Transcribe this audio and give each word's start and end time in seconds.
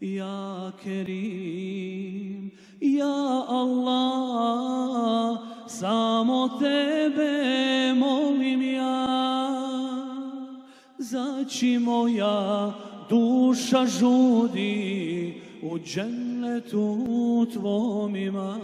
Ja 0.00 0.72
Kerim, 0.82 2.50
Ja 2.80 3.44
Allah, 3.48 5.38
samo 5.68 6.48
Tebe 6.58 7.94
molim 7.94 8.62
ja. 8.62 9.06
Zači 10.98 11.78
moja 11.78 12.72
duša 13.10 13.86
žudi 13.86 15.40
u 15.62 15.78
džennetu 15.78 17.46
Tvom 17.52 18.16
ima. 18.16 18.58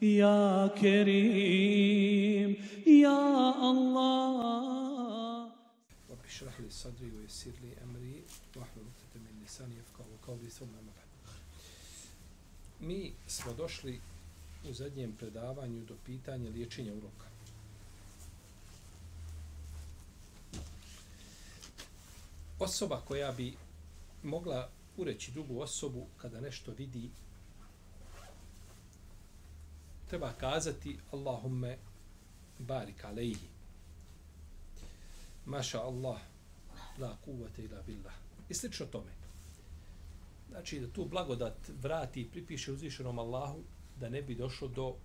Ja 0.00 0.68
Kerim, 0.80 2.56
Ja 2.86 3.54
Allah. 3.60 4.48
رب 6.10 6.24
اشرح 6.24 6.60
لي 6.60 6.70
صدري 6.70 7.10
ويسر 7.16 7.50
لي 7.62 7.72
امري 7.84 8.22
واحلل 8.56 8.88
lisani 9.53 9.75
jefkavu, 9.75 10.17
kao 10.25 10.35
li 10.35 10.49
svom 10.49 10.69
namoga. 10.71 11.01
Mi 12.79 13.13
smo 13.27 13.53
došli 13.53 14.01
u 14.69 14.73
zadnjem 14.73 15.15
predavanju 15.15 15.85
do 15.85 15.95
pitanja 16.05 16.49
liječenja 16.49 16.93
uroka. 16.93 17.27
Osoba 22.59 23.01
koja 23.07 23.31
bi 23.31 23.53
mogla 24.23 24.69
ureći 24.97 25.31
drugu 25.31 25.59
osobu 25.59 26.07
kada 26.17 26.41
nešto 26.41 26.71
vidi, 26.71 27.09
treba 30.09 30.33
kazati 30.33 30.97
Allahumme 31.11 31.77
barik 32.59 33.05
alejhi. 33.05 33.47
Maša 35.45 35.81
Allah, 35.81 36.21
la 36.97 37.17
kuvvete 37.25 37.63
ila 37.63 37.81
billah. 37.81 38.13
I 38.49 38.53
slično 38.53 38.85
tome. 38.85 39.22
Znači 40.53 40.79
da 40.79 40.87
tu 40.87 41.05
blagodat 41.05 41.69
vrati 41.81 42.21
i 42.21 42.29
pripiše 42.29 42.71
uzvišenom 42.71 43.19
Allahu 43.19 43.63
da 43.99 44.09
ne 44.09 44.21
bi 44.21 44.35
došlo 44.35 44.67
do 44.67 44.95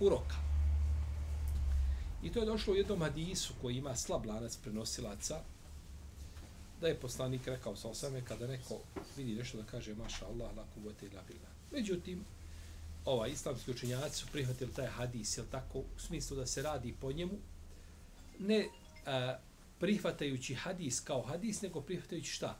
uroka. 0.00 0.36
I 2.22 2.32
to 2.32 2.40
je 2.40 2.46
došlo 2.46 2.72
u 2.72 2.76
jednom 2.76 3.00
hadisu 3.00 3.54
koji 3.62 3.76
ima 3.76 3.96
slab 3.96 4.26
lanac 4.26 4.56
prenosilaca, 4.56 5.40
da 6.80 6.88
je 6.88 7.00
poslanik 7.00 7.46
rekao 7.46 7.76
sa 7.76 7.88
osame 7.88 8.24
kada 8.24 8.46
neko 8.46 8.78
vidi 9.16 9.34
nešto 9.34 9.58
da 9.58 9.64
kaže 9.64 9.94
maša 9.94 10.26
Allah, 10.26 10.56
la 10.56 10.64
kuvvete 10.74 11.06
ila 11.06 11.22
billah. 11.28 11.52
Međutim, 11.72 12.24
ovaj 13.04 13.30
islamski 13.30 13.70
učenjaci 13.70 14.16
su 14.16 14.26
prihvatili 14.32 14.72
taj 14.72 14.86
hadis, 14.86 15.38
jel 15.38 15.46
tako, 15.50 15.78
u 15.78 15.98
smislu 15.98 16.36
da 16.36 16.46
se 16.46 16.62
radi 16.62 16.94
po 17.00 17.12
njemu, 17.12 17.38
ne 18.38 18.68
a, 19.06 19.38
prihvatajući 19.80 20.54
hadis 20.54 21.00
kao 21.00 21.22
hadis, 21.22 21.62
nego 21.62 21.80
prihvatajući 21.80 22.30
šta? 22.30 22.58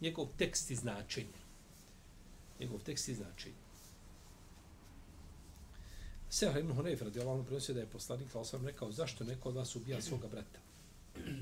Njegov 0.00 0.28
tekst 0.36 0.70
i 0.70 0.76
značenje. 0.76 1.40
Njegov 2.60 2.80
tekst 2.80 3.08
i 3.08 3.14
značenje. 3.14 3.54
Seher 6.30 6.60
ibn 6.60 6.72
Hunayf 6.72 7.02
radijallahu 7.02 7.38
anhu 7.38 7.46
prenosio 7.46 7.74
da 7.74 7.80
je 7.80 7.86
poslanik 7.86 8.34
al 8.34 8.44
sam 8.44 8.66
rekao 8.66 8.92
zašto 8.92 9.24
neko 9.24 9.48
od 9.48 9.56
vas 9.56 9.76
ubija 9.76 10.00
svoga 10.02 10.28
brata. 10.28 10.60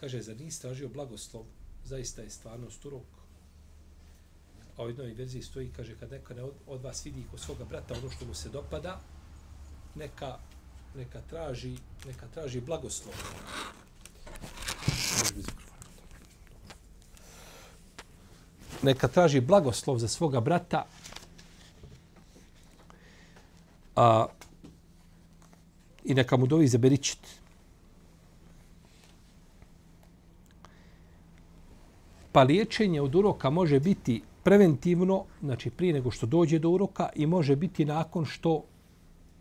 Kaže 0.00 0.22
za 0.22 0.34
nisi 0.34 0.62
tražio 0.62 0.88
blagoslov, 0.88 1.44
zaista 1.84 2.22
je 2.22 2.30
stvarno 2.30 2.66
urok. 2.84 3.06
A 4.76 4.82
u 4.82 4.88
jednoj 4.88 5.14
verziji 5.14 5.42
stoji 5.42 5.72
kaže 5.76 5.96
kad 6.00 6.10
neko 6.10 6.34
ne 6.34 6.42
od, 6.42 6.54
od 6.66 6.82
vas 6.82 7.06
vidi 7.06 7.24
kod 7.30 7.40
svoga 7.40 7.64
brata 7.64 7.94
ono 7.94 8.10
što 8.10 8.24
mu 8.24 8.34
se 8.34 8.48
dopada, 8.48 9.00
neka 9.94 10.38
neka 10.94 11.20
traži, 11.30 11.76
neka 12.06 12.26
traži 12.34 12.60
blagoslov. 12.60 13.14
Neka 18.82 19.08
traži 19.08 19.40
blagoslov 19.40 19.98
za 19.98 20.08
svoga 20.08 20.40
brata. 20.40 20.84
A, 23.96 24.26
I 26.04 26.14
neka 26.14 26.36
mu 26.36 26.46
dovi 26.46 26.68
za 26.68 26.78
beričit. 26.78 27.18
Pa 32.32 32.42
liječenje 32.42 33.00
od 33.00 33.14
uroka 33.14 33.50
može 33.50 33.80
biti 33.80 34.22
preventivno, 34.42 35.24
znači 35.40 35.70
prije 35.70 35.92
nego 35.92 36.10
što 36.10 36.26
dođe 36.26 36.58
do 36.58 36.70
uroka 36.70 37.08
i 37.14 37.26
može 37.26 37.56
biti 37.56 37.84
nakon 37.84 38.24
što 38.24 38.64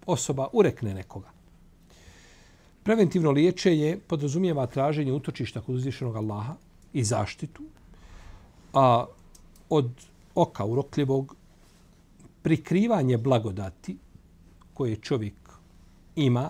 osoba 0.05 0.47
urekne 0.53 0.93
nekoga. 0.93 1.29
Preventivno 2.83 3.31
liječenje 3.31 3.97
podrazumijeva 4.07 4.67
traženje 4.67 5.13
utočišta 5.13 5.61
kod 5.61 5.75
uzvišenog 5.75 6.15
Allaha 6.15 6.55
i 6.93 7.03
zaštitu 7.03 7.63
a 8.73 9.05
od 9.71 9.91
oka 10.35 10.65
urokljivog 10.65 11.35
prikrivanje 12.41 13.17
blagodati 13.17 13.97
koje 14.73 14.95
čovjek 14.95 15.33
ima, 16.15 16.49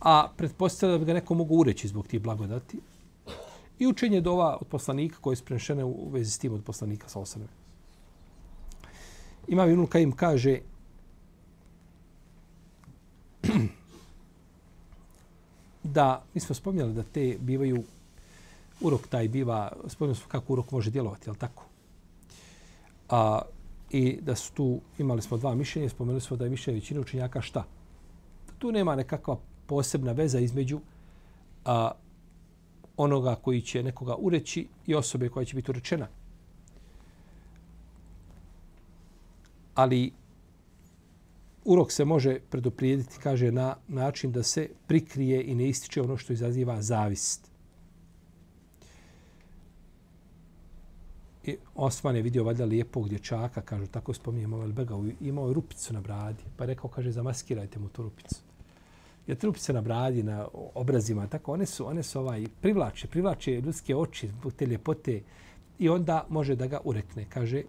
a 0.00 0.28
pretpostavlja 0.36 0.92
da 0.92 0.98
bi 0.98 1.04
ga 1.04 1.12
neko 1.12 1.34
mogu 1.34 1.56
ureći 1.56 1.88
zbog 1.88 2.06
tih 2.06 2.20
blagodati, 2.22 2.80
i 3.78 3.86
učenje 3.86 4.20
dova 4.20 4.58
od 4.60 4.66
poslanika 4.66 5.16
koje 5.20 5.32
je 5.32 5.36
sprenšene 5.36 5.84
u 5.84 6.08
vezi 6.10 6.30
s 6.30 6.38
tim 6.38 6.52
od 6.52 6.64
poslanika 6.64 7.08
sa 7.08 7.20
osame. 7.20 7.46
Imam 9.48 9.70
Ibnul 9.70 9.86
Kajim 9.86 10.12
kaže 10.12 10.58
da, 15.82 16.22
mi 16.34 16.40
smo 16.40 16.54
spomnjali 16.54 16.94
da 16.94 17.02
te 17.02 17.36
bivaju, 17.40 17.82
urok 18.80 19.06
taj 19.08 19.28
biva, 19.28 19.72
spomnjali 19.88 20.16
smo 20.16 20.28
kako 20.28 20.52
urok 20.52 20.70
može 20.70 20.90
djelovati, 20.90 21.30
je 21.30 21.34
tako? 21.34 21.71
A, 23.12 23.42
I 23.92 24.18
da 24.22 24.34
su 24.34 24.52
tu, 24.52 24.80
imali 24.98 25.22
smo 25.22 25.36
dva 25.36 25.54
mišljenja, 25.54 25.88
spomenuli 25.88 26.20
smo 26.20 26.36
da 26.36 26.44
je 26.44 26.50
mišljenje 26.50 26.78
većine 26.78 27.00
učenjaka 27.00 27.40
šta? 27.40 27.64
Da 28.46 28.52
tu 28.58 28.72
nema 28.72 28.94
nekakva 28.96 29.36
posebna 29.66 30.12
veza 30.12 30.40
između 30.40 30.80
a, 31.64 31.90
onoga 32.96 33.34
koji 33.34 33.60
će 33.60 33.82
nekoga 33.82 34.16
ureći 34.18 34.68
i 34.86 34.94
osobe 34.94 35.28
koja 35.28 35.44
će 35.44 35.56
biti 35.56 35.70
urečena. 35.70 36.08
Ali 39.74 40.12
urok 41.64 41.92
se 41.92 42.04
može 42.04 42.38
predoprijediti, 42.50 43.18
kaže, 43.22 43.52
na 43.52 43.76
način 43.88 44.32
da 44.32 44.42
se 44.42 44.68
prikrije 44.86 45.44
i 45.44 45.54
ne 45.54 45.68
ističe 45.68 46.02
ono 46.02 46.16
što 46.16 46.32
izaziva 46.32 46.82
zavist. 46.82 47.51
I 51.44 51.56
Osman 51.74 52.16
je 52.16 52.22
vidio 52.22 52.44
valjda 52.44 52.64
lijepog 52.64 53.08
dječaka, 53.08 53.60
kažu, 53.60 53.86
tako 53.86 54.14
spominjemo 54.14 54.58
Velbega, 54.58 54.94
imao 55.20 55.48
je 55.48 55.54
rupicu 55.54 55.94
na 55.94 56.00
bradi, 56.00 56.42
pa 56.56 56.64
rekao, 56.64 56.90
kaže, 56.90 57.10
zamaskirajte 57.10 57.78
mu 57.78 57.88
tu 57.88 58.02
rupicu. 58.02 58.36
Jer 59.26 59.38
te 59.38 59.46
rupice 59.46 59.72
na 59.72 59.80
bradi, 59.80 60.22
na 60.22 60.46
obrazima, 60.74 61.26
tako, 61.26 61.52
one 61.52 61.66
su, 61.66 61.86
one 61.86 62.02
su 62.02 62.20
ovaj, 62.20 62.46
privlače, 62.60 63.08
privlače 63.08 63.60
ljudske 63.60 63.96
oči, 63.96 64.30
te 64.56 64.66
ljepote, 64.66 65.22
i 65.78 65.88
onda 65.88 66.26
može 66.28 66.56
da 66.56 66.66
ga 66.66 66.80
urekne, 66.84 67.26
kaže, 67.28 67.62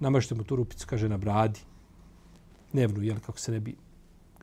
namažite 0.00 0.34
mu 0.34 0.44
tu 0.44 0.56
rupicu, 0.56 0.86
kaže, 0.86 1.08
na 1.08 1.16
bradi, 1.16 1.60
dnevnu, 2.72 3.02
jel, 3.02 3.18
kako 3.26 3.38
se 3.38 3.52
ne 3.52 3.60
bi, 3.60 3.76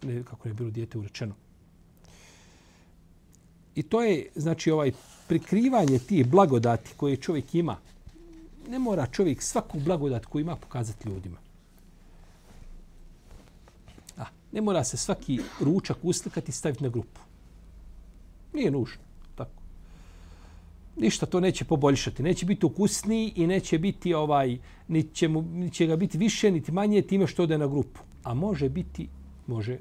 ne, 0.03 0.23
kako 0.23 0.47
ne 0.47 0.53
bilo 0.53 0.69
dijete 0.69 0.97
urečeno. 0.97 1.35
I 3.75 3.83
to 3.83 4.01
je, 4.01 4.29
znači, 4.35 4.71
ovaj 4.71 4.91
prikrivanje 5.27 5.99
tih 5.99 6.27
blagodati 6.27 6.93
koje 6.97 7.17
čovjek 7.17 7.55
ima. 7.55 7.77
Ne 8.69 8.79
mora 8.79 9.07
čovjek 9.07 9.41
svaku 9.41 9.79
blagodat 9.79 10.25
koju 10.25 10.41
ima 10.41 10.55
pokazati 10.55 11.09
ljudima. 11.09 11.37
A, 14.17 14.25
ne 14.51 14.61
mora 14.61 14.83
se 14.83 14.97
svaki 14.97 15.39
ručak 15.59 15.97
uslikati 16.03 16.49
i 16.49 16.53
staviti 16.53 16.83
na 16.83 16.89
grupu. 16.89 17.21
Nije 18.53 18.71
nužno. 18.71 19.01
Tako. 19.35 19.61
Ništa 20.97 21.25
to 21.25 21.39
neće 21.39 21.65
poboljšati. 21.65 22.23
Neće 22.23 22.45
biti 22.45 22.65
ukusniji 22.65 23.33
i 23.35 23.47
neće 23.47 23.79
biti 23.79 24.13
ovaj, 24.13 24.57
niti 24.87 25.15
će, 25.15 25.27
mu, 25.27 25.41
niti 25.41 25.75
će 25.75 25.85
ga 25.85 25.95
biti 25.95 26.17
više, 26.17 26.51
niti 26.51 26.71
manje 26.71 27.01
time 27.01 27.27
što 27.27 27.43
ode 27.43 27.57
na 27.57 27.67
grupu 27.67 27.99
a 28.25 28.33
može 28.33 28.69
biti, 28.69 29.09
može 29.47 29.77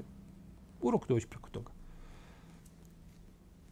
urok 0.81 1.07
doći 1.07 1.27
preko 1.27 1.49
toga. 1.49 1.71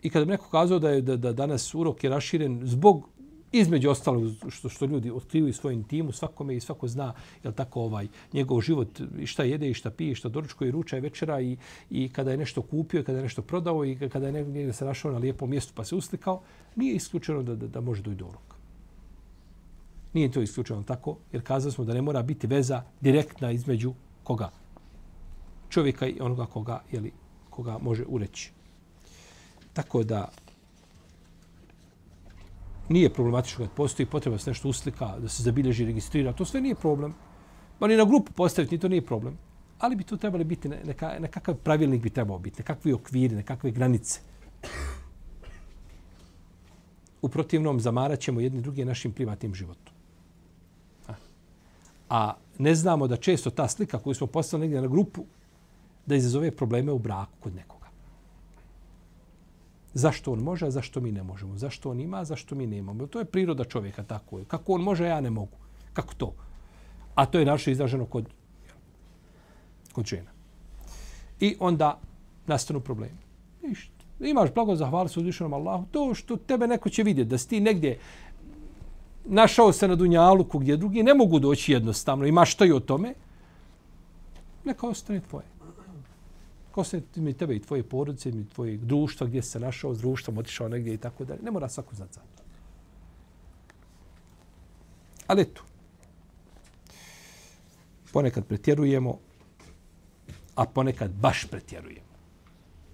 I 0.02 0.10
kada 0.10 0.26
bi 0.26 0.32
neko 0.32 0.50
kazao 0.50 0.80
da 0.80 0.90
je 0.90 1.02
da, 1.02 1.18
da 1.18 1.34
danas 1.34 1.76
urok 1.76 2.04
je 2.04 2.10
raširen 2.10 2.62
zbog 2.64 3.10
između 3.54 3.90
ostalog 3.90 4.32
što 4.50 4.70
što 4.70 4.86
ljudi 4.86 5.12
otkrivaju 5.12 5.54
svoj 5.54 5.74
intimu, 5.74 6.12
svakome 6.12 6.56
i 6.56 6.60
svako 6.60 6.88
zna 6.88 7.14
je 7.44 7.50
li 7.50 7.56
tako 7.56 7.82
ovaj 7.82 8.08
njegov 8.34 8.62
život 8.62 9.02
i 9.20 9.26
šta 9.26 9.44
jede 9.44 9.70
i 9.70 9.74
šta 9.74 9.92
pije, 9.92 10.16
šta 10.16 10.30
doručkuje 10.30 10.68
i 10.68 10.72
ruča 10.72 10.98
i 10.98 11.02
večera 11.02 11.42
i 11.42 11.58
i 11.90 12.10
kada 12.10 12.32
je 12.32 12.38
nešto 12.38 12.62
kupio, 12.62 13.00
i 13.00 13.04
kada 13.04 13.18
je 13.18 13.24
nešto 13.24 13.42
prodao 13.42 13.86
i 13.86 14.10
kada 14.10 14.26
je 14.26 14.32
negdje 14.32 14.74
se 14.74 14.86
našao 14.86 15.12
na 15.12 15.18
lijepom 15.18 15.50
mjestu 15.50 15.74
pa 15.76 15.84
se 15.84 15.96
uslikao, 15.96 16.42
nije 16.76 16.96
isključeno 16.96 17.44
da 17.44 17.56
da, 17.56 17.68
da 17.68 17.82
može 17.82 18.02
doći 18.02 18.16
do 18.16 18.26
uroka. 18.26 18.56
Nije 20.14 20.32
to 20.32 20.42
isključeno 20.42 20.84
tako, 20.84 21.18
jer 21.32 21.42
kazali 21.42 21.72
smo 21.72 21.86
da 21.86 21.94
ne 21.94 22.02
mora 22.02 22.22
biti 22.22 22.48
veza 22.48 22.84
direktna 23.02 23.52
između 23.52 23.94
koga? 24.24 24.50
čovjeka 25.74 26.08
i 26.08 26.20
onoga 26.22 26.46
koga, 26.46 26.82
jeli, 26.92 27.12
koga 27.50 27.78
može 27.82 28.06
ureći. 28.08 28.52
Tako 29.74 30.04
da 30.04 30.30
nije 32.90 33.14
problematično 33.14 33.66
kad 33.66 33.76
postoji 33.76 34.06
potreba 34.06 34.36
da 34.36 34.44
se 34.44 34.50
nešto 34.50 34.70
uslika, 34.70 35.20
da 35.20 35.30
se 35.30 35.44
zabilježi, 35.44 35.86
registrira, 35.86 36.34
to 36.34 36.46
sve 36.46 36.62
nije 36.62 36.76
problem. 36.76 37.14
Ma 37.80 37.88
ni 37.88 37.98
na 37.98 38.06
grupu 38.06 38.32
postaviti, 38.32 38.76
ni 38.76 38.82
to 38.82 38.88
nije 38.88 39.06
problem. 39.06 39.38
Ali 39.80 39.96
bi 39.96 40.04
to 40.04 40.18
trebali 40.18 40.44
biti, 40.44 40.70
neka, 40.70 41.16
nekakav 41.20 41.56
pravilnik 41.56 42.02
bi 42.02 42.10
trebao 42.10 42.40
biti, 42.40 42.62
nekakvi 42.62 42.94
okviri, 42.94 43.36
nekakve 43.36 43.72
granice. 43.72 44.20
U 47.22 47.30
protivnom 47.30 47.80
zamarat 47.80 48.20
ćemo 48.20 48.40
jedni 48.40 48.62
drugi 48.62 48.86
našim 48.86 49.12
privatnim 49.12 49.56
životom. 49.56 49.94
A, 51.08 51.14
a 52.10 52.34
ne 52.58 52.76
znamo 52.76 53.08
da 53.08 53.18
često 53.18 53.50
ta 53.50 53.68
slika 53.68 54.00
koju 54.00 54.14
smo 54.14 54.28
postavili 54.28 54.68
negdje 54.68 54.82
na 54.82 54.88
grupu, 54.88 55.26
da 56.06 56.16
izazove 56.16 56.52
probleme 56.52 56.92
u 56.92 57.00
braku 57.00 57.32
kod 57.40 57.56
nekog. 57.56 57.73
Zašto 59.94 60.32
on 60.32 60.40
može, 60.40 60.68
a 60.68 60.72
zašto 60.72 61.02
mi 61.02 61.12
ne 61.12 61.24
možemo? 61.24 61.58
Zašto 61.58 61.92
on 61.92 62.00
ima, 62.00 62.18
a 62.18 62.26
zašto 62.26 62.56
mi 62.56 62.68
nemamo? 62.68 63.08
To 63.08 63.20
je 63.20 63.26
priroda 63.26 63.64
čovjeka, 63.64 64.04
tako 64.04 64.40
je. 64.40 64.46
Kako 64.46 64.74
on 64.74 64.82
može, 64.82 65.06
ja 65.06 65.22
ne 65.22 65.30
mogu. 65.30 65.58
Kako 65.94 66.14
to? 66.14 66.34
A 67.16 67.26
to 67.26 67.40
je 67.40 67.46
naše 67.46 67.72
izraženo 67.72 68.06
kod, 68.06 68.30
kod 69.94 70.06
žena. 70.06 70.32
I 71.40 71.56
onda 71.60 72.00
nastanu 72.48 72.80
problemi. 72.80 73.18
Ništa. 73.62 73.94
Imaš 74.20 74.54
blago 74.54 74.76
zahvali 74.76 75.10
se 75.10 75.20
uzvišenom 75.20 75.54
Allahu. 75.54 75.86
To 75.92 76.14
što 76.14 76.38
tebe 76.38 76.68
neko 76.68 76.90
će 76.90 77.04
vidjeti, 77.04 77.30
da 77.30 77.38
si 77.38 77.50
ti 77.50 77.60
negdje 77.60 78.00
našao 79.26 79.74
se 79.74 79.88
na 79.88 79.96
Dunjaluku 79.96 80.60
gdje 80.60 80.78
drugi 80.78 81.04
ne 81.04 81.14
mogu 81.14 81.40
doći 81.40 81.72
jednostavno, 81.72 82.26
imaš 82.26 82.52
što 82.52 82.66
i 82.66 82.72
o 82.72 82.80
tome, 82.80 83.14
neka 84.64 84.88
ostane 84.88 85.22
tvoje. 85.22 85.46
Ko 86.74 86.84
se 86.84 87.02
mi 87.16 87.34
tebe 87.34 87.56
i 87.56 87.62
tvoje 87.62 87.84
porodice, 87.84 88.32
mi 88.32 88.50
tvoje 88.50 88.78
društva, 88.78 89.28
gdje 89.28 89.42
se 89.42 89.60
našao 89.60 89.94
s 89.94 90.00
društvom, 90.00 90.38
otišao 90.38 90.68
negdje 90.68 90.94
i 90.94 90.98
tako 90.98 91.26
dalje. 91.26 91.42
Ne 91.44 91.52
mora 91.52 91.70
svako 91.70 91.96
znati 91.96 92.14
za 92.14 92.22
to. 92.22 92.44
Ali 95.28 95.42
eto, 95.42 95.62
ponekad 98.14 98.46
pretjerujemo, 98.46 99.20
a 100.56 100.66
ponekad 100.66 101.12
baš 101.12 101.46
pretjerujemo. 101.46 102.14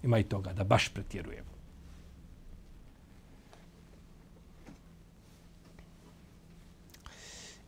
Ima 0.03 0.19
i 0.19 0.23
toga 0.23 0.53
da 0.53 0.63
baš 0.63 0.89
pretjerujemo. 0.89 1.49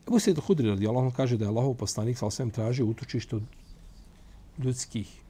Ebu 0.08 0.18
Sejid 0.18 0.38
Hudri 0.38 0.68
radi 0.68 0.86
Allah 0.86 1.12
kaže 1.16 1.36
da 1.36 1.44
je 1.44 1.48
Allahov 1.48 1.74
poslanik 1.74 2.18
sa 2.18 2.26
osvijem 2.26 2.50
tražio 2.50 2.86
utočište 2.86 3.36
od 3.36 3.42
ljudskih, 4.58 5.22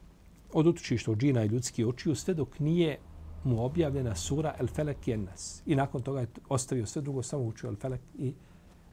od 0.53 0.67
utočišta 0.67 1.11
od 1.11 1.17
džina 1.17 1.43
i 1.43 1.47
ljudskih 1.47 1.87
očiju, 1.87 2.15
sve 2.15 2.33
dok 2.33 2.59
nije 2.59 2.97
mu 3.43 3.65
objavljena 3.65 4.15
sura 4.15 4.55
El 4.59 4.67
Felek 4.67 5.07
i 5.07 5.11
Ennas. 5.11 5.61
I 5.65 5.75
nakon 5.75 6.01
toga 6.01 6.19
je 6.19 6.27
ostavio 6.49 6.85
sve 6.85 7.01
drugo, 7.01 7.23
samo 7.23 7.43
učio 7.43 7.67
El 7.67 7.75
Felek 7.75 8.01
i 8.17 8.33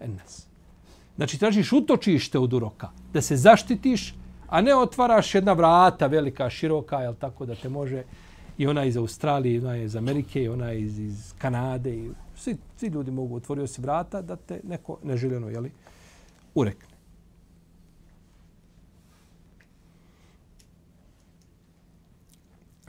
Ennas. 0.00 0.46
Znači, 1.16 1.38
tražiš 1.38 1.72
utočište 1.72 2.38
od 2.38 2.52
uroka, 2.52 2.88
da 3.12 3.20
se 3.20 3.36
zaštitiš, 3.36 4.14
a 4.48 4.60
ne 4.60 4.74
otvaraš 4.76 5.34
jedna 5.34 5.52
vrata 5.52 6.06
velika, 6.06 6.50
široka, 6.50 6.98
jel 6.98 7.14
tako, 7.14 7.46
da 7.46 7.54
te 7.54 7.68
može 7.68 8.04
i 8.58 8.66
ona 8.66 8.84
iz 8.84 8.96
Australije, 8.96 9.54
i 9.54 9.58
ona 9.58 9.76
iz 9.76 9.96
Amerike, 9.96 10.42
i 10.42 10.48
ona 10.48 10.72
iz, 10.72 10.98
iz 10.98 11.34
Kanade, 11.38 11.96
i 11.96 12.10
svi, 12.36 12.56
svi 12.76 12.88
ljudi 12.88 13.10
mogu 13.10 13.36
otvorio 13.36 13.66
se 13.66 13.82
vrata 13.82 14.22
da 14.22 14.36
te 14.36 14.60
neko 14.64 14.98
neželjeno, 15.02 15.48
jeli, 15.48 15.72
urekne. 16.54 16.89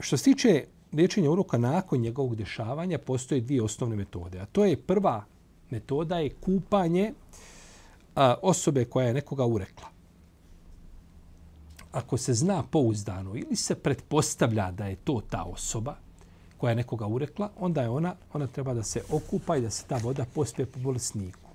Što 0.02 0.16
se 0.16 0.24
tiče 0.24 0.64
liječenja 0.92 1.30
uroka 1.30 1.58
nakon 1.58 2.00
njegovog 2.00 2.36
dešavanja, 2.36 2.98
postoje 2.98 3.40
dvije 3.40 3.62
osnovne 3.62 3.96
metode. 3.96 4.40
A 4.40 4.46
to 4.46 4.64
je 4.64 4.76
prva 4.76 5.24
metoda 5.70 6.18
je 6.18 6.30
kupanje 6.30 7.12
a, 8.14 8.34
osobe 8.42 8.84
koja 8.84 9.06
je 9.06 9.14
nekoga 9.14 9.46
urekla. 9.46 9.88
Ako 11.92 12.16
se 12.16 12.34
zna 12.34 12.62
pouzdano 12.62 13.36
ili 13.36 13.56
se 13.56 13.74
pretpostavlja 13.74 14.70
da 14.70 14.86
je 14.86 14.96
to 14.96 15.20
ta 15.30 15.42
osoba 15.42 15.96
koja 16.58 16.70
je 16.70 16.76
nekoga 16.76 17.06
urekla, 17.06 17.50
onda 17.58 17.82
je 17.82 17.88
ona, 17.88 18.14
ona 18.32 18.46
treba 18.46 18.74
da 18.74 18.82
se 18.82 19.02
okupa 19.10 19.56
i 19.56 19.60
da 19.60 19.70
se 19.70 19.84
ta 19.86 19.96
voda 19.96 20.24
pospije 20.34 20.66
po 20.66 20.80
bolesniku. 20.80 21.50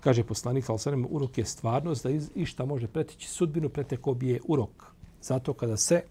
Kaže 0.00 0.24
poslanik, 0.24 0.70
ali 0.70 0.78
sve 0.78 0.96
urok 1.10 1.38
je 1.38 1.44
stvarnost 1.44 2.02
da 2.02 2.10
iz, 2.10 2.30
išta 2.34 2.64
može 2.64 2.86
pretići 2.86 3.28
sudbinu, 3.28 3.68
preteko 3.68 4.14
bi 4.14 4.28
je 4.28 4.40
urok. 4.48 4.94
Zato 5.22 5.52
kada 5.52 5.76
se 5.76 6.02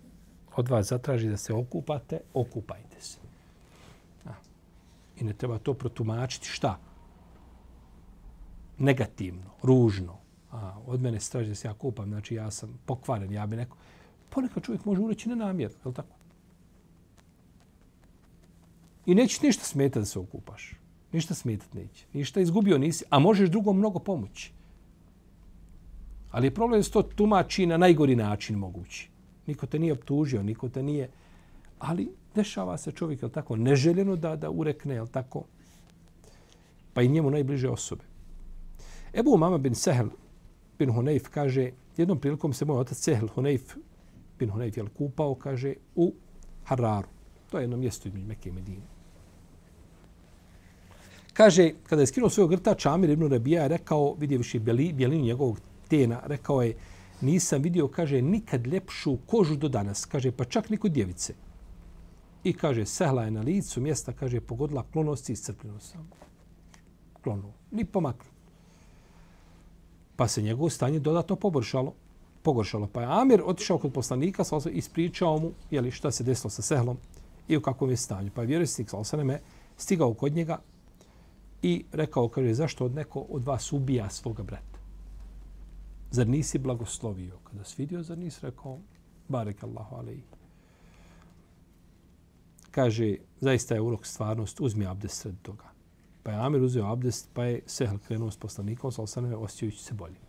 od 0.56 0.70
vas 0.70 0.88
zatraži 0.88 1.30
da 1.30 1.38
se 1.38 1.54
okupate, 1.54 2.20
okupajte 2.34 3.02
se. 3.02 3.18
A. 4.26 4.34
I 5.18 5.24
ne 5.24 5.34
treba 5.34 5.60
to 5.60 5.74
protumačiti 5.74 6.48
šta? 6.48 6.80
Negativno, 8.78 9.52
ružno. 9.64 10.18
A, 10.52 10.78
od 10.86 11.02
mene 11.02 11.20
se 11.20 11.32
traži 11.32 11.50
da 11.50 11.56
se 11.56 11.68
ja 11.68 11.74
kupam, 11.74 12.10
znači 12.10 12.36
ja 12.36 12.52
sam 12.52 12.80
pokvaren, 12.86 13.32
ja 13.32 13.46
bi 13.46 13.56
neko... 13.56 13.78
Ponekad 14.30 14.64
čovjek 14.64 14.86
može 14.86 15.02
ureći 15.02 15.30
nenamjerno, 15.30 15.78
je 15.84 15.88
li 15.88 15.94
tako? 15.94 16.16
I 19.06 19.16
neće 19.16 19.40
ništa 19.44 19.64
smeta 19.64 20.00
da 20.00 20.06
se 20.06 20.20
okupaš. 20.20 20.74
Ništa 21.12 21.34
smetat 21.34 21.74
neće. 21.74 22.06
Ništa 22.14 22.40
izgubio 22.40 22.78
nisi, 22.78 23.06
a 23.10 23.20
možeš 23.20 23.50
drugom 23.50 23.78
mnogo 23.78 24.00
pomoći. 24.00 24.52
Ali 26.32 26.54
problem 26.54 26.82
je 26.82 26.92
to 26.92 27.02
tumači 27.02 27.66
na 27.66 27.78
najgori 27.78 28.16
način 28.16 28.58
mogući. 28.58 29.12
Niko 29.48 29.66
te 29.66 29.80
nije 29.80 29.94
optužio, 29.94 30.44
niko 30.44 30.69
te 30.69 30.84
nije... 30.84 31.10
Ali 31.80 32.10
dešava 32.36 32.78
se 32.78 32.92
čovjek, 32.92 33.24
je 33.24 33.30
tako, 33.30 33.56
neželjeno 33.56 34.16
da, 34.16 34.36
da 34.36 34.50
urekne, 34.50 34.95
je 34.95 35.06
tako? 35.12 35.44
Pa 36.94 37.01
i 37.01 37.07
njemu 37.07 37.31
najbliže 37.31 37.69
osobe. 37.69 38.04
Ebu 39.13 39.38
Mama 39.38 39.57
bin 39.57 39.75
Sehel 39.75 40.10
bin 40.80 40.90
Hunayf 40.90 41.30
kaže, 41.30 41.72
jednom 41.98 42.19
prilikom 42.19 42.54
se 42.54 42.66
moj 42.66 42.80
otac 42.80 42.98
Sehel 42.98 43.28
Hunayf 43.36 43.75
bin 44.40 44.51
Hunayf 44.51 44.78
je 44.78 44.86
kupao, 44.98 45.36
kaže, 45.36 45.74
u 45.96 46.13
Hararu. 46.63 47.07
To 47.51 47.57
je 47.57 47.63
jedno 47.63 47.78
mjesto 47.78 48.07
između 48.07 48.28
Mekke 48.28 48.50
i 48.50 48.51
Medine. 48.51 48.94
Kaže, 51.34 51.72
kada 51.89 52.01
je 52.01 52.07
skinuo 52.07 52.30
svoj 52.30 52.48
grtač, 52.48 52.86
Amir 52.86 53.10
ibn 53.10 53.28
Rabija 53.28 53.63
je 53.63 53.68
rekao, 53.68 54.13
vidjevši 54.19 54.60
bjelinu 54.60 55.24
njegovog 55.24 55.60
tena, 55.88 56.22
rekao 56.25 56.62
je, 56.62 56.74
nisam 57.24 57.62
vidio, 57.62 57.88
kaže, 57.88 58.22
nikad 58.22 58.68
ljepšu 58.68 59.18
kožu 59.28 59.56
do 59.56 59.70
danas. 59.70 60.06
Kaže, 60.06 60.31
pa 60.31 60.46
čak 60.46 60.70
niko 60.70 60.90
djevice. 60.90 61.34
I 62.44 62.54
kaže, 62.54 62.86
sehla 62.86 63.24
je 63.24 63.31
na 63.31 63.42
licu 63.42 63.81
mjesta, 63.81 64.14
kaže, 64.14 64.42
pogodila 64.42 64.84
klonost 64.94 65.30
i 65.30 65.34
iscrpljenost. 65.34 65.92
sam. 65.92 66.10
Klonu. 67.24 67.54
Ni 67.72 67.86
pomaknu. 67.86 68.32
Pa 70.15 70.27
se 70.27 70.42
njegovo 70.42 70.70
stanje 70.70 71.00
dodatno 71.00 71.36
poboršalo. 71.36 71.94
Pogoršalo. 72.44 72.88
Pa 72.88 73.01
je 73.01 73.08
Amir 73.10 73.42
otišao 73.46 73.77
kod 73.77 73.94
poslanika, 73.94 74.44
sa 74.44 74.70
ispričao 74.70 75.39
mu 75.39 75.51
jeli, 75.72 75.92
šta 75.92 76.12
se 76.12 76.24
desilo 76.24 76.50
sa 76.50 76.62
sehlom 76.62 76.98
i 77.48 77.58
u 77.58 77.62
kakvom 77.62 77.89
je 77.89 77.98
stanju. 77.98 78.32
Pa 78.36 78.42
je 78.42 78.48
vjerovjesnik 78.48 78.89
sa 78.89 79.39
stigao 79.77 80.13
kod 80.13 80.34
njega 80.34 80.60
i 81.62 81.86
rekao, 81.92 82.27
kaže, 82.27 82.53
zašto 82.53 82.86
od 82.86 82.96
neko 82.96 83.25
od 83.30 83.44
vas 83.44 83.74
ubija 83.74 84.10
svoga 84.10 84.44
brata? 84.44 84.73
Zar 86.13 86.27
nisi 86.27 86.60
blagoslovio? 86.60 87.39
Kada 87.43 87.63
si 87.63 87.75
vidio, 87.77 88.03
zar 88.03 88.17
nisi 88.17 88.39
rekao, 88.41 88.79
barek 89.27 89.63
Allahu 89.63 89.96
alaihi. 89.96 90.24
Kaže, 92.72 93.17
zaista 93.39 93.75
je 93.75 93.82
urok 93.82 94.05
stvarnost, 94.05 94.62
uzmi 94.62 94.86
abdest 94.86 95.22
sred 95.22 95.36
toga. 95.41 95.72
Pa 96.24 96.32
je 96.32 96.38
Amir 96.38 96.62
uzeo 96.62 96.86
abdest, 96.86 97.29
pa 97.34 97.43
je 97.43 97.62
Sehl 97.65 97.98
krenuo 98.08 98.32
s 98.32 98.38
poslanikom, 98.38 98.91
sa 98.91 99.01
osanove, 99.01 99.36
osjećajući 99.36 99.84
se 99.84 99.93
bolje. 99.93 100.22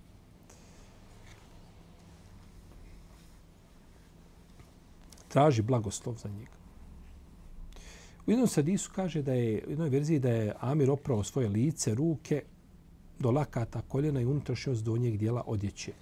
Traži 5.29 5.63
blagoslov 5.63 6.17
za 6.17 6.29
njega. 6.29 6.57
U 8.27 8.31
jednom 8.31 8.49
sadisu 8.49 8.91
kaže 8.95 9.23
da 9.23 9.33
je, 9.33 9.65
u 9.67 9.71
jednoj 9.71 9.89
verziji 9.89 10.19
da 10.19 10.31
je 10.31 10.55
Amir 10.61 10.91
oprao 10.91 11.25
svoje 11.25 11.49
lice, 11.49 11.95
ruke 11.95 12.43
do 13.19 13.31
lakata, 13.31 13.83
koljena 13.89 14.21
i 14.21 14.25
unutrašnjost 14.25 14.85
donjeg 14.85 15.17
dijela 15.17 15.43
odjeće. 15.47 15.93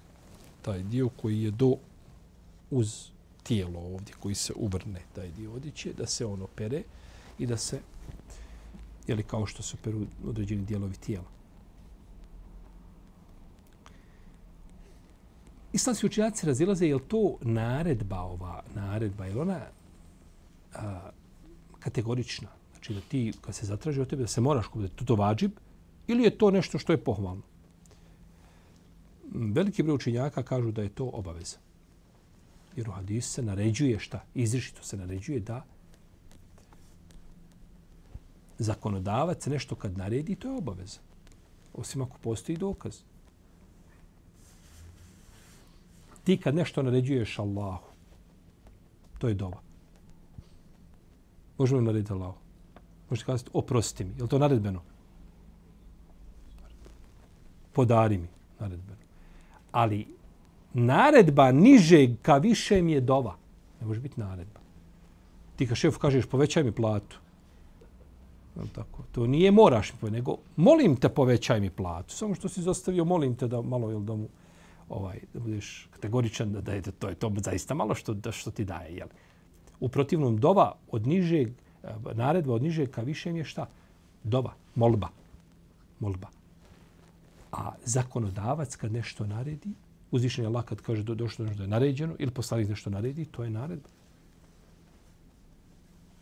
Taj 0.63 0.83
dio 0.83 1.09
koji 1.09 1.43
je 1.43 1.51
do 1.51 1.77
uz 2.71 3.09
tijelo 3.43 3.81
ovdje, 3.81 4.15
koji 4.21 4.35
se 4.35 4.53
uvrne, 4.57 5.01
taj 5.15 5.31
dio 5.31 5.53
odjeće, 5.53 5.93
da 5.93 6.07
se 6.07 6.27
ono 6.27 6.47
pere 6.47 6.83
i 7.39 7.47
da 7.47 7.57
se, 7.57 7.81
jeli 9.07 9.23
kao 9.23 9.47
što 9.47 9.63
se 9.63 9.77
peru 9.85 10.07
određeni 10.25 10.65
dijelovi 10.65 10.97
tijela. 10.97 11.27
Islamski 15.73 16.07
učenjaci 16.07 16.47
razilaze, 16.47 16.87
je 16.87 16.95
li 16.95 17.09
to 17.09 17.37
naredba 17.41 18.21
ova, 18.21 18.63
naredba, 18.75 19.27
je 19.27 19.35
li 19.35 19.41
ona 19.41 19.61
a, 20.75 21.11
kategorična? 21.79 22.49
Znači 22.73 22.95
da 22.95 23.01
ti, 23.01 23.33
kad 23.41 23.55
se 23.55 23.67
zatraži 23.67 24.01
od 24.01 24.09
tebe, 24.09 24.23
da 24.23 24.29
se 24.29 24.41
moraš 24.41 24.67
kupiti, 24.67 25.05
to 25.05 25.15
vađib, 25.15 25.53
Ili 26.07 26.23
je 26.23 26.39
to 26.39 26.51
nešto 26.51 26.79
što 26.79 26.93
je 26.93 27.05
pohvalno? 27.05 27.43
Veliki 29.35 29.83
broj 29.83 29.95
učinjaka 29.95 30.43
kažu 30.43 30.73
da 30.73 30.83
je 30.83 30.89
to 30.89 31.05
obaveza. 31.05 31.57
Jer 32.77 32.89
u 32.89 32.93
hadisu 32.93 33.31
se 33.31 33.43
naređuje 33.43 33.99
šta? 33.99 34.25
Izrišito 34.35 34.83
se 34.83 34.97
naređuje 34.97 35.41
da 35.41 35.65
zakonodavac 38.59 39.47
nešto 39.47 39.75
kad 39.75 39.99
naredi, 39.99 40.35
to 40.35 40.49
je 40.49 40.59
obaveza. 40.59 41.01
Osim 41.75 42.03
ako 42.03 42.19
postoji 42.19 42.59
dokaz. 42.59 43.01
Ti 46.25 46.37
kad 46.37 46.55
nešto 46.55 46.83
naređuješ 46.83 47.39
Allahu, 47.39 47.87
to 49.19 49.29
je 49.29 49.35
dova. 49.35 49.61
Možemo 51.59 51.81
li 51.81 51.87
narediti 51.87 52.13
Allahu? 52.13 52.39
Možete 53.11 53.27
kazati, 53.27 53.51
oprosti 53.55 54.05
mi. 54.05 54.15
Je 54.17 54.23
li 54.23 54.29
to 54.29 54.39
naredbeno? 54.39 54.83
Podari 57.73 58.19
mi 58.19 58.29
naredbenu. 58.61 58.99
Ali 59.73 60.07
naredba 60.75 61.53
niže 61.53 62.09
ka 62.23 62.37
višem 62.37 62.89
je 62.89 63.01
dova. 63.01 63.37
Ne 63.81 63.87
može 63.87 64.01
biti 64.01 64.21
naredba. 64.21 64.61
Ti 65.57 65.67
ka 65.67 65.75
šefu 65.75 65.99
kažeš, 65.99 66.27
povećaj 66.27 66.65
mi 66.65 66.73
platu. 66.73 67.19
Tako? 68.75 69.03
To 69.13 69.27
nije 69.27 69.51
moraš 69.51 69.93
mi 70.03 70.11
nego 70.11 70.37
molim 70.57 70.97
te 70.97 71.09
povećaj 71.09 71.61
mi 71.61 71.71
platu. 71.71 72.15
Samo 72.15 72.35
što 72.35 72.49
si 72.49 72.63
zastavio, 72.63 73.05
molim 73.05 73.35
te 73.37 73.49
da 73.49 73.63
malo 73.63 73.91
jel, 73.91 74.01
da 74.01 74.15
mu 74.15 74.29
ovaj, 74.89 75.21
da 75.35 75.41
budeš 75.41 75.89
kategoričan 75.91 76.53
da, 76.53 76.61
da 76.61 76.73
je 76.73 76.83
to 76.83 77.09
je 77.09 77.15
to 77.15 77.33
zaista 77.37 77.75
malo 77.75 77.95
što, 77.95 78.15
da, 78.15 78.33
što 78.33 78.51
ti 78.51 78.65
daje. 78.65 78.97
Jel? 78.97 79.09
U 79.81 79.89
protivnom, 79.89 80.37
dova 80.37 80.75
od 80.91 81.07
nižeg, 81.07 81.49
eh, 81.83 81.95
naredba 82.15 82.55
od 82.55 82.63
nižeg 82.63 82.91
ka 82.91 83.03
višem 83.03 83.37
je 83.37 83.45
šta? 83.45 83.67
Dova, 84.25 84.53
molba. 84.75 85.09
Molba. 86.01 86.29
A 87.53 87.73
zakonodavac 87.85 88.77
kad 88.77 88.93
nešto 88.93 89.27
naredi, 89.27 89.75
uzvišen 90.11 90.45
je 90.45 90.49
Allah 90.49 90.65
kad 90.65 90.81
kaže 90.81 91.03
do, 91.03 91.15
došlo 91.15 91.45
nešto 91.45 91.59
da 91.59 91.65
je 91.65 91.69
naređeno 91.69 92.17
ili 92.19 92.31
poslanik 92.31 92.69
nešto 92.69 92.91
naredi, 92.91 93.25
to 93.25 93.45
je 93.45 93.51
naredba. 93.51 93.89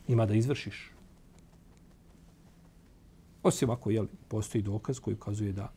Ima 0.08 0.26
da 0.26 0.34
izvršiš. 0.34 0.90
Osim 3.42 3.70
ako 3.70 3.90
jel, 3.90 4.06
postoji 4.28 4.62
dokaz 4.62 5.00
koji 5.00 5.14
ukazuje 5.14 5.52
da 5.52 5.72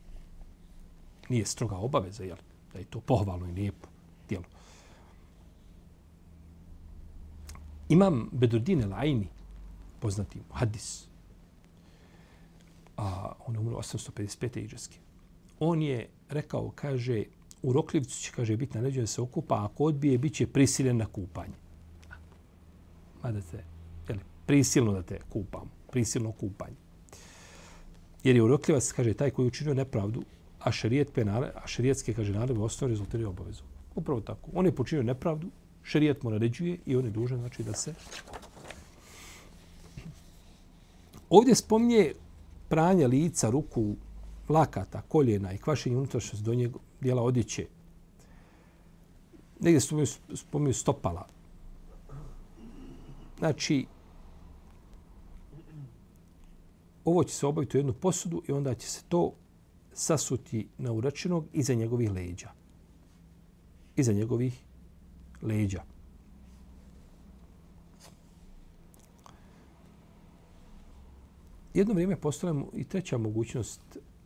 nije 1.29 1.45
stroga 1.45 1.75
obaveza, 1.75 2.23
jel, 2.23 2.37
da 2.73 2.79
je 2.79 2.85
to 2.85 2.99
pohvalno 2.99 3.47
i 3.47 3.51
lijepo 3.51 3.87
djelo. 4.29 4.45
Imam 7.89 8.29
Bedurdin 8.31 8.81
el 8.81 8.93
Aini, 8.93 9.27
poznati 9.99 10.39
hadis, 10.51 11.05
a 12.97 13.33
on 13.47 13.55
je 13.55 13.59
umro 13.59 13.77
855. 13.77 14.59
iđeske. 14.63 15.02
On 15.65 15.81
je 15.81 16.07
rekao, 16.29 16.71
kaže, 16.75 17.23
u 17.61 17.73
Rokljivcu 17.73 18.21
će, 18.21 18.31
kaže, 18.35 18.57
biti 18.57 18.77
naređen 18.77 19.03
da 19.03 19.07
se 19.07 19.21
okupa, 19.21 19.55
a 19.55 19.65
ako 19.65 19.83
odbije, 19.83 20.17
bit 20.17 20.33
će 20.33 20.47
prisiljen 20.47 20.97
na 20.97 21.05
kupanje. 21.05 21.53
Mada 23.23 23.41
te, 23.51 23.63
jel, 24.07 24.17
prisilno 24.45 24.93
da 24.93 25.03
te 25.03 25.19
kupam, 25.29 25.71
prisilno 25.91 26.31
kupanje. 26.31 26.75
Jer 28.23 28.35
je 28.35 28.43
urokljivac, 28.43 28.91
kaže, 28.91 29.13
taj 29.13 29.31
koji 29.31 29.47
učinio 29.47 29.73
nepravdu, 29.73 30.23
a 30.59 30.71
šerijet 30.71 31.13
penale, 31.13 31.51
a 31.55 31.67
šerijetske, 31.67 32.13
kaže, 32.13 32.33
naredbe 32.33 32.63
osnovu 32.63 32.89
rezultiraju 32.89 33.29
obavezu. 33.29 33.63
Upravo 33.95 34.21
tako. 34.21 34.51
On 34.53 34.65
je 34.65 34.75
počinio 34.75 35.03
nepravdu, 35.03 35.47
šerijet 35.83 36.23
mu 36.23 36.29
naređuje 36.29 36.77
i 36.85 36.95
on 36.95 37.05
je 37.05 37.11
dužan, 37.11 37.39
znači, 37.39 37.63
da 37.63 37.73
se... 37.73 37.93
Ovdje 41.29 41.55
spominje 41.55 42.13
pranje 42.69 43.07
lica, 43.07 43.49
ruku, 43.49 43.95
lakata, 44.49 45.01
koljena 45.01 45.53
i 45.53 45.57
kvašenje 45.57 45.97
unutrašnjosti 45.97 46.45
do 46.45 46.53
njega 46.53 46.79
dijela 47.01 47.21
odjeće. 47.21 47.67
Negdje 49.59 49.81
spominju, 49.81 50.07
spominju 50.35 50.73
stopala. 50.73 51.27
Znači, 53.39 53.85
ovo 57.05 57.23
će 57.23 57.35
se 57.35 57.45
obaviti 57.45 57.77
u 57.77 57.79
jednu 57.79 57.93
posudu 57.93 58.43
i 58.47 58.51
onda 58.51 58.75
će 58.75 58.87
se 58.87 59.03
to 59.09 59.31
sasuti 59.93 60.67
na 60.77 60.91
uračinog 60.91 61.45
iza 61.53 61.73
njegovih 61.73 62.11
leđa. 62.11 62.51
Iza 63.95 64.13
njegovih 64.13 64.63
leđa. 65.41 65.83
Jedno 71.73 71.93
vrijeme 71.93 72.15
postavljamo 72.15 72.67
i 72.73 72.83
treća 72.83 73.17
mogućnost 73.17 73.81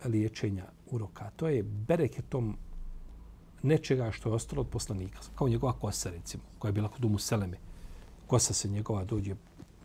liječenja 0.07 0.65
uroka. 0.91 1.31
To 1.35 1.47
je 1.47 1.63
bereketom 1.63 2.57
nečega 3.63 4.11
što 4.11 4.29
je 4.29 4.33
ostalo 4.33 4.61
od 4.61 4.67
poslanika. 4.67 5.19
Kao 5.35 5.49
njegova 5.49 5.73
kosa, 5.73 6.09
recimo, 6.09 6.43
koja 6.59 6.69
je 6.69 6.73
bila 6.73 6.89
kod 6.89 7.05
umu 7.05 7.17
Seleme. 7.17 7.57
Kosa 8.27 8.53
se 8.53 8.67
njegova 8.67 9.03
dođe 9.03 9.35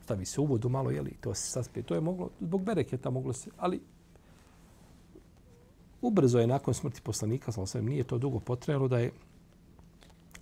stavi 0.04 0.24
se 0.24 0.40
u 0.40 0.44
vodu 0.44 0.68
malo, 0.68 0.90
jeli, 0.90 1.14
to 1.20 1.34
se 1.34 1.50
saspe. 1.50 1.82
To 1.82 1.94
je 1.94 2.00
moglo, 2.00 2.30
zbog 2.40 2.62
bereketa 2.62 3.10
moglo 3.10 3.32
se, 3.32 3.50
ali 3.58 3.80
ubrzo 6.02 6.38
je 6.38 6.46
nakon 6.46 6.74
smrti 6.74 7.00
poslanika, 7.02 7.52
sam 7.52 7.66
sam, 7.66 7.84
nije 7.84 8.04
to 8.04 8.18
dugo 8.18 8.40
potrajalo 8.40 8.88
da 8.88 8.98
je 8.98 9.12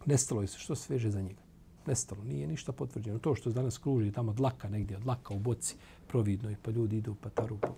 nestalo 0.06 0.40
je 0.40 0.46
se 0.46 0.58
što 0.58 0.74
se 0.74 0.92
veže 0.92 1.10
za 1.10 1.20
njega. 1.20 1.42
Nestalo, 1.86 2.24
nije 2.24 2.46
ništa 2.46 2.72
potvrđeno. 2.72 3.18
To 3.18 3.34
što 3.34 3.50
danas 3.50 3.78
kruži 3.78 4.12
tamo 4.12 4.32
dlaka 4.32 4.68
negdje, 4.68 4.96
od 4.96 5.06
laka 5.06 5.34
u 5.34 5.38
boci, 5.38 5.76
providno 6.08 6.50
i 6.50 6.56
pa 6.62 6.70
ljudi 6.70 6.96
idu 6.96 7.14
pa 7.20 7.28
taru. 7.30 7.58
Pa... 7.60 7.68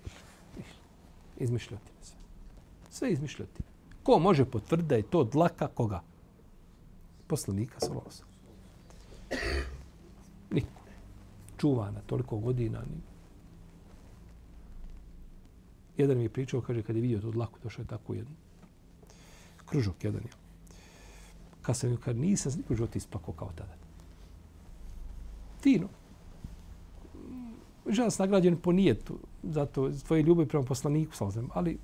Izmišljotine 1.37 1.97
sve. 2.01 2.17
Sve 2.89 3.11
izmišljotine. 3.11 3.67
Ko 4.03 4.19
može 4.19 4.45
potvrditi 4.45 4.89
da 4.89 4.95
je 4.95 5.09
to 5.09 5.23
dlaka 5.23 5.67
koga? 5.67 6.01
Poslanika, 7.27 7.79
sallallahu 7.79 8.09
Niko 10.51 10.81
čuvana 11.57 12.01
toliko 12.05 12.37
godina. 12.37 12.79
Niko. 12.79 13.13
Jedan 15.97 16.17
mi 16.17 16.23
je 16.23 16.29
pričao, 16.29 16.61
kaže, 16.61 16.81
kad 16.83 16.95
je 16.95 17.01
vidio 17.01 17.21
tu 17.21 17.31
dlaku, 17.31 17.59
došao 17.63 17.83
je 17.83 17.87
tako 17.87 18.13
jedan 18.13 18.33
kružok 19.73 20.03
jedan 20.03 20.21
je. 20.21 20.29
Kad 21.61 21.77
sam 21.77 21.97
kad 21.97 22.17
nisam 22.17 22.51
se 22.51 22.57
nikog 22.57 22.77
života 22.77 22.97
ispakao 22.97 23.33
kao 23.33 23.51
tada. 23.55 23.73
Fino. 25.61 25.87
Žas 27.89 28.15
se 28.15 28.23
nagrađen 28.23 28.57
po 28.57 28.71
nijetu, 28.71 29.19
zato 29.43 29.91
tvoje 30.07 30.23
ljubavi 30.23 30.47
prema 30.47 30.65
poslaniku, 30.65 31.15
sam 31.15 31.49
ali 31.53 31.77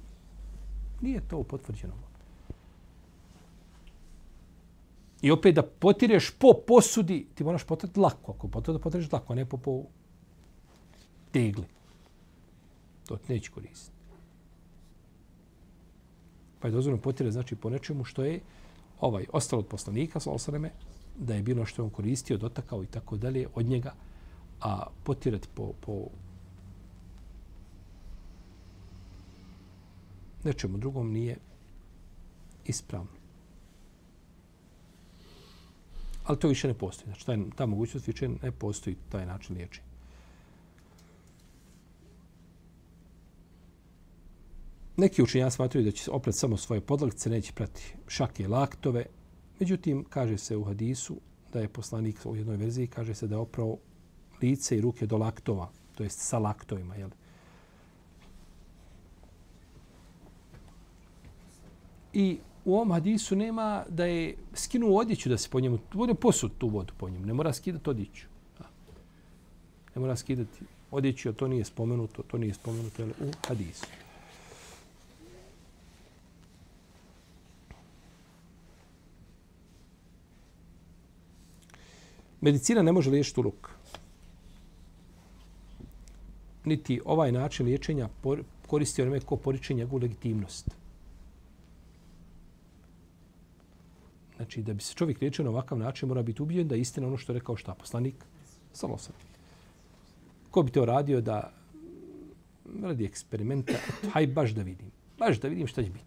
nije 1.02 1.22
to 1.28 1.44
potvrđeno. 1.44 1.94
I 5.22 5.32
opet 5.32 5.56
da 5.56 5.64
potireš 5.64 6.32
po 6.40 6.54
posudi, 6.68 7.28
ti 7.36 7.44
moraš 7.44 7.64
potirati 7.64 8.00
lako. 8.00 8.32
Ako 8.32 8.48
potireš 8.48 8.80
da 8.80 8.84
potireš 8.84 9.12
lako, 9.12 9.36
ne 9.36 9.46
po, 9.46 9.58
po 9.58 9.84
tegli. 11.32 11.66
To 13.08 13.18
ti 13.18 13.34
neće 13.34 13.52
koristiti. 13.52 13.98
Pa 16.60 16.68
je 16.68 16.72
dozvoljeno 16.72 17.02
potire, 17.02 17.32
znači 17.32 17.56
po 17.56 17.70
nečemu 17.70 18.04
što 18.04 18.24
je 18.24 18.40
ovaj 19.02 19.26
ostalo 19.34 19.60
od 19.60 19.68
poslanika, 19.68 20.20
sa 20.20 20.32
osaleme, 20.32 20.72
da 21.20 21.36
je 21.36 21.44
bilo 21.44 21.66
što 21.66 21.84
on 21.84 21.90
koristio, 21.90 22.38
dotakao 22.38 22.84
i 22.84 22.88
tako 22.88 23.18
dalje 23.18 23.48
od 23.56 23.66
njega, 23.66 23.94
a 24.62 24.88
potirati 25.04 25.48
po, 25.54 25.74
po 25.82 26.08
nečemu 30.44 30.78
drugom 30.78 31.12
nije 31.12 31.38
ispravno. 32.66 33.12
Ali 36.24 36.40
to 36.40 36.48
više 36.48 36.68
ne 36.68 36.74
postoji. 36.74 37.06
Znači, 37.06 37.26
taj, 37.26 37.38
ta 37.56 37.66
mogućnost 37.66 38.08
više 38.08 38.28
ne 38.28 38.52
postoji 38.52 38.96
taj 39.10 39.26
način 39.26 39.56
liječenja. 39.56 39.90
Neki 44.98 45.24
učenjaci 45.24 45.56
smatruju 45.56 45.86
da 45.86 45.92
će 45.92 46.04
se 46.04 46.32
samo 46.32 46.58
svoje 46.58 46.82
podlagce, 46.82 47.30
neće 47.30 47.54
prati 47.54 47.94
šake 48.08 48.44
i 48.44 48.48
laktove. 48.48 49.06
Međutim, 49.60 50.06
kaže 50.10 50.38
se 50.38 50.58
u 50.58 50.64
hadisu 50.64 51.16
da 51.54 51.60
je 51.60 51.68
poslanik 51.68 52.20
u 52.26 52.36
jednoj 52.36 52.58
verziji, 52.58 52.88
kaže 52.88 53.16
se 53.16 53.28
da 53.28 53.36
je 53.36 53.40
oprao 53.40 53.78
lice 54.42 54.78
i 54.78 54.82
ruke 54.82 55.06
do 55.06 55.18
laktova, 55.18 55.72
to 55.96 56.04
jest 56.04 56.20
sa 56.20 56.40
laktovima. 56.40 56.96
Jel? 56.96 57.10
I 62.14 62.38
u 62.66 62.76
ovom 62.76 62.92
hadisu 62.92 63.36
nema 63.36 63.86
da 63.90 64.06
je 64.06 64.36
skinuo 64.54 65.00
odjeću 65.00 65.30
da 65.30 65.38
se 65.38 65.50
po 65.50 65.60
njemu, 65.60 65.80
bude 65.94 66.14
posud 66.14 66.52
tu 66.58 66.68
vodu 66.68 66.94
po 66.98 67.10
njemu, 67.10 67.26
ne 67.26 67.34
mora 67.34 67.54
skidati 67.54 67.90
odjeću. 67.90 68.28
Ne 69.96 70.02
mora 70.02 70.16
skidati 70.16 70.60
odjeću, 70.92 71.30
a 71.30 71.34
to 71.34 71.48
nije 71.48 71.66
spomenuto, 71.66 72.24
to 72.24 72.38
nije 72.38 72.54
spomenuto 72.54 73.02
jel, 73.02 73.10
u 73.10 73.32
hadisu. 73.48 73.86
Medicina 82.42 82.82
ne 82.82 82.92
može 82.92 83.10
liječiti 83.10 83.40
uluk. 83.40 83.70
Niti 86.66 87.02
ovaj 87.06 87.32
način 87.32 87.66
liječenja 87.66 88.10
koristi 88.68 89.02
onome 89.02 89.20
ko 89.20 89.36
poriče 89.36 89.74
njegovu 89.74 90.02
legitimnost. 90.02 90.70
Znači, 94.40 94.62
da 94.62 94.74
bi 94.74 94.82
se 94.82 94.94
čovjek 94.94 95.22
liječio 95.22 95.46
na 95.46 95.52
ovakav 95.52 95.78
način, 95.78 96.10
mora 96.10 96.24
biti 96.24 96.42
ubijen 96.42 96.68
da 96.68 96.76
je 96.76 96.82
istina 96.82 97.08
ono 97.08 97.18
što 97.18 97.32
je 97.32 97.40
rekao 97.40 97.56
šta 97.56 97.74
poslanik. 97.74 98.16
Samo 98.74 98.98
sam. 98.98 99.16
Ko 100.52 100.64
bi 100.64 100.72
to 100.72 100.86
radio 100.86 101.22
da 101.22 101.52
radi 102.82 103.06
eksperimenta, 103.06 103.74
eto, 103.74 104.10
haj 104.14 104.28
baš 104.28 104.52
da 104.52 104.62
vidim. 104.62 104.92
Baš 105.18 105.40
da 105.40 105.48
vidim 105.48 105.68
šta 105.68 105.84
će 105.84 105.90
biti. 105.90 106.06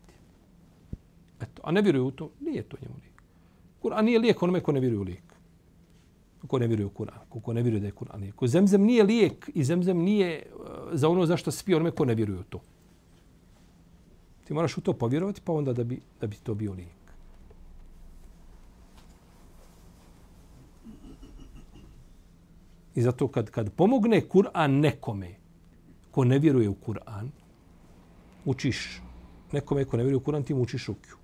Eto, 1.41 1.63
a 1.65 1.73
ne 1.73 1.83
vjeruje 1.83 2.03
u 2.03 2.11
to, 2.11 2.31
nije 2.41 2.63
to 2.63 2.77
njemu 2.83 2.95
lijek. 3.03 3.23
Kur'an 3.83 4.05
nije 4.05 4.19
lijek 4.19 4.43
onome 4.43 4.61
ko 4.61 4.73
ne 4.73 4.81
vjeruje 4.81 5.01
u 5.01 5.03
lijek. 5.03 5.35
Ko 6.47 6.59
ne 6.59 6.67
vjeruje 6.67 6.87
u 6.87 6.91
Kur'an, 6.91 7.43
ko 7.43 7.53
ne 7.53 7.63
vjeruje 7.63 7.81
da 7.81 7.87
je 7.87 7.93
Kur'an 7.93 8.21
lijek. 8.21 8.35
Ko 8.35 8.47
zemzem 8.47 8.83
nije 8.83 9.05
lijek 9.05 9.51
i 9.55 9.65
zemzem 9.65 9.99
nije 9.99 10.31
eh, 10.33 10.43
za 10.93 11.09
ono 11.09 11.27
zašto 11.27 11.51
spi 11.51 11.75
onome 11.75 11.91
ko 11.91 12.05
ne 12.05 12.15
vjeruje 12.15 12.41
u 12.41 12.45
to. 12.45 12.61
Ti 14.45 14.55
moraš 14.55 14.79
u 14.79 14.81
to 14.81 14.93
povjerovati 14.93 15.41
pa 15.45 15.53
onda 15.53 15.73
da 15.73 15.85
bi, 15.85 16.01
da 16.21 16.27
bi 16.27 16.37
to 16.37 16.55
bio 16.55 16.73
lijek. 16.73 17.02
I 22.95 23.03
zato 23.03 23.29
kad, 23.29 23.51
kad 23.51 23.71
pomogne 23.71 24.21
Kur'an 24.29 24.81
nekome 24.81 25.35
ko 26.11 26.25
ne 26.25 26.39
vjeruje 26.39 26.69
u 26.69 26.75
Kur'an, 26.75 27.31
učiš 28.45 29.03
nekome 29.53 29.85
ko 29.85 29.97
ne 29.97 30.03
vjeruje 30.03 30.17
u 30.17 30.25
Kur'an, 30.25 30.43
ti 30.43 30.55
mu 30.55 30.63
učiš 30.63 30.87
rukju. 30.87 31.17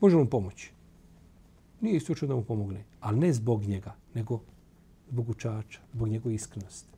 Može 0.00 0.16
mu 0.16 0.26
pomoći. 0.26 0.72
Nije 1.80 1.96
isključeno 1.96 2.28
da 2.28 2.36
mu 2.36 2.44
pomogne. 2.44 2.84
Ali 3.00 3.18
ne 3.18 3.32
zbog 3.32 3.62
njega, 3.62 3.94
nego 4.14 4.40
zbog 5.10 5.28
učača, 5.28 5.80
zbog 5.92 6.08
njegove 6.08 6.34
iskrenosti. 6.34 6.94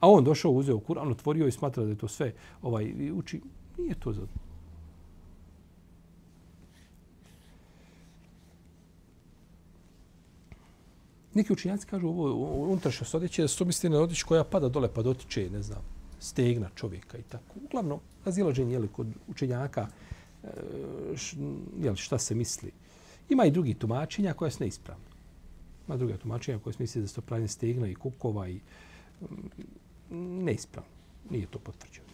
A 0.00 0.10
on 0.10 0.24
došao, 0.24 0.52
uzeo 0.52 0.78
Kur'an, 0.78 1.10
otvorio 1.10 1.46
i 1.46 1.52
smatra 1.52 1.84
da 1.84 1.90
je 1.90 1.98
to 1.98 2.08
sve 2.08 2.32
ovaj, 2.62 3.10
uči. 3.12 3.40
Nije 3.78 3.94
to 3.94 4.12
za 4.12 4.26
Neki 11.36 11.52
učinjaci 11.52 11.86
kažu 11.86 12.08
ovo 12.08 12.54
unutrašnje 12.62 13.06
odjeće, 13.12 13.48
su 13.48 13.64
misli 13.64 13.90
na 13.90 13.98
odjeću 14.00 14.26
koja 14.26 14.44
pada 14.44 14.68
dole 14.68 14.88
pa 14.94 15.02
dotiče, 15.02 15.50
ne 15.50 15.62
znam, 15.62 15.82
stegna 16.20 16.70
čovjeka 16.74 17.18
i 17.18 17.22
tako. 17.22 17.54
Uglavnom, 17.64 18.00
razilaženje 18.24 18.72
je 18.72 18.78
li 18.78 18.88
kod 18.88 19.06
učenjaka 19.28 19.86
e, 20.44 20.48
je 21.82 21.90
li 21.90 21.96
šta 21.96 22.18
se 22.18 22.34
misli. 22.34 22.72
Ima 23.28 23.44
i 23.44 23.50
drugi 23.50 23.74
tumačenja 23.74 24.32
koja 24.34 24.50
su 24.50 24.62
neispravna. 24.62 25.04
Ima 25.88 25.96
druga 25.96 26.16
tumačenja 26.16 26.58
koja 26.58 26.72
se 26.72 26.82
misli 26.82 27.02
da 27.02 27.08
su 27.08 27.14
to 27.14 27.20
pravljene 27.20 27.48
stegna 27.48 27.88
i 27.88 27.94
kukova 27.94 28.48
i 28.48 28.60
mm, 29.20 30.44
neispravno. 30.44 30.90
Nije 31.30 31.46
to 31.46 31.58
potvrđeno. 31.58 32.05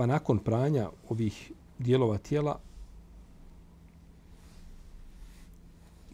Pa 0.00 0.06
nakon 0.06 0.38
pranja 0.38 0.90
ovih 1.08 1.52
dijelova 1.78 2.18
tijela 2.18 2.58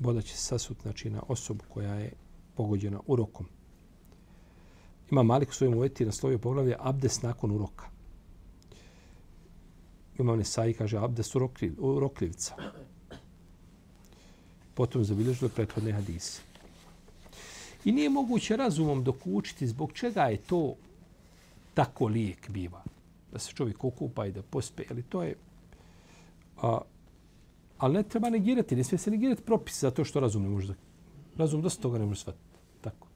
voda 0.01 0.23
će 0.23 0.37
se 0.37 0.43
sasut 0.43 0.77
znači, 0.83 1.11
na 1.11 1.23
osobu 1.29 1.65
koja 1.69 1.95
je 1.95 2.13
pogođena 2.57 3.01
urokom. 3.07 3.47
Ima 5.11 5.23
Malik 5.23 5.51
u 5.51 5.55
svojom 5.55 5.75
uvjeti 5.75 6.05
na 6.05 6.13
sloviju 6.13 6.39
poglavlje 6.39 6.77
abdes 6.79 7.23
nakon 7.23 7.51
uroka. 7.51 7.87
Ima 10.19 10.37
Nesai 10.37 10.75
kaže 10.75 10.99
abdes 10.99 11.35
urokliv, 11.35 11.75
uroklivca. 11.79 12.55
Potom 14.75 15.05
zabilježilo 15.05 15.49
prethodne 15.49 15.93
hadise. 15.93 16.43
I 17.85 17.93
nije 17.93 18.11
moguće 18.11 18.57
razumom 18.57 19.05
dokučiti 19.05 19.67
zbog 19.67 19.93
čega 19.93 20.23
je 20.23 20.37
to 20.37 20.75
tako 21.75 22.07
lijek 22.07 22.51
biva 22.51 22.96
da 23.37 23.41
se 23.41 23.53
čovjek 23.53 23.85
okupa 23.85 24.27
i 24.27 24.33
da 24.33 24.43
pospe, 24.43 24.83
ali 24.91 25.03
to 25.03 25.23
je... 25.23 25.35
A, 26.63 26.79
ali 27.79 27.95
ne 27.95 28.03
treba 28.03 28.31
negirati, 28.31 28.77
ne 28.77 28.85
smije 28.85 28.99
se 28.99 29.11
negirati 29.11 29.43
propis 29.43 29.81
zato 29.81 30.05
što 30.05 30.21
razum 30.21 30.43
ne 30.43 30.49
može. 30.49 30.75
Razum 31.37 31.63
dosta 31.63 31.83
toga 31.83 31.99
ne 31.99 32.07
može 32.07 32.21
shvatiti. 32.21 32.59
Tako. 32.81 33.09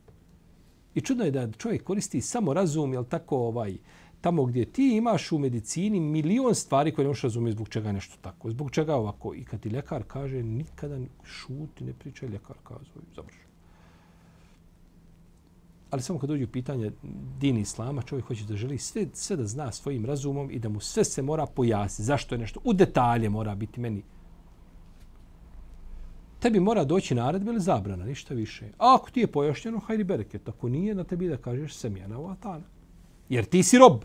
I 0.94 1.00
čudno 1.00 1.24
je 1.24 1.30
da 1.30 1.52
čovjek 1.52 1.84
koristi 1.84 2.20
samo 2.20 2.54
razum, 2.54 2.92
jel 2.92 3.04
tako, 3.04 3.36
ovaj, 3.36 3.76
tamo 4.20 4.44
gdje 4.44 4.64
ti 4.64 4.96
imaš 4.96 5.32
u 5.32 5.38
medicini 5.38 6.00
milion 6.00 6.54
stvari 6.54 6.94
koje 6.94 7.04
ne 7.04 7.08
možeš 7.08 7.22
razumjeti 7.22 7.56
zbog 7.56 7.68
čega 7.68 7.88
je 7.88 7.92
nešto 7.92 8.16
tako. 8.20 8.50
Zbog 8.50 8.70
čega 8.70 8.94
ovako. 8.94 9.34
I 9.34 9.44
kad 9.44 9.60
ti 9.60 9.68
ljekar 9.68 10.02
kaže, 10.06 10.42
nikada 10.42 10.98
šuti, 11.24 11.84
ne 11.84 11.92
pričaj, 11.92 12.28
ljekar 12.28 12.56
kazuje, 12.62 13.04
završi. 13.16 13.49
Ali 15.90 16.02
samo 16.02 16.18
kad 16.18 16.28
dođe 16.28 16.46
pitanje 16.46 16.92
din 17.38 17.56
islama, 17.56 18.02
čovjek 18.02 18.26
hoće 18.26 18.44
da 18.44 18.56
želi 18.56 18.78
sve, 18.78 19.06
sve 19.12 19.36
da 19.36 19.46
zna 19.46 19.72
svojim 19.72 20.04
razumom 20.06 20.50
i 20.50 20.58
da 20.58 20.68
mu 20.68 20.80
sve 20.80 21.04
se 21.04 21.22
mora 21.22 21.46
pojasniti. 21.46 22.06
Zašto 22.06 22.34
je 22.34 22.38
nešto? 22.38 22.60
U 22.64 22.72
detalje 22.72 23.28
mora 23.28 23.54
biti 23.54 23.80
meni. 23.80 24.02
Tebi 26.38 26.60
mora 26.60 26.84
doći 26.84 27.14
naredba 27.14 27.52
ili 27.52 27.60
zabrana, 27.60 28.04
ništa 28.04 28.34
više. 28.34 28.66
A 28.78 28.94
ako 28.94 29.10
ti 29.10 29.20
je 29.20 29.26
pojašnjeno, 29.26 29.78
hajdi 29.78 30.04
bereket. 30.04 30.48
Ako 30.48 30.68
nije, 30.68 30.94
na 30.94 31.04
tebi 31.04 31.28
da 31.28 31.36
kažeš 31.36 31.74
semjena 31.74 32.18
u 32.18 32.28
atana. 32.28 32.64
Jer 33.28 33.44
ti 33.44 33.62
si 33.62 33.78
rob. 33.78 34.02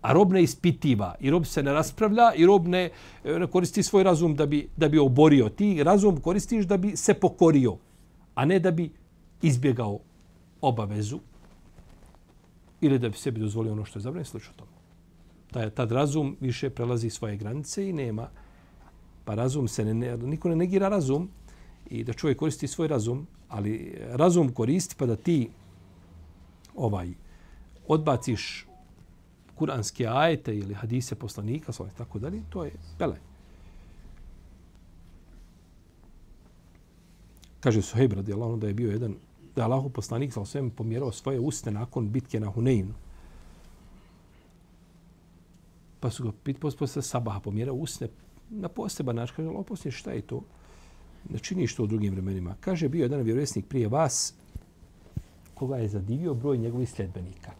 A 0.00 0.12
rob 0.12 0.32
ne 0.32 0.42
ispitiva. 0.42 1.14
I 1.20 1.30
rob 1.30 1.44
se 1.44 1.62
ne 1.62 1.72
raspravlja 1.72 2.32
i 2.34 2.46
rob 2.46 2.66
ne, 2.66 2.90
ne 3.24 3.46
koristi 3.46 3.82
svoj 3.82 4.02
razum 4.02 4.34
da 4.34 4.46
bi, 4.46 4.68
da 4.76 4.88
bi 4.88 4.98
oborio. 4.98 5.48
Ti 5.48 5.84
razum 5.84 6.20
koristiš 6.20 6.64
da 6.64 6.76
bi 6.76 6.96
se 6.96 7.14
pokorio, 7.14 7.76
a 8.34 8.44
ne 8.44 8.58
da 8.58 8.70
bi 8.70 8.90
izbjegao 9.42 9.98
obavezu 10.60 11.20
ili 12.80 12.98
da 12.98 13.08
bi 13.08 13.16
sebi 13.16 13.40
dozvolio 13.40 13.72
ono 13.72 13.84
što 13.84 13.98
je 13.98 14.02
zabranjeno, 14.02 14.30
slično 14.30 14.52
tomu. 14.56 14.70
Taj, 15.50 15.70
tad 15.70 15.92
razum 15.92 16.36
više 16.40 16.70
prelazi 16.70 17.10
svoje 17.10 17.36
granice 17.36 17.88
i 17.88 17.92
nema, 17.92 18.28
pa 19.24 19.34
razum 19.34 19.68
se 19.68 19.84
ne, 19.84 20.16
niko 20.16 20.48
ne 20.48 20.56
negira 20.56 20.88
razum 20.88 21.28
i 21.90 22.04
da 22.04 22.12
čovjek 22.12 22.38
koristi 22.38 22.68
svoj 22.68 22.88
razum, 22.88 23.26
ali 23.48 23.98
razum 24.10 24.52
koristi 24.52 24.94
pa 24.98 25.06
da 25.06 25.16
ti 25.16 25.50
ovaj 26.74 27.08
odbaciš 27.88 28.66
kuranske 29.54 30.06
ajete 30.06 30.56
ili 30.56 30.74
hadise 30.74 31.14
poslanika, 31.14 31.72
svoj, 31.72 31.90
tako 31.98 32.18
dalje, 32.18 32.42
to 32.50 32.64
je 32.64 32.72
pele. 32.98 33.16
Kaže 37.60 37.82
Suhejb 37.82 38.12
radijallahu 38.12 38.56
da 38.56 38.66
je 38.66 38.74
bio 38.74 38.90
jedan 38.90 39.14
da 39.58 39.62
je 39.62 39.66
Allahu 39.66 39.90
poslanik 39.90 40.32
sa 40.32 40.40
osvijem 40.40 40.70
pomjerao 40.70 41.12
svoje 41.12 41.40
uste 41.40 41.70
nakon 41.70 42.10
bitke 42.10 42.40
na 42.40 42.50
Huneinu. 42.50 42.94
Pa 46.00 46.10
su 46.10 46.24
ga 46.24 46.32
pit 46.44 46.60
pa 46.60 46.70
posle 46.78 47.02
sabaha 47.02 47.40
pomjerao 47.40 47.74
usne 47.74 48.08
na 48.50 48.68
poseban 48.68 49.16
način. 49.16 49.36
Kaže, 49.36 49.48
Allahu 49.48 49.64
poslanik, 49.64 49.94
šta 49.94 50.12
je 50.12 50.22
to? 50.22 50.42
Ne 51.28 51.38
čini 51.38 51.66
što 51.66 51.82
u 51.84 51.86
drugim 51.86 52.12
vremenima. 52.14 52.54
Kaže, 52.60 52.88
bio 52.88 53.02
jedan 53.02 53.22
vjerovjesnik 53.22 53.66
prije 53.66 53.88
vas 53.88 54.34
koga 55.54 55.76
je 55.76 55.88
zadivio 55.88 56.34
broj 56.34 56.58
njegovih 56.58 56.90
sljedbenika. 56.90 57.50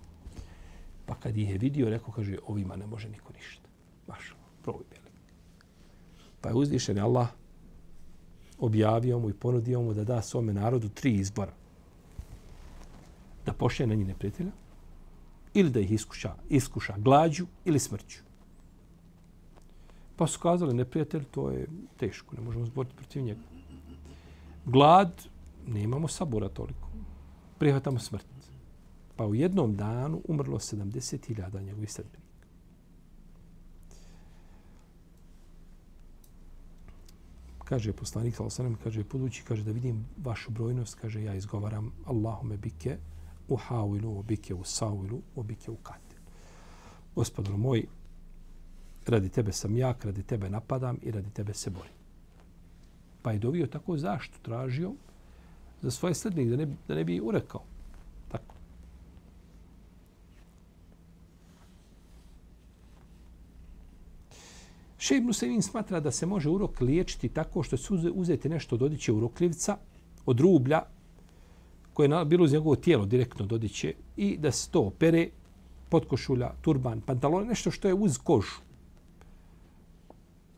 Pa 1.06 1.14
kad 1.14 1.36
ih 1.36 1.50
je 1.50 1.58
vidio, 1.58 1.90
rekao, 1.90 2.14
kaže, 2.14 2.38
ovima 2.46 2.76
ne 2.76 2.86
može 2.86 3.08
niko 3.08 3.32
ništa. 3.32 3.68
Baš, 4.06 4.34
proboj 4.62 4.84
bjeli. 4.90 5.10
Pa 6.40 6.48
je 6.48 6.54
uzvišen 6.54 6.98
Allah 6.98 7.28
objavio 8.58 9.18
mu 9.18 9.30
i 9.30 9.34
ponudio 9.34 9.82
mu 9.82 9.94
da 9.94 10.04
da 10.04 10.22
svome 10.22 10.52
narodu 10.52 10.88
tri 10.88 11.14
izbora 11.14 11.52
da 13.48 13.52
pošle 13.52 13.86
na 13.86 13.94
njih 13.94 14.06
neprijatelja 14.06 14.50
ili 15.54 15.70
da 15.70 15.80
ih 15.80 15.92
iskuša, 15.92 16.34
iskuša 16.48 16.94
glađu 16.98 17.46
ili 17.64 17.78
smrću. 17.78 18.20
Pa 20.16 20.26
su 20.26 20.40
kazali 20.40 20.74
neprijatelj, 20.74 21.24
to 21.30 21.50
je 21.50 21.66
teško, 21.96 22.36
ne 22.36 22.42
možemo 22.42 22.66
zboriti 22.66 22.96
protiv 22.96 23.22
njega. 23.22 23.40
Glad, 24.64 25.28
nemamo 25.66 26.08
sabora 26.08 26.48
toliko. 26.48 26.88
Prihvatamo 27.58 27.98
smrt. 27.98 28.26
Pa 29.16 29.26
u 29.26 29.34
jednom 29.34 29.76
danu 29.76 30.20
umrlo 30.28 30.58
70.000 30.58 31.62
njegovih 31.62 31.92
sredbenika. 31.92 32.28
Kaže 37.64 37.92
poslanik, 37.92 38.36
kaže, 38.84 39.04
podući, 39.04 39.42
kaže 39.44 39.64
da 39.64 39.72
vidim 39.72 40.06
vašu 40.24 40.50
brojnost, 40.50 40.94
kaže, 40.94 41.22
ja 41.22 41.34
izgovaram 41.34 41.92
Allahume 42.06 42.56
bike, 42.56 42.98
uhawilu 43.48 44.22
bike 44.22 44.54
u 44.54 44.64
savilu, 44.64 45.22
usawilu 45.34 45.42
bike 45.42 45.70
u 45.70 45.74
ukatil. 45.74 46.18
Gospodar 47.14 47.56
moj, 47.56 47.86
radi 49.06 49.28
tebe 49.28 49.52
sam 49.52 49.76
jak, 49.76 50.04
radi 50.04 50.22
tebe 50.22 50.50
napadam 50.50 50.98
i 51.02 51.10
radi 51.10 51.30
tebe 51.30 51.54
se 51.54 51.70
borim. 51.70 51.92
Pa 53.22 53.32
je 53.32 53.38
dovio 53.38 53.66
tako 53.66 53.96
zaštu 53.96 54.38
tražio 54.42 54.92
za 55.82 55.90
svoje 55.90 56.14
srednike, 56.14 56.50
da 56.50 56.56
ne, 56.56 56.66
da 56.88 56.94
ne 56.94 57.04
bi 57.04 57.20
urekao. 57.20 57.62
Tako. 58.28 58.54
Šejb 64.98 65.24
Musevin 65.24 65.62
smatra 65.62 66.00
da 66.00 66.10
se 66.10 66.26
može 66.26 66.50
urok 66.50 66.80
liječiti 66.80 67.28
tako 67.28 67.62
što 67.62 67.76
se 67.76 67.94
uzeti 68.14 68.48
nešto 68.48 68.74
od 68.74 68.82
odiće 68.82 69.12
urokljivca, 69.12 69.76
od 70.26 70.40
rublja, 70.40 70.82
koje 71.98 72.10
je 72.10 72.24
bilo 72.24 72.44
uz 72.44 72.52
njegovo 72.52 72.76
tijelo 72.76 73.06
direktno 73.06 73.46
dodiće 73.46 73.94
i 74.16 74.36
da 74.38 74.52
se 74.52 74.70
to 74.70 74.80
opere 74.80 75.28
podkošulja, 75.88 76.52
turban, 76.60 77.00
pantalon, 77.00 77.46
nešto 77.46 77.70
što 77.70 77.88
je 77.88 77.94
uz 77.94 78.18
kožu. 78.18 78.60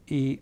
I 0.07 0.39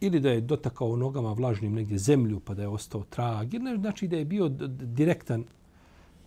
ili 0.00 0.20
da 0.20 0.30
je 0.30 0.40
dotakao 0.40 0.96
nogama 0.96 1.32
vlažnim 1.32 1.72
negdje 1.72 1.98
zemlju 1.98 2.40
pa 2.40 2.54
da 2.54 2.62
je 2.62 2.68
ostao 2.68 3.04
trag, 3.10 3.54
ili 3.54 3.78
znači 3.80 4.08
da 4.08 4.16
je 4.16 4.24
bio 4.24 4.48
direktan, 4.68 5.44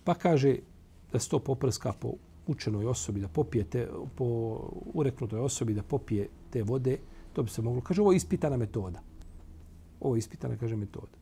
pa 0.04 0.14
kaže 0.14 0.58
da 1.14 1.20
se 1.20 1.30
to 1.30 1.40
poprska 1.40 1.94
po 1.94 2.14
učenoj 2.48 2.86
osobi, 2.86 3.22
da 3.22 3.28
popije 3.28 3.64
te, 3.64 3.88
po 4.16 4.60
ureknutoj 4.94 5.40
osobi 5.40 5.74
da 5.74 5.84
popije 5.84 6.30
te 6.50 6.64
vode, 6.64 6.98
to 7.34 7.44
bi 7.44 7.50
se 7.50 7.62
moglo. 7.62 7.82
Kaže, 7.82 8.02
ovo 8.02 8.12
je 8.12 8.18
ispitana 8.18 8.58
metoda. 8.58 9.02
Ovo 10.00 10.16
je 10.16 10.20
ispitana, 10.20 10.58
kaže, 10.58 10.76
metoda. 10.76 11.21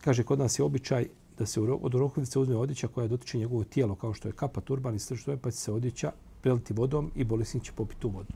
Kaže, 0.00 0.22
kod 0.22 0.38
nas 0.38 0.58
je 0.58 0.64
običaj 0.64 1.08
da 1.38 1.46
se 1.46 1.60
od 1.60 1.94
rokovice 1.94 2.38
uzme 2.38 2.56
odjeća 2.56 2.88
koja 2.88 3.06
dotiče 3.06 3.38
njegovo 3.38 3.64
tijelo, 3.64 3.94
kao 3.94 4.14
što 4.14 4.28
je 4.28 4.32
kapa, 4.32 4.60
turban 4.60 4.94
i 4.94 4.98
sve 4.98 5.16
što 5.16 5.30
je, 5.30 5.36
pa 5.36 5.50
će 5.50 5.56
se 5.56 5.72
odjeća 5.72 6.12
preliti 6.40 6.72
vodom 6.72 7.10
i 7.14 7.24
bolesnik 7.24 7.62
će 7.62 7.72
popiti 7.72 8.00
tu 8.00 8.08
vodu. 8.08 8.32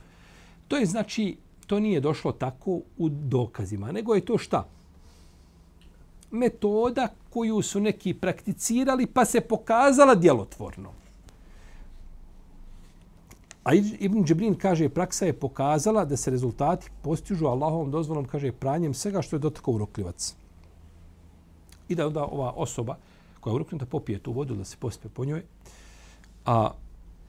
To 0.69 0.77
je 0.77 0.87
znači, 0.87 1.37
to 1.67 1.81
nije 1.81 2.01
došlo 2.01 2.33
tako 2.33 2.81
u 2.99 3.09
dokazima, 3.09 3.93
nego 3.93 4.15
je 4.15 4.25
to 4.25 4.39
šta? 4.39 4.69
Metoda 6.31 7.09
koju 7.31 7.63
su 7.63 7.81
neki 7.81 8.15
prakticirali 8.15 9.07
pa 9.07 9.25
se 9.25 9.41
pokazala 9.41 10.15
djelotvorno. 10.15 10.93
A 13.65 13.75
Ibn 13.75 14.25
Džibrin 14.25 14.55
kaže, 14.55 14.89
praksa 14.89 15.27
je 15.27 15.33
pokazala 15.33 16.05
da 16.05 16.17
se 16.17 16.31
rezultati 16.31 16.91
postižu 17.03 17.47
Allahovom 17.47 17.91
dozvolom, 17.91 18.25
kaže, 18.25 18.53
pranjem 18.53 18.95
svega 18.95 19.23
što 19.23 19.37
je 19.37 19.41
dotakao 19.41 19.75
urokljivac. 19.75 20.35
I 21.89 21.95
da 21.95 22.07
onda 22.07 22.25
ova 22.25 22.53
osoba 22.57 22.97
koja 23.41 23.53
je 23.53 23.55
uruknuta 23.55 23.87
popije 23.87 24.19
tu 24.19 24.33
vodu 24.33 24.55
da 24.55 24.65
se 24.65 24.77
pospe 24.81 25.09
po 25.09 25.25
njoj, 25.25 25.43
a 26.47 26.71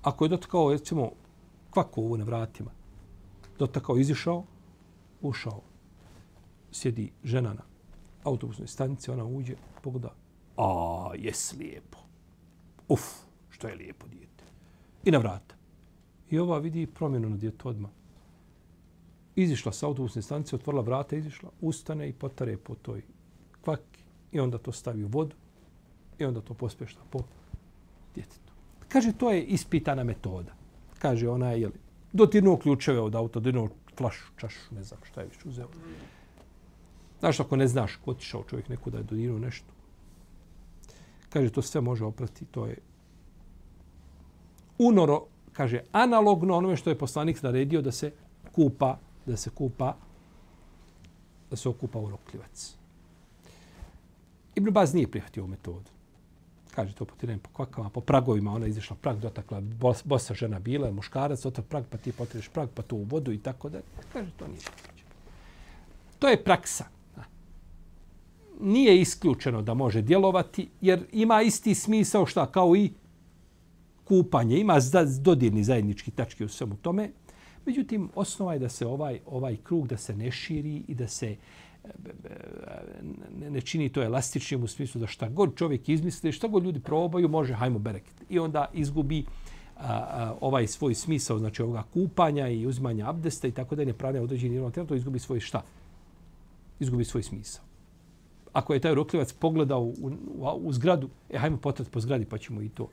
ako 0.01 0.25
je 0.25 0.29
dotakao, 0.29 0.71
recimo, 0.71 1.11
kvaku 1.69 2.01
ovu 2.01 2.17
na 2.17 2.23
vratima, 2.23 2.71
dotakao, 3.59 3.97
izišao, 3.97 4.43
ušao, 5.21 5.61
sjedi 6.71 7.11
žena 7.23 7.53
na 7.53 7.61
autobusnoj 8.23 8.67
stanici, 8.67 9.11
ona 9.11 9.25
uđe, 9.25 9.55
pogleda, 9.81 10.13
a, 10.57 11.09
jes 11.17 11.53
lijepo. 11.53 11.97
Uf, 12.87 13.01
što 13.49 13.67
je 13.67 13.75
lijepo 13.75 14.07
dijete. 14.07 14.43
I 15.03 15.11
na 15.11 15.17
vrata. 15.17 15.55
I 16.29 16.39
ova 16.39 16.57
vidi 16.57 16.87
promjenu 16.87 17.29
na 17.29 17.37
djetu 17.37 17.69
odmah. 17.69 17.91
Izišla 19.35 19.71
sa 19.71 19.87
autobusne 19.87 20.21
stanice, 20.21 20.55
otvorila 20.55 20.83
vrata, 20.83 21.15
izišla, 21.15 21.49
ustane 21.61 22.09
i 22.09 22.13
potare 22.13 22.57
po 22.57 22.75
toj 22.75 23.01
kvaki. 23.61 23.94
I 24.35 24.39
onda 24.39 24.57
to 24.57 24.71
stavi 24.71 25.03
u 25.03 25.07
vodu. 25.07 25.35
I 26.19 26.25
onda 26.25 26.41
to 26.41 26.53
pospešta 26.53 27.01
po 27.09 27.19
djetetu. 28.15 28.51
Kaže, 28.89 29.13
to 29.13 29.31
je 29.31 29.43
ispitana 29.43 30.03
metoda. 30.03 30.51
Kaže, 30.99 31.29
ona 31.29 31.51
je, 31.51 31.61
jeli, 31.61 31.79
dotirnuo 32.13 32.57
ključeve 32.57 32.99
od 32.99 33.15
auta, 33.15 33.39
dotirnuo 33.39 33.69
flašu, 33.97 34.25
čašu, 34.37 34.75
ne 34.75 34.83
znam 34.83 34.99
šta 35.03 35.21
je 35.21 35.27
više 35.27 35.49
uzeo. 35.49 35.67
Znaš, 37.19 37.39
ako 37.39 37.55
ne 37.55 37.67
znaš, 37.67 37.99
otišao 38.05 38.43
čovjek 38.43 38.69
neku 38.69 38.89
da 38.89 38.97
je 38.97 39.03
dodirnuo 39.03 39.39
nešto. 39.39 39.73
Kaže, 41.29 41.49
to 41.49 41.61
sve 41.61 41.81
može 41.81 42.05
oprati, 42.05 42.45
to 42.45 42.65
je 42.65 42.77
unoro, 44.77 45.25
kaže, 45.53 45.83
analogno 45.91 46.57
onome 46.57 46.75
što 46.75 46.89
je 46.89 46.97
poslanik 46.97 47.43
naredio 47.43 47.81
da 47.81 47.91
se 47.91 48.11
kupa, 48.51 48.97
da 49.25 49.37
se 49.37 49.49
kupa, 49.49 49.95
da 51.49 51.55
se 51.55 51.69
okupa 51.69 51.99
u 51.99 52.09
rokljivac. 52.09 52.75
Ibn 54.55 54.71
Baz 54.71 54.93
nije 54.93 55.07
prihvatio 55.07 55.43
ovu 55.43 55.49
metodu. 55.49 55.91
Kaže 56.75 56.95
to 56.95 57.05
potiranje 57.05 57.39
po 57.39 57.49
kvakama, 57.53 57.89
po 57.89 58.01
pragovima, 58.01 58.53
ona 58.53 58.67
izišla 58.67 58.95
prag, 59.01 59.19
dotakla, 59.19 59.61
bos, 59.61 60.01
bosa 60.05 60.33
žena 60.33 60.59
bila, 60.59 60.91
muškarac, 60.91 61.45
otak 61.45 61.65
prag, 61.65 61.83
pa 61.89 61.97
ti 61.97 62.11
potreš 62.11 62.49
prag, 62.49 62.69
pa 62.73 62.81
to 62.81 62.95
u 62.95 63.03
vodu 63.03 63.31
i 63.31 63.37
tako 63.37 63.69
da. 63.69 63.79
Kaže, 64.13 64.31
to 64.37 64.47
nije 64.47 64.59
prihvaćeno. 64.59 65.09
To 66.19 66.27
je 66.27 66.43
praksa. 66.43 66.85
Nije 68.61 69.01
isključeno 69.01 69.61
da 69.61 69.73
može 69.73 70.01
djelovati, 70.01 70.69
jer 70.81 71.05
ima 71.11 71.41
isti 71.41 71.75
smisao 71.75 72.25
šta, 72.25 72.51
kao 72.51 72.75
i 72.75 72.91
kupanje. 74.03 74.57
Ima 74.57 74.77
dodirni 75.19 75.63
zajednički 75.63 76.11
tački 76.11 76.45
u 76.45 76.49
svemu 76.49 76.75
tome. 76.75 77.11
Međutim, 77.65 78.09
osnova 78.15 78.53
je 78.53 78.59
da 78.59 78.69
se 78.69 78.87
ovaj 78.87 79.19
ovaj 79.25 79.57
krug 79.63 79.87
da 79.87 79.97
se 79.97 80.15
ne 80.15 80.31
širi 80.31 80.83
i 80.87 80.95
da 80.95 81.07
se 81.07 81.35
ne, 83.39 83.49
ne 83.51 83.61
čini 83.61 83.89
to 83.89 84.03
elastičnim 84.03 84.63
u 84.63 84.67
smislu 84.67 85.01
da 85.01 85.07
šta 85.07 85.29
god 85.29 85.55
čovjek 85.55 85.89
izmisli, 85.89 86.31
šta 86.31 86.47
god 86.47 86.63
ljudi 86.63 86.79
probaju, 86.79 87.27
može 87.27 87.53
hajmo 87.53 87.79
bereket. 87.79 88.13
I 88.29 88.39
onda 88.39 88.69
izgubi 88.73 89.25
a, 89.77 89.93
a, 89.93 90.35
ovaj 90.41 90.67
svoj 90.67 90.95
smisao, 90.95 91.39
znači 91.39 91.61
ovoga 91.61 91.83
kupanja 91.93 92.47
i 92.47 92.67
uzimanja 92.67 93.09
abdesta 93.09 93.47
i 93.47 93.51
tako 93.51 93.75
da 93.75 93.81
je 93.81 93.85
nepravlja 93.85 94.21
određeni 94.21 94.55
nivo 94.55 94.71
to 94.71 94.95
izgubi 94.95 95.19
svoj 95.19 95.39
šta? 95.39 95.61
Izgubi 96.79 97.05
svoj 97.05 97.23
smisao. 97.23 97.63
Ako 98.53 98.73
je 98.73 98.79
taj 98.79 98.95
rokljivac 98.95 99.33
pogledao 99.33 99.81
u, 99.81 100.11
u, 100.37 100.47
u 100.57 100.73
zgradu, 100.73 101.09
e, 101.29 101.37
hajmo 101.37 101.57
potrat 101.57 101.91
po 101.91 101.99
zgradi 101.99 102.25
pa 102.25 102.37
ćemo 102.37 102.61
i 102.61 102.69
to 102.69 102.87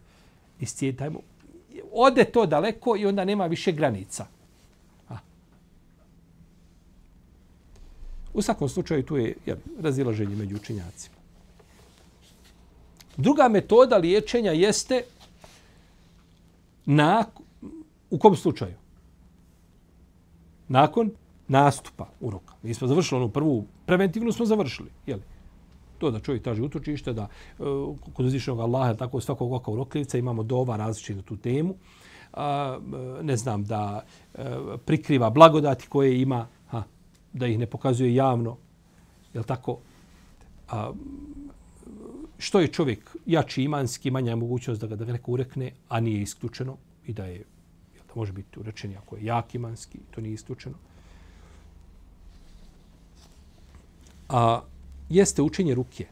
iscijeti. 0.61 0.99
Hajmo. 0.99 1.21
Ode 1.93 2.25
to 2.25 2.47
daleko 2.47 2.97
i 2.97 3.07
onda 3.07 3.25
nema 3.25 3.47
više 3.47 3.73
granica. 3.73 4.27
U 8.35 8.43
svakom 8.43 8.69
slučaju 8.69 9.03
tu 9.03 9.17
je 9.17 9.37
jel, 9.47 9.57
razilaženje 9.81 10.37
među 10.37 10.57
učinjacima. 10.57 11.17
Druga 13.17 13.49
metoda 13.49 13.97
liječenja 13.97 14.53
jeste 14.53 15.03
na, 16.87 17.25
u 18.11 18.19
kom 18.19 18.37
slučaju? 18.37 18.75
Nakon 20.69 21.11
nastupa 21.49 22.09
uroka. 22.21 22.55
Mi 22.63 22.75
smo 22.75 22.89
završili 22.89 23.21
onu 23.21 23.29
prvu, 23.29 23.67
preventivnu 23.87 24.33
smo 24.33 24.47
završili. 24.47 24.89
Jeli? 25.07 25.23
To 25.99 26.11
da 26.11 26.21
čovjek 26.21 26.43
traži 26.43 26.63
utočište, 26.63 27.13
da 27.13 27.29
uh, 27.59 27.97
kod 28.15 28.27
uzvišenog 28.27 28.61
Allaha, 28.61 28.95
tako 28.95 29.21
svakog 29.21 29.53
oka 29.53 29.71
urokljivca 29.71 30.19
imamo 30.19 30.43
dova 30.43 30.77
različite 30.77 31.23
tu 31.23 31.37
temu. 31.37 31.75
Uh, 32.33 32.39
ne 33.23 33.37
znam, 33.37 33.65
da 33.65 34.03
uh, 34.35 34.41
prikriva 34.85 35.31
blagodati 35.31 35.87
koje 35.89 36.21
ima 36.21 36.47
da 37.33 37.47
ih 37.47 37.59
ne 37.59 37.67
pokazuje 37.67 38.15
javno. 38.15 38.57
Je 39.35 39.43
tako? 39.43 39.79
A, 40.69 40.93
što 42.39 42.61
je 42.61 42.69
čovjek 42.69 43.17
jači 43.27 43.63
imanski, 43.63 44.11
manja 44.11 44.31
je 44.31 44.37
mogućnost 44.37 44.81
da 44.81 44.87
ga, 44.87 44.97
da 44.97 45.05
ga 45.05 45.13
neko 45.13 45.33
urekne, 45.33 45.73
a 45.89 46.01
nije 46.01 46.23
isključeno 46.23 46.77
i 47.07 47.13
da 47.13 47.25
je 47.25 47.45
da 48.09 48.15
može 48.15 48.33
biti 48.33 48.61
urečen 48.61 48.97
ako 48.97 49.17
je 49.17 49.25
jak 49.25 49.55
imanski, 49.55 49.99
to 50.11 50.21
nije 50.21 50.35
isključeno. 50.35 50.75
A, 54.29 54.61
jeste 55.09 55.43
učenje 55.43 55.75
ruke. 55.75 56.07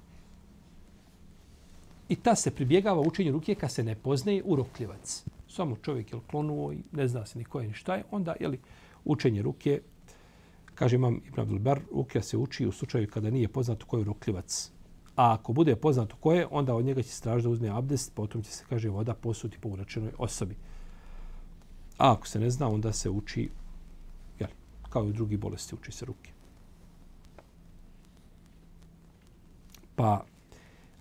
I 2.09 2.16
ta 2.16 2.35
se 2.35 2.50
pribjegava 2.50 3.00
učenju 3.00 3.33
ruke 3.33 3.54
kad 3.54 3.72
se 3.72 3.83
ne 3.83 3.94
poznaje 3.94 4.42
urokljivac. 4.44 5.24
Samo 5.48 5.76
čovjek 5.83 6.12
je 6.12 6.18
klonuo 6.30 6.72
i 6.72 6.78
ne 6.92 7.09
zna 7.09 7.26
se 7.26 7.38
ni 7.38 7.44
ko 7.44 7.61
je 7.61 7.68
ni 7.68 7.74
šta 7.74 7.94
je, 7.94 8.04
onda 8.11 8.35
je 8.40 8.48
li 8.48 8.61
učenje 9.04 9.42
ruke 9.42 9.80
Kaže 10.81 10.97
imam 10.97 11.21
Ibn 11.27 11.40
Abdul 11.40 11.59
Bar, 11.59 11.81
rukja 11.93 12.23
se 12.23 12.37
uči 12.37 12.66
u 12.66 12.73
slučaju 12.73 13.09
kada 13.11 13.31
nije 13.31 13.49
poznato 13.49 13.87
ko 13.87 13.99
je 13.99 14.05
rukljivac. 14.05 14.71
A 15.16 15.33
ako 15.33 15.53
bude 15.53 15.77
poznato 15.77 16.16
ko 16.16 16.33
je, 16.33 16.47
onda 16.51 16.75
od 16.75 16.85
njega 16.85 17.03
će 17.03 17.09
se 17.09 17.40
da 17.40 17.49
uzme 17.49 17.69
abdest, 17.69 18.14
potom 18.14 18.43
će 18.43 18.51
se, 18.51 18.64
kaže, 18.69 18.88
voda 18.88 19.14
posuti 19.14 19.59
po 19.59 19.69
uračenoj 19.69 20.12
osobi. 20.19 20.57
A 21.99 22.12
ako 22.12 22.27
se 22.27 22.40
ne 22.40 22.51
zna, 22.51 22.69
onda 22.69 22.93
se 22.93 23.11
uči, 23.11 23.51
jeli, 24.38 24.53
kao 24.88 25.05
i 25.05 25.09
u 25.09 25.12
drugi 25.12 25.37
bolesti, 25.37 25.75
uči 25.75 25.93
se 25.93 26.07
ruke. 26.07 26.33
Pa, 29.95 30.25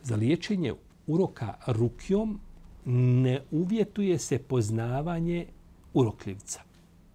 za 0.03 0.15
liječenje 0.15 0.73
uroka 1.07 1.53
rukijom 1.67 2.39
ne 3.23 3.41
uvjetuje 3.51 4.19
se 4.19 4.39
poznavanje 4.39 5.45
urokljivca. 5.93 6.61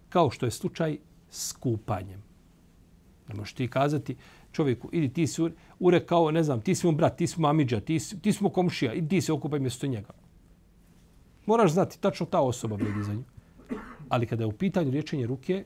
Kao 0.09 0.31
što 0.31 0.45
je 0.45 0.51
slučaj 0.51 0.97
s 1.29 1.51
kupanjem. 1.53 2.24
Ne 3.27 3.35
možeš 3.35 3.53
ti 3.53 3.67
kazati 3.67 4.15
čovjeku, 4.51 4.89
idi 4.91 5.13
ti 5.13 5.27
si 5.27 5.41
ure 5.79 6.05
kao, 6.05 6.31
ne 6.31 6.43
znam, 6.43 6.61
ti 6.61 6.75
si 6.75 6.87
mu 6.87 6.93
brat, 6.93 7.17
ti 7.17 7.27
si 7.27 7.41
mu 7.41 7.47
amidža, 7.47 7.79
ti, 7.79 7.99
si, 7.99 8.19
ti 8.21 8.33
si 8.33 8.43
mu 8.43 8.49
komšija, 8.49 8.93
idi 8.93 9.07
ti 9.07 9.21
se 9.21 9.33
okupaj 9.33 9.59
mjesto 9.59 9.87
njega. 9.87 10.13
Moraš 11.45 11.71
znati, 11.71 12.01
tačno 12.01 12.25
ta 12.25 12.41
osoba 12.41 12.75
vredi 12.75 13.03
za 13.03 13.13
nju. 13.13 13.23
Ali 14.09 14.25
kada 14.25 14.43
je 14.43 14.47
u 14.47 14.51
pitanju 14.51 14.91
liječenje 14.91 15.27
ruke, 15.27 15.65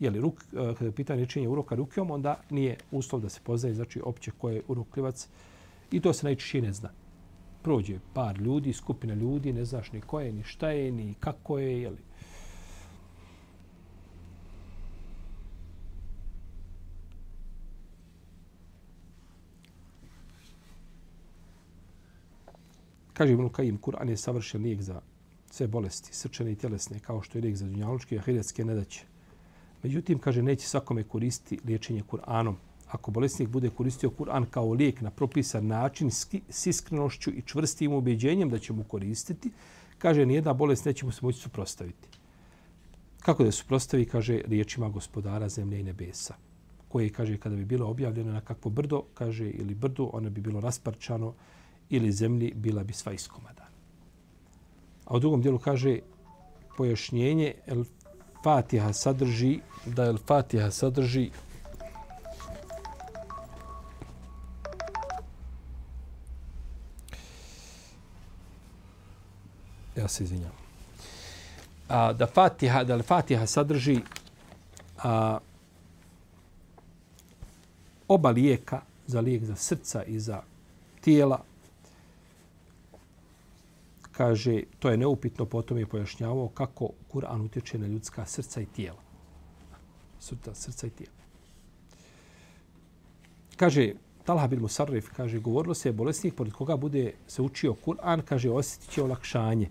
je 0.00 0.10
li 0.10 0.20
ruk, 0.20 0.34
eh, 0.42 0.74
kada 0.74 0.84
je 0.84 0.88
u 0.88 0.92
pitanju 0.92 1.16
liječenje 1.16 1.48
uroka 1.48 1.74
rukom, 1.74 2.10
onda 2.10 2.40
nije 2.50 2.76
uslov 2.90 3.22
da 3.22 3.28
se 3.28 3.40
poznaje, 3.44 3.74
znači 3.74 4.00
opće 4.04 4.30
ko 4.30 4.50
je 4.50 4.62
urokljivac. 4.68 5.28
I 5.90 6.00
to 6.00 6.12
se 6.12 6.26
najčešće 6.26 6.62
ne 6.62 6.72
zna. 6.72 6.90
Prođe 7.62 7.98
par 8.14 8.38
ljudi, 8.38 8.72
skupina 8.72 9.14
ljudi, 9.14 9.52
ne 9.52 9.64
znaš 9.64 9.92
ni 9.92 10.00
ko 10.00 10.20
je, 10.20 10.32
ni 10.32 10.42
šta 10.42 10.70
je, 10.70 10.92
ni 10.92 11.14
kako 11.20 11.58
je, 11.58 11.82
je 11.82 11.90
li. 11.90 11.98
Kaže 23.16 23.32
Ibn 23.32 23.48
Kajim, 23.48 23.78
Kur'an 23.78 24.08
je 24.08 24.16
savršen 24.16 24.62
lijek 24.62 24.82
za 24.82 25.00
sve 25.50 25.66
bolesti, 25.66 26.14
srčane 26.14 26.52
i 26.52 26.56
tjelesne, 26.56 26.98
kao 26.98 27.22
što 27.22 27.38
je 27.38 27.42
lijek 27.42 27.56
za 27.56 27.66
dunjalučke 27.66 28.14
i 28.14 28.18
ahiretske 28.18 28.64
nedaće. 28.64 29.04
Međutim, 29.82 30.18
kaže, 30.18 30.42
neće 30.42 30.68
svakome 30.68 31.02
koristiti 31.02 31.58
liječenje 31.64 32.02
Kur'anom. 32.10 32.54
Ako 32.88 33.10
bolesnik 33.10 33.48
bude 33.48 33.70
koristio 33.70 34.10
Kur'an 34.18 34.46
kao 34.50 34.72
lijek 34.72 35.00
na 35.00 35.10
propisan 35.10 35.66
način 35.66 36.10
s 36.48 36.66
iskrenošću 36.66 37.30
i 37.30 37.42
čvrstim 37.42 37.92
ubeđenjem 37.92 38.50
da 38.50 38.58
će 38.58 38.72
mu 38.72 38.84
koristiti, 38.84 39.50
kaže, 39.98 40.26
nijedna 40.26 40.52
bolest 40.52 40.84
neće 40.84 41.06
mu 41.06 41.12
se 41.12 41.20
moći 41.22 41.40
suprostaviti. 41.40 42.08
Kako 43.20 43.44
da 43.44 43.52
suprostavi, 43.52 44.04
kaže, 44.04 44.40
riječima 44.46 44.88
gospodara 44.88 45.48
zemlje 45.48 45.80
i 45.80 45.82
nebesa 45.82 46.34
koje 46.88 47.10
kaže 47.10 47.38
kada 47.38 47.56
bi 47.56 47.64
bilo 47.64 47.88
objavljeno 47.88 48.32
na 48.32 48.40
kakvo 48.40 48.70
brdo, 48.70 49.02
kaže 49.14 49.50
ili 49.50 49.74
brdu, 49.74 50.10
ono 50.12 50.30
bi 50.30 50.40
bilo 50.40 50.60
rasparčano 50.60 51.34
ili 51.90 52.12
zemlji 52.12 52.52
bila 52.54 52.84
bi 52.84 52.92
sva 52.92 53.12
iskomadana. 53.12 53.70
A 55.04 55.16
u 55.16 55.18
drugom 55.18 55.42
dijelu 55.42 55.58
kaže 55.58 55.98
pojašnjenje 56.76 57.54
El 57.66 57.84
Fatiha 58.44 58.92
sadrži 58.92 59.60
da 59.86 60.04
El 60.04 60.18
Fatiha 60.26 60.70
sadrži 60.70 61.30
Ja 69.96 70.08
se 70.08 70.24
izvinjam. 70.24 70.52
A, 71.88 72.12
da 72.12 72.26
Fatiha, 72.26 72.84
da 72.84 72.94
El 72.94 73.02
Fatiha 73.02 73.46
sadrži 73.46 74.00
a, 75.02 75.38
oba 78.08 78.30
lijeka, 78.30 78.80
za 79.06 79.20
lijek 79.20 79.44
za 79.44 79.56
srca 79.56 80.02
i 80.04 80.20
za 80.20 80.42
tijela, 81.00 81.42
kaže, 84.16 84.62
to 84.78 84.88
je 84.88 84.96
neupitno, 84.96 85.44
potom 85.44 85.78
je 85.78 85.86
pojašnjavao 85.86 86.48
kako 86.48 86.90
Kur'an 87.12 87.44
utječe 87.44 87.78
na 87.78 87.86
ljudska 87.86 88.26
srca 88.26 88.60
i 88.60 88.66
tijela. 88.66 88.98
Srca, 90.20 90.54
srca 90.54 90.86
i 90.86 90.90
tijela. 90.90 91.16
Kaže, 93.56 93.92
Talha 94.24 94.46
bin 94.46 94.60
Musarrif, 94.60 95.08
kaže, 95.16 95.38
govorilo 95.38 95.74
se, 95.74 95.92
bolesnik, 95.92 96.34
pored 96.34 96.52
koga 96.52 96.76
bude 96.76 97.12
se 97.28 97.42
učio 97.42 97.74
Kur'an, 97.84 98.22
kaže, 98.22 98.50
osjetit 98.50 98.90
će 98.90 99.02
olakšanje. 99.02 99.68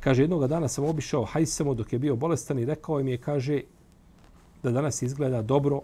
Kaže, 0.00 0.22
jednog 0.22 0.46
dana 0.46 0.68
sam 0.68 0.84
obišao 0.84 1.24
Hajsamo 1.24 1.74
dok 1.74 1.92
je 1.92 1.98
bio 1.98 2.16
bolestan 2.16 2.58
i 2.58 2.64
rekao 2.64 3.00
im 3.00 3.08
je, 3.08 3.18
kaže, 3.18 3.60
da 4.62 4.70
danas 4.70 5.02
izgleda 5.02 5.42
dobro, 5.42 5.82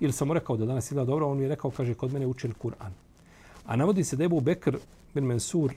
ili 0.00 0.12
sam 0.12 0.28
mu 0.28 0.34
rekao 0.34 0.56
da 0.56 0.66
danas 0.66 0.90
izgleda 0.90 1.06
dobro, 1.06 1.30
on 1.30 1.38
mi 1.38 1.44
je 1.44 1.48
rekao, 1.48 1.70
kaže, 1.70 1.94
kod 1.94 2.12
mene 2.12 2.26
učen 2.26 2.52
Kur'an. 2.62 2.92
A 3.66 3.76
navodi 3.76 4.04
se 4.04 4.16
da 4.16 4.24
je 4.24 4.40
Bekr 4.40 4.78
bin 5.14 5.24
Mansur 5.24 5.72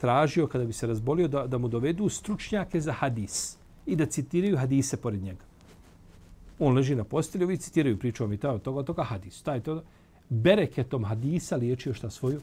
tražio 0.00 0.46
kada 0.46 0.64
bi 0.64 0.72
se 0.72 0.86
razbolio 0.86 1.28
da, 1.28 1.46
da 1.46 1.58
mu 1.58 1.68
dovedu 1.68 2.08
stručnjake 2.08 2.80
za 2.80 2.92
hadis 2.92 3.56
i 3.86 3.96
da 3.96 4.06
citiraju 4.06 4.56
hadise 4.56 4.96
pored 4.96 5.22
njega. 5.22 5.44
On 6.58 6.76
leži 6.76 6.94
na 6.96 7.04
postelju, 7.04 7.46
vi 7.46 7.56
citiraju 7.56 7.98
priču 7.98 8.26
mi 8.26 8.36
taj, 8.36 8.58
toga, 8.58 8.82
toga 8.82 9.04
hadis. 9.04 9.42
Taj, 9.42 9.60
to, 9.60 9.82
bereketom 10.28 11.04
hadisa 11.04 11.56
liječio 11.56 11.94
šta 11.94 12.10
svoju 12.10 12.40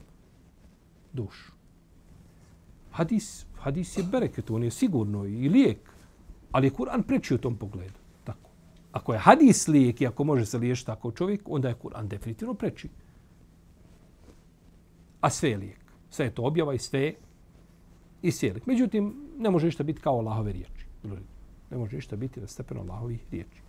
dušu. 1.12 1.52
Hadis, 2.90 3.46
hadis 3.58 3.96
je 3.98 4.02
bereket, 4.02 4.50
on 4.50 4.64
je 4.64 4.70
sigurno 4.70 5.24
i 5.26 5.48
lijek, 5.48 5.78
ali 6.52 6.66
je 6.66 6.70
Kur'an 6.70 7.02
preči 7.02 7.34
u 7.34 7.38
tom 7.38 7.56
pogledu. 7.56 7.98
Tako. 8.24 8.50
Ako 8.92 9.12
je 9.12 9.18
hadis 9.18 9.68
lijek 9.68 10.00
i 10.00 10.06
ako 10.06 10.24
može 10.24 10.46
se 10.46 10.58
liječiti 10.58 10.86
tako 10.86 11.10
čovjek, 11.10 11.40
onda 11.44 11.68
je 11.68 11.78
Kur'an 11.82 12.08
definitivno 12.08 12.54
preči. 12.54 12.88
A 15.20 15.30
sve 15.30 15.50
je 15.50 15.56
lijek. 15.56 15.80
Sve 16.10 16.26
je 16.26 16.34
to 16.34 16.42
objava 16.42 16.74
i 16.74 16.78
sve 16.78 17.00
je 17.00 17.14
i 18.22 18.32
sjelik. 18.32 18.66
Međutim, 18.66 19.14
ne 19.38 19.50
može 19.50 19.66
ništa 19.66 19.82
biti 19.82 20.00
kao 20.00 20.18
Allahove 20.18 20.52
riječi. 20.52 20.86
Ne 21.70 21.78
može 21.78 21.96
ništa 21.96 22.16
biti 22.16 22.40
na 22.40 22.46
stepenu 22.46 22.80
Allahovih 22.80 23.26
riječi. 23.30 23.62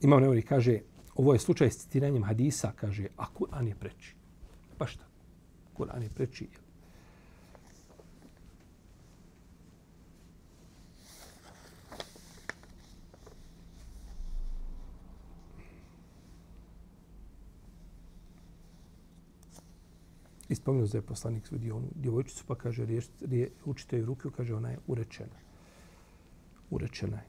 Imam 0.00 0.20
Neori 0.20 0.42
kaže, 0.42 0.78
ovo 1.14 1.32
je 1.32 1.38
slučaj 1.38 1.70
s 1.70 1.78
citiranjem 1.78 2.24
hadisa, 2.24 2.72
kaže, 2.76 3.06
a 3.16 3.24
Kur'an 3.38 3.66
je 3.68 3.74
preči. 3.74 4.14
Baš 4.78 4.96
tako. 4.96 5.10
Kur'an 5.74 6.02
je 6.02 6.08
preči. 6.08 6.48
I 20.52 20.54
spomenuo 20.54 20.86
da 20.86 20.98
je 20.98 21.02
poslanik 21.02 21.50
vidio 21.50 21.76
onu 21.76 21.88
djevojčicu, 21.94 22.44
pa 22.46 22.54
kaže, 22.54 22.84
rije, 22.86 23.02
rije, 23.20 23.50
učite 23.64 23.98
ju 23.98 24.06
ruku, 24.06 24.30
kaže, 24.30 24.54
ona 24.54 24.70
je 24.70 24.78
urečena. 24.86 25.36
Urečena 26.70 27.16
je. 27.16 27.24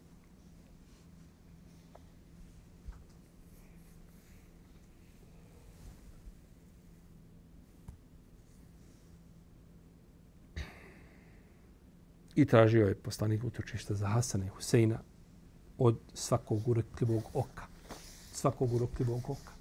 I 12.36 12.46
tražio 12.46 12.88
je 12.88 12.96
poslanik 12.96 13.44
utočišta 13.44 13.94
za 13.94 14.08
Hasana 14.08 14.46
i 14.46 14.50
Huseina 14.50 15.00
od 15.78 16.00
svakog 16.14 16.68
urokljivog 16.68 17.24
oka. 17.34 17.64
Svakog 18.34 18.74
urokljivog 18.74 19.30
oka. 19.30 19.52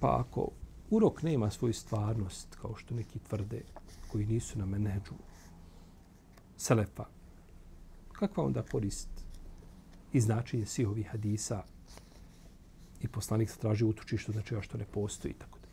Pa 0.00 0.20
ako 0.20 0.50
urok 0.90 1.22
nema 1.22 1.50
svoju 1.50 1.74
stvarnost, 1.74 2.56
kao 2.62 2.76
što 2.76 2.94
neki 2.94 3.18
tvrde, 3.18 3.62
koji 4.12 4.26
nisu 4.26 4.58
na 4.58 4.66
menedžu. 4.66 5.14
Selefa, 6.56 7.04
kakva 8.12 8.44
onda 8.44 8.62
korist 8.62 9.08
i 10.12 10.20
značenje 10.20 10.66
svih 10.66 10.88
ovih 10.88 11.08
hadisa? 11.08 11.62
I 13.00 13.08
poslanik 13.08 13.50
se 13.50 13.58
traži 13.58 13.84
utočište, 13.84 14.32
znači 14.32 14.54
što 14.60 14.78
ne 14.78 14.84
postoji, 14.84 15.34
tako 15.34 15.58
da. 15.58 15.68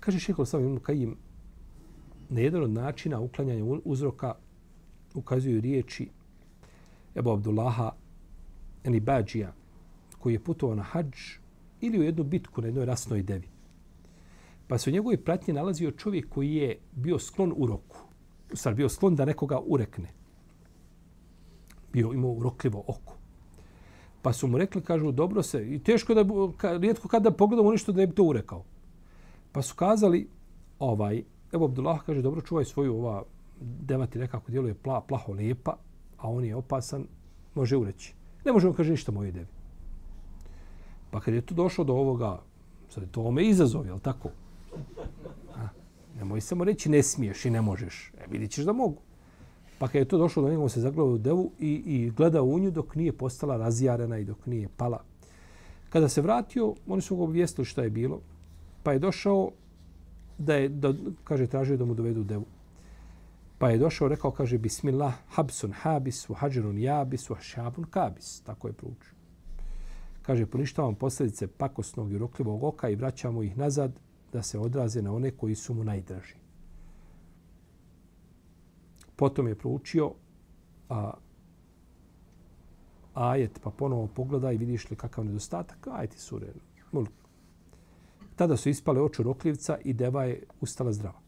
Kaže 0.00 0.18
šeho 0.18 0.44
sam 0.46 0.64
Ibn 0.64 0.78
Kajim, 0.78 1.16
na 2.28 2.40
jedan 2.40 2.62
od 2.62 2.70
načina 2.70 3.20
uklanjanja 3.20 3.64
uzroka 3.84 4.34
ukazuju 5.14 5.60
riječi 5.60 6.08
Ebu 7.14 7.30
Abdullaha 7.30 7.92
Enibađija, 8.84 9.52
koji 10.26 10.34
je 10.34 10.44
putovao 10.44 10.74
na 10.74 10.82
hađ 10.82 11.14
ili 11.80 11.98
u 11.98 12.02
jednu 12.02 12.24
bitku 12.24 12.60
na 12.60 12.66
jednoj 12.66 12.84
rasnoj 12.84 13.22
devi. 13.22 13.48
Pa 14.66 14.78
se 14.78 14.90
u 14.90 14.92
njegovoj 14.92 15.20
pratnji 15.24 15.54
nalazio 15.54 15.90
čovjek 15.90 16.28
koji 16.28 16.54
je 16.54 16.78
bio 16.92 17.18
sklon 17.18 17.52
u 17.56 17.66
roku. 17.66 17.96
U 18.50 18.74
bio 18.74 18.88
sklon 18.88 19.14
da 19.14 19.24
nekoga 19.24 19.60
urekne. 19.66 20.08
Bio 21.92 22.12
imao 22.12 22.30
urokljivo 22.30 22.80
oko. 22.86 23.14
Pa 24.22 24.32
su 24.32 24.48
mu 24.48 24.58
rekli, 24.58 24.82
kažu, 24.82 25.12
dobro 25.12 25.42
se, 25.42 25.62
i 25.74 25.78
teško 25.78 26.14
da, 26.14 26.24
ka, 26.56 26.76
rijetko 26.76 27.08
kada 27.08 27.30
pogledamo 27.30 27.70
nešto 27.70 27.92
da 27.92 28.00
je 28.00 28.14
to 28.14 28.24
urekao. 28.24 28.64
Pa 29.52 29.62
su 29.62 29.74
kazali, 29.74 30.28
ovaj, 30.78 31.22
evo 31.52 31.64
Abdullah 31.64 32.02
kaže, 32.06 32.22
dobro, 32.22 32.40
čuvaj 32.40 32.64
svoju 32.64 32.96
ova 32.96 33.22
deva 33.60 34.06
ti 34.06 34.18
nekako 34.18 34.50
djeluje 34.50 34.74
pla, 34.74 35.00
plaho 35.00 35.32
lijepa, 35.32 35.76
a 36.18 36.30
on 36.30 36.44
je 36.44 36.56
opasan, 36.56 37.06
može 37.54 37.76
ureći. 37.76 38.14
Ne 38.44 38.52
možemo 38.52 38.72
kaže 38.72 38.90
ništa 38.90 39.12
moje 39.12 39.32
devi. 39.32 39.55
Pa 41.10 41.20
kad 41.20 41.34
je 41.34 41.40
to 41.40 41.54
došlo 41.54 41.84
do 41.84 41.92
ovoga, 41.92 42.42
sad 42.88 43.02
je 43.02 43.12
to 43.12 43.22
ome 43.22 43.44
izazov, 43.44 43.86
je 43.86 43.98
tako? 44.02 44.30
A, 45.54 45.68
nemoj 46.18 46.40
samo 46.40 46.64
reći 46.64 46.88
ne 46.88 47.02
smiješ 47.02 47.44
i 47.44 47.50
ne 47.50 47.60
možeš. 47.60 48.12
E, 48.18 48.26
vidit 48.30 48.50
ćeš 48.50 48.64
da 48.64 48.72
mogu. 48.72 49.00
Pa 49.78 49.88
kad 49.88 49.94
je 49.94 50.04
to 50.04 50.18
došlo 50.18 50.42
do 50.42 50.48
njega, 50.48 50.62
on 50.62 50.68
se 50.68 50.80
zaglavio 50.80 51.14
u 51.14 51.18
devu 51.18 51.50
i, 51.60 51.72
i 51.86 52.10
gleda 52.10 52.42
u 52.42 52.58
nju 52.58 52.70
dok 52.70 52.94
nije 52.94 53.12
postala 53.12 53.56
razjarena 53.56 54.18
i 54.18 54.24
dok 54.24 54.46
nije 54.46 54.68
pala. 54.76 55.04
Kada 55.88 56.08
se 56.08 56.22
vratio, 56.22 56.74
oni 56.86 57.02
su 57.02 57.16
ga 57.16 57.22
obvijestili 57.22 57.64
šta 57.64 57.82
je 57.82 57.90
bilo. 57.90 58.20
Pa 58.82 58.92
je 58.92 58.98
došao 58.98 59.50
da 60.38 60.54
je, 60.54 60.68
da, 60.68 60.94
kaže, 61.24 61.46
tražio 61.46 61.76
da 61.76 61.84
mu 61.84 61.94
dovedu 61.94 62.24
devu. 62.24 62.46
Pa 63.58 63.70
je 63.70 63.78
došao, 63.78 64.08
rekao, 64.08 64.30
kaže, 64.30 64.58
Bismillah, 64.58 65.14
habsun 65.28 65.72
habis, 65.72 66.30
u 66.30 66.34
hađerun 66.34 66.78
jabis, 66.78 67.30
u 67.30 67.36
šabun 67.40 67.84
kabis. 67.84 68.40
Tako 68.40 68.68
je 68.68 68.72
proučio 68.72 69.15
kaže, 70.26 70.46
poništavam 70.46 70.94
posljedice 70.94 71.46
pakosnog 71.46 72.12
i 72.12 72.18
rokljivog 72.18 72.64
oka 72.64 72.88
i 72.88 72.96
vraćamo 72.96 73.42
ih 73.42 73.58
nazad 73.58 74.00
da 74.32 74.42
se 74.42 74.58
odraze 74.58 75.02
na 75.02 75.12
one 75.14 75.30
koji 75.30 75.54
su 75.54 75.74
mu 75.74 75.84
najdraži. 75.84 76.34
Potom 79.16 79.46
je 79.48 79.54
proučio 79.54 80.12
a, 80.88 81.12
ajet, 83.14 83.60
pa 83.62 83.70
ponovo 83.70 84.06
pogleda 84.06 84.52
i 84.52 84.56
vidiš 84.56 84.90
li 84.90 84.96
kakav 84.96 85.24
nedostatak, 85.24 85.86
ajti 85.92 86.20
sure, 86.20 86.52
mulk. 86.92 87.10
Tada 88.36 88.56
su 88.56 88.68
ispale 88.68 89.00
oči 89.00 89.22
rokljivca 89.22 89.78
i 89.84 89.92
deva 89.92 90.24
je 90.24 90.42
ustala 90.60 90.92
zdrava. 90.92 91.20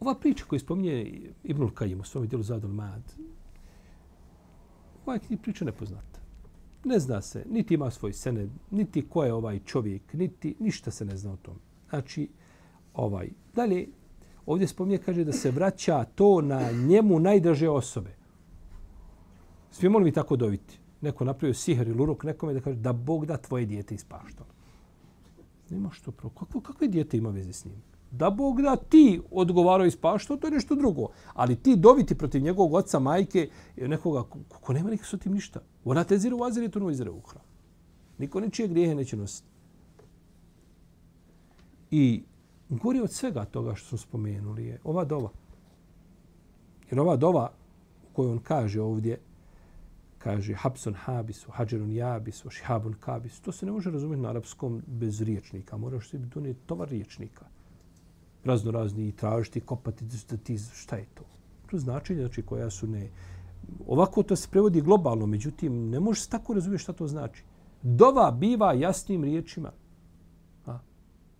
Ova 0.00 0.14
priča 0.14 0.44
koju 0.44 0.60
spominje 0.60 1.20
Ibnul 1.44 1.70
Kajim 1.70 2.00
u 2.00 2.04
svom 2.04 2.26
dijelu 2.26 2.42
Zadul 2.42 2.72
Mad, 2.72 3.12
ova 5.10 5.18
je 5.28 5.36
priča 5.36 5.64
nepoznata. 5.64 6.20
Ne 6.84 6.98
zna 6.98 7.22
se, 7.22 7.44
niti 7.50 7.74
ima 7.74 7.90
svoj 7.90 8.12
sene, 8.12 8.48
niti 8.70 9.08
ko 9.08 9.24
je 9.24 9.32
ovaj 9.32 9.58
čovjek, 9.58 10.12
niti 10.12 10.54
ništa 10.58 10.90
se 10.90 11.04
ne 11.04 11.16
zna 11.16 11.32
o 11.32 11.36
tom. 11.36 11.54
Znači, 11.90 12.28
ovaj, 12.94 13.28
dalje, 13.54 13.88
ovdje 14.46 14.66
spominje, 14.66 14.98
kaže 14.98 15.24
da 15.24 15.32
se 15.32 15.50
vraća 15.50 16.04
to 16.04 16.40
na 16.40 16.70
njemu 16.72 17.20
najdraže 17.20 17.68
osobe. 17.68 18.10
Svi 19.70 19.88
molim 19.88 20.08
i 20.08 20.12
tako 20.12 20.36
doviti. 20.36 20.78
Neko 21.00 21.24
napravio 21.24 21.54
sihr 21.54 21.88
ili 21.88 22.02
urok 22.02 22.24
nekome 22.24 22.52
da 22.52 22.60
kaže 22.60 22.76
da 22.76 22.92
Bog 22.92 23.26
da 23.26 23.36
tvoje 23.36 23.66
dijete 23.66 23.94
ispaštalo. 23.94 24.48
Nema 25.70 25.90
što 25.90 26.10
pro. 26.10 26.28
Kako, 26.30 26.60
kakve 26.60 26.88
dijete 26.88 27.16
ima 27.16 27.30
veze 27.30 27.52
s 27.52 27.64
njim? 27.64 27.82
Da 28.10 28.30
Bog 28.30 28.62
da 28.62 28.76
ti 28.76 29.20
odgovarao 29.30 29.86
ispaštao, 29.86 30.36
to 30.36 30.46
je 30.46 30.50
nešto 30.50 30.74
drugo. 30.74 31.08
Ali 31.34 31.56
ti 31.56 31.76
dobiti 31.76 32.14
protiv 32.14 32.42
njegovog 32.42 32.74
oca, 32.74 32.98
majke, 32.98 33.48
nekoga 33.76 34.22
ko 34.60 34.72
nema 34.72 34.90
nikak 34.90 35.06
s 35.06 35.18
tim 35.20 35.32
ništa. 35.32 35.60
Ona 35.84 36.04
te 36.04 36.18
ziru 36.18 36.38
u 36.38 36.44
azir 36.44 36.64
i 36.64 36.70
to 36.70 36.78
no 36.78 37.12
ukra. 37.12 37.40
Niko 38.18 38.40
ničije 38.40 38.68
grijehe 38.68 38.94
neće 38.94 39.16
nositi. 39.16 39.48
I 41.90 42.22
gori 42.68 43.00
od 43.00 43.12
svega 43.12 43.44
toga 43.44 43.74
što 43.74 43.88
smo 43.88 43.98
spomenuli 43.98 44.64
je 44.64 44.80
ova 44.84 45.04
dova. 45.04 45.30
Jer 46.90 47.00
ova 47.00 47.16
dova 47.16 47.52
koju 48.12 48.30
on 48.30 48.38
kaže 48.38 48.80
ovdje, 48.80 49.20
kaže 50.18 50.54
Habson 50.54 50.94
habisu, 50.94 51.50
Hadžerun 51.50 51.90
jabisu, 51.90 52.50
šihabun 52.50 52.94
kabisu. 53.00 53.42
To 53.42 53.52
se 53.52 53.66
ne 53.66 53.72
može 53.72 53.90
razumjeti 53.90 54.22
na 54.22 54.28
arapskom 54.28 54.82
bez 54.86 55.22
riječnika. 55.22 55.76
Moraš 55.76 56.10
se 56.10 56.18
donijeti 56.18 56.60
tovar 56.66 56.88
riječnika. 56.88 57.46
Razno 58.44 58.70
razni 58.70 59.08
i 59.08 59.12
tražiti, 59.12 59.60
kopati, 59.60 60.04
ti, 60.44 60.58
šta 60.74 60.96
je 60.96 61.06
to? 61.14 61.24
To 61.70 61.78
znači, 61.78 62.14
znači 62.14 62.42
koja 62.42 62.70
su 62.70 62.86
ne... 62.86 63.10
Ovako 63.86 64.22
to 64.22 64.36
se 64.36 64.48
prevodi 64.50 64.80
globalno, 64.80 65.26
međutim, 65.26 65.90
ne 65.90 66.00
može 66.00 66.20
se 66.20 66.28
tako 66.28 66.54
razumjeti 66.54 66.82
šta 66.82 66.92
to 66.92 67.06
znači. 67.06 67.42
Dova 67.82 68.30
biva 68.30 68.72
jasnim 68.72 69.24
riječima. 69.24 69.72
A? 70.66 70.78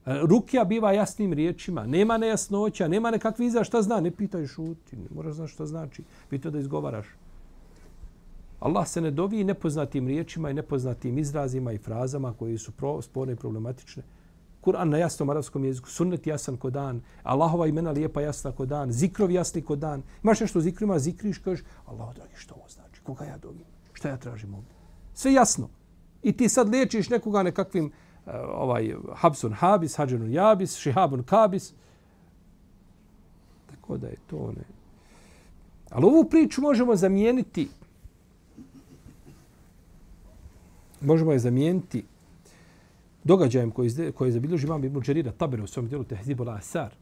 E, 0.06 0.20
rukija 0.22 0.64
biva 0.64 0.92
jasnim 0.92 1.32
riječima. 1.32 1.86
Nema 1.86 2.18
nejasnoća, 2.18 2.88
nema 2.88 3.10
nekakvi 3.10 3.46
iza 3.46 3.64
šta 3.64 3.82
zna. 3.82 4.00
Ne 4.00 4.10
pitaj 4.10 4.46
šuti, 4.46 4.96
ne 4.96 5.08
moraš 5.14 5.34
znaš 5.34 5.52
šta 5.52 5.66
znači. 5.66 6.02
Pitao 6.28 6.50
da 6.50 6.58
izgovaraš. 6.58 7.06
Allah 8.60 8.88
se 8.88 9.00
ne 9.00 9.10
dovi 9.10 9.44
nepoznatim 9.44 10.08
riječima 10.08 10.50
i 10.50 10.54
nepoznatim 10.54 11.18
izrazima 11.18 11.72
i 11.72 11.78
frazama 11.78 12.32
koji 12.32 12.58
su 12.58 12.72
pro, 12.72 13.02
sporne 13.02 13.32
i 13.32 13.36
problematične. 13.36 14.02
Kur'an 14.61 14.90
na 14.90 14.99
jasnom 14.99 15.31
arabskom 15.31 15.64
jeziku, 15.64 15.88
sunnet 15.88 16.27
jasan 16.27 16.57
ko 16.57 16.70
dan, 16.70 17.01
Allahova 17.23 17.66
imena 17.66 17.90
lijepa 17.90 18.20
jasna 18.20 18.53
ko 18.53 18.66
dan, 18.66 18.92
zikrovi 18.92 19.35
jasni 19.35 19.62
ko 19.62 19.77
dan. 19.77 20.03
Imaš 20.23 20.40
nešto 20.40 20.61
zikrima, 20.61 20.99
zikriš, 20.99 21.38
kažeš, 21.38 21.64
Allah, 21.87 22.14
dragi, 22.14 22.35
što 22.37 22.55
ovo 22.55 22.68
znači? 22.68 23.01
Koga 23.03 23.25
ja 23.25 23.38
dobim? 23.38 23.64
Šta 23.92 24.09
ja 24.09 24.16
tražim 24.16 24.55
ovdje? 24.55 24.75
Sve 25.14 25.33
jasno. 25.33 25.68
I 26.23 26.33
ti 26.33 26.49
sad 26.49 26.68
liječiš 26.68 27.09
nekoga 27.09 27.42
nekakvim 27.42 27.87
uh, 27.87 28.33
ovaj, 28.55 28.94
habsun 29.14 29.53
habis, 29.53 29.96
hađenun 29.96 30.33
jabis, 30.33 30.77
šihabun 30.77 31.23
kabis. 31.23 31.73
Tako 33.70 33.96
da 33.96 34.07
je 34.07 34.16
to 34.27 34.53
ne. 34.57 34.64
Ali 35.90 36.05
ovu 36.05 36.25
priču 36.25 36.62
možemo 36.62 36.96
zamijeniti 36.96 37.68
možemo 41.01 41.33
je 41.33 41.38
zamijeniti 41.38 42.05
događajem 43.24 43.70
koji, 43.70 43.90
koji 44.14 44.28
je 44.28 44.33
zabilježio 44.33 44.66
imam 44.66 44.85
Ibn 44.85 45.00
Đerira 45.00 45.33
Tabere 45.33 45.62
u 45.62 45.66
svom 45.66 45.88
dijelu 45.88 46.04
Tehzibu 46.04 46.48
Asar 46.48 46.94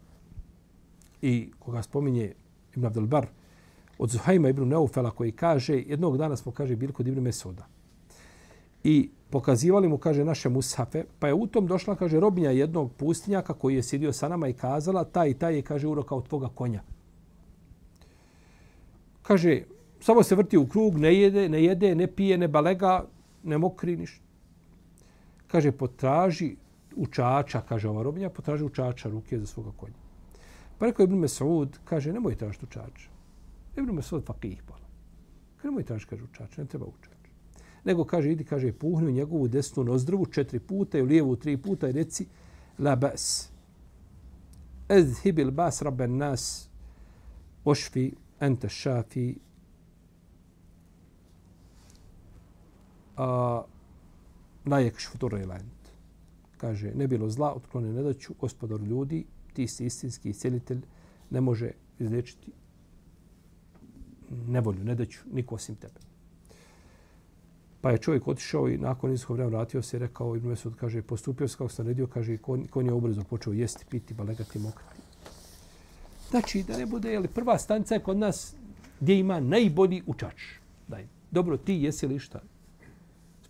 i 1.23 1.51
koga 1.59 1.83
spominje 1.83 2.33
Ibn 2.77 2.87
Abdelbar 2.87 3.27
od 3.99 4.11
Zuhajma 4.11 4.49
Ibn 4.49 4.69
Neufela 4.69 5.11
koji 5.11 5.33
kaže 5.33 5.83
jednog 5.87 6.19
dana 6.19 6.37
smo 6.37 6.53
kaže 6.53 6.77
bili 6.77 6.93
kod 6.93 7.07
Ibn 7.07 7.21
Mesuda 7.21 7.67
i 8.85 9.11
pokazivali 9.31 9.89
mu 9.89 9.99
kaže 9.99 10.25
naše 10.25 10.49
mushafe 10.49 11.05
pa 11.19 11.27
je 11.27 11.35
u 11.35 11.47
tom 11.47 11.67
došla 11.67 11.97
kaže 11.97 12.21
robinja 12.21 12.51
jednog 12.51 12.93
pustinjaka 12.93 13.55
koji 13.55 13.75
je 13.75 13.83
sjedio 13.83 14.13
sa 14.13 14.29
nama 14.29 14.49
i 14.49 14.53
kazala 14.53 15.05
taj 15.05 15.31
i 15.31 15.35
taj 15.35 15.57
je 15.57 15.63
kaže 15.63 15.89
uroka 15.89 16.15
od 16.15 16.29
tvoga 16.29 16.49
konja 16.49 16.83
kaže 19.23 19.63
samo 20.01 20.23
se 20.23 20.35
vrti 20.35 20.57
u 20.57 20.67
krug 20.67 20.99
ne 20.99 21.15
jede 21.15 21.49
ne 21.49 21.65
jede 21.65 21.95
ne 21.95 22.07
pije 22.07 22.39
ne 22.39 22.49
balega 22.49 23.05
ne 23.43 23.59
mokri 23.59 23.97
ništa. 23.97 24.28
Kaže, 25.49 25.73
potraži 25.73 26.57
učača, 26.97 27.61
kaže 27.61 27.89
ova 27.89 28.03
robinja, 28.03 28.31
potraži 28.31 28.65
učača 28.65 29.09
ruke 29.09 29.39
za 29.39 29.47
svoga 29.47 29.71
konja. 29.77 29.95
Pa 30.79 30.87
rekao 30.87 31.05
Ibn 31.05 31.19
Mesud, 31.19 31.79
kaže, 31.85 32.13
nemoj 32.13 32.37
tražiti 32.37 32.65
učača. 32.65 33.11
Ibn 33.77 33.95
Mesud 33.95 34.25
fakih 34.25 34.63
pala. 34.63 34.87
Kaže, 35.57 35.69
nemoj 35.69 35.85
tražiti, 35.85 36.11
kaže, 36.11 36.25
učača, 36.25 36.63
ne 36.63 36.69
treba 36.69 36.87
učača. 36.87 37.19
Nego 37.85 38.05
kaže, 38.05 38.33
idi, 38.33 38.45
kaže, 38.45 38.73
puhni 38.73 39.09
u 39.09 39.13
njegovu 39.13 39.49
desnu 39.49 39.85
nozdrvu 39.85 40.27
četiri 40.27 40.61
puta 40.61 40.99
i 40.99 41.03
u 41.03 41.05
lijevu 41.05 41.37
tri 41.37 41.57
puta 41.57 41.89
i 41.89 41.93
reci, 41.93 42.27
la 42.79 42.97
bas. 42.97 43.51
Ezhibil 44.89 45.51
bas 45.51 45.83
rabben 45.83 46.17
nas, 46.17 46.69
ošfi, 47.65 48.13
ente 48.41 48.69
šafi, 48.69 49.35
a, 53.17 53.63
najekš 54.69 55.09
futurelent. 55.09 55.93
Kaže, 56.57 56.93
ne 56.95 57.07
bilo 57.07 57.31
zla, 57.31 57.53
otklone 57.55 57.93
nedaću, 57.93 58.35
gospodar 58.41 58.81
ljudi, 58.81 59.25
ti 59.53 59.69
si 59.69 59.87
istinski 59.87 60.31
iscelitelj, 60.31 60.81
ne 61.31 61.41
može 61.41 61.71
izlečiti 61.99 62.53
nevolju, 64.47 64.85
nedaću, 64.85 65.19
niko 65.33 65.55
osim 65.55 65.75
tebe. 65.75 66.01
Pa 67.81 67.91
je 67.91 67.99
čovjek 67.99 68.29
otišao 68.29 68.69
i 68.69 68.79
nakon 68.79 69.13
izkog 69.13 69.37
vremena 69.37 69.57
vratio 69.57 69.83
se 69.83 69.97
i 69.97 70.01
rekao, 70.01 70.37
Ibn 70.37 70.49
Mesud 70.49 70.75
kaže, 70.77 71.03
postupio 71.03 71.49
se 71.49 71.57
kako 71.57 71.69
sam 71.69 71.87
redio, 71.87 72.07
kaže, 72.07 72.37
kon, 72.37 72.67
kon 72.67 72.87
je 72.87 72.93
ubrzo 72.93 73.25
počeo 73.25 73.53
jesti, 73.53 73.85
piti, 73.91 74.15
balegati, 74.15 74.59
mokrati. 74.59 75.01
Znači, 76.31 76.63
da 76.63 76.79
ne 76.79 76.87
bude, 76.87 77.13
jeli, 77.13 77.29
prva 77.29 77.59
stanica 77.59 77.95
je 77.95 78.03
kod 78.03 78.17
nas 78.17 78.55
gdje 79.01 79.19
ima 79.19 79.41
najbolji 79.41 80.03
učač. 80.07 80.43
Daj, 80.89 81.07
dobro, 81.31 81.57
ti 81.57 81.75
jesi 81.75 82.07
li 82.07 82.19
šta? 82.19 82.41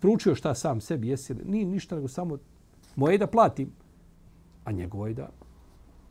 Proučio 0.00 0.34
šta 0.34 0.54
sam 0.54 0.80
sebi 0.80 1.08
jesi 1.08 1.34
ni 1.34 1.40
nije 1.44 1.64
ništa 1.64 1.94
nego 1.94 2.08
samo 2.08 2.38
moje 2.96 3.18
da 3.18 3.26
platim, 3.26 3.72
a 4.64 4.72
njegovo 4.72 5.06
je 5.06 5.14
da 5.14 5.30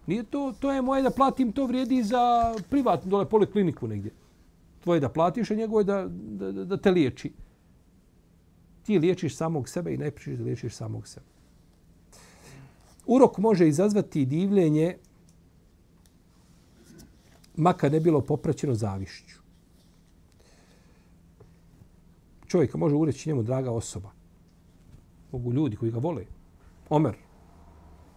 nije 0.08 0.24
to, 0.24 0.54
to 0.60 0.72
je 0.72 0.82
moje 0.82 1.04
da 1.04 1.10
platim, 1.10 1.52
to 1.52 1.66
vrijedi 1.66 2.04
za 2.04 2.56
privatnu 2.70 3.10
dole 3.10 3.30
polikliniku 3.30 3.88
negdje. 3.88 4.12
Tvoje 4.84 5.00
da 5.00 5.10
platiš, 5.10 5.52
a 5.52 5.56
njegovo 5.56 5.80
je 5.80 5.84
da, 5.84 6.08
da, 6.10 6.52
da 6.66 6.78
te 6.78 6.92
liječi. 6.92 7.34
Ti 8.84 9.00
liječiš 9.00 9.36
samog 9.36 9.70
sebe 9.70 9.94
i 9.94 9.98
najprije 9.98 10.38
da 10.38 10.44
liječiš 10.44 10.76
samog 10.76 11.08
sebe. 11.08 11.26
Urok 13.06 13.38
može 13.38 13.68
izazvati 13.68 14.26
divljenje 14.26 14.98
makar 17.56 17.92
ne 17.92 18.00
bilo 18.00 18.22
popraćeno 18.22 18.76
zavišću 18.76 19.47
čovjeka 22.48 22.78
može 22.78 22.96
ureći 22.96 23.30
njemu 23.30 23.44
draga 23.44 23.72
osoba. 23.72 24.12
Mogu 25.32 25.54
ljudi 25.54 25.76
koji 25.76 25.92
ga 25.92 26.00
vole. 26.00 26.26
Omer 26.90 27.16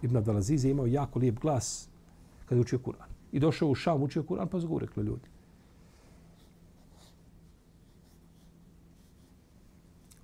ibn 0.02 0.16
Abdelaziz 0.16 0.64
je 0.64 0.70
imao 0.70 0.86
jako 0.86 1.18
lijep 1.18 1.40
glas 1.40 1.88
kad 2.46 2.58
je 2.58 2.62
učio 2.62 2.78
Kur'an. 2.78 3.08
I 3.32 3.40
došao 3.40 3.68
u 3.68 3.74
Šam, 3.74 4.02
učio 4.02 4.22
Kur'an, 4.22 4.48
pa 4.48 4.60
zgu 4.60 4.78
rekli 4.78 5.04
ljudi. 5.04 5.28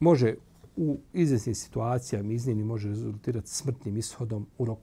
Može 0.01 0.35
u 0.77 0.99
izvjesnim 1.13 1.55
situacijama 1.55 2.33
iznimni 2.33 2.65
može 2.65 2.89
rezultirati 2.89 3.51
smrtnim 3.51 3.97
ishodom 3.97 4.47
urok. 4.59 4.79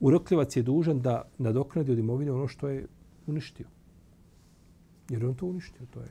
Urokljivac 0.00 0.56
je 0.56 0.62
dužan 0.62 1.00
da 1.00 1.28
nadoknadi 1.38 1.92
od 1.92 1.98
imovine 1.98 2.32
ono 2.32 2.48
što 2.48 2.68
je 2.68 2.86
uništio. 3.26 3.66
Jer 5.08 5.26
on 5.26 5.34
to 5.34 5.46
uništio. 5.46 5.86
To 5.90 6.00
je 6.00 6.10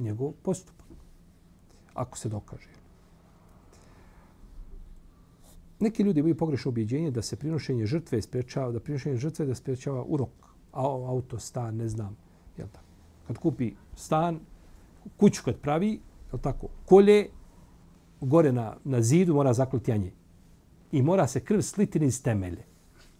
njegov 0.00 0.32
postupak. 0.42 0.86
Ako 1.94 2.18
se 2.18 2.28
dokaže. 2.28 2.68
Neki 5.80 6.02
ljudi 6.02 6.20
imaju 6.20 6.36
pogrešno 6.36 6.68
objeđenje 6.68 7.10
da 7.10 7.22
se 7.22 7.36
prinošenje 7.36 7.86
žrtve 7.86 8.22
sprečava, 8.22 8.72
da 8.72 8.80
prinošenje 8.80 9.16
žrtve 9.16 9.46
da 9.46 9.54
sprečava 9.54 10.04
urok, 10.04 10.30
auto, 10.72 11.38
stan, 11.38 11.76
ne 11.76 11.88
znam. 11.88 12.16
Jel 12.56 12.68
tako? 12.68 12.84
Kad 13.26 13.38
kupi 13.38 13.72
stan, 13.96 14.40
kuću 15.16 15.42
kad 15.44 15.56
pravi, 15.56 16.00
je 16.32 16.38
tako, 16.42 16.68
kolje 16.84 17.28
gore 18.20 18.52
na, 18.52 18.76
na 18.84 19.02
zidu 19.02 19.34
mora 19.34 19.52
zakliti 19.52 19.90
janje. 19.90 20.12
I 20.92 21.02
mora 21.02 21.26
se 21.26 21.40
krv 21.40 21.60
sliti 21.60 22.00
niz 22.00 22.22
temelje. 22.22 22.64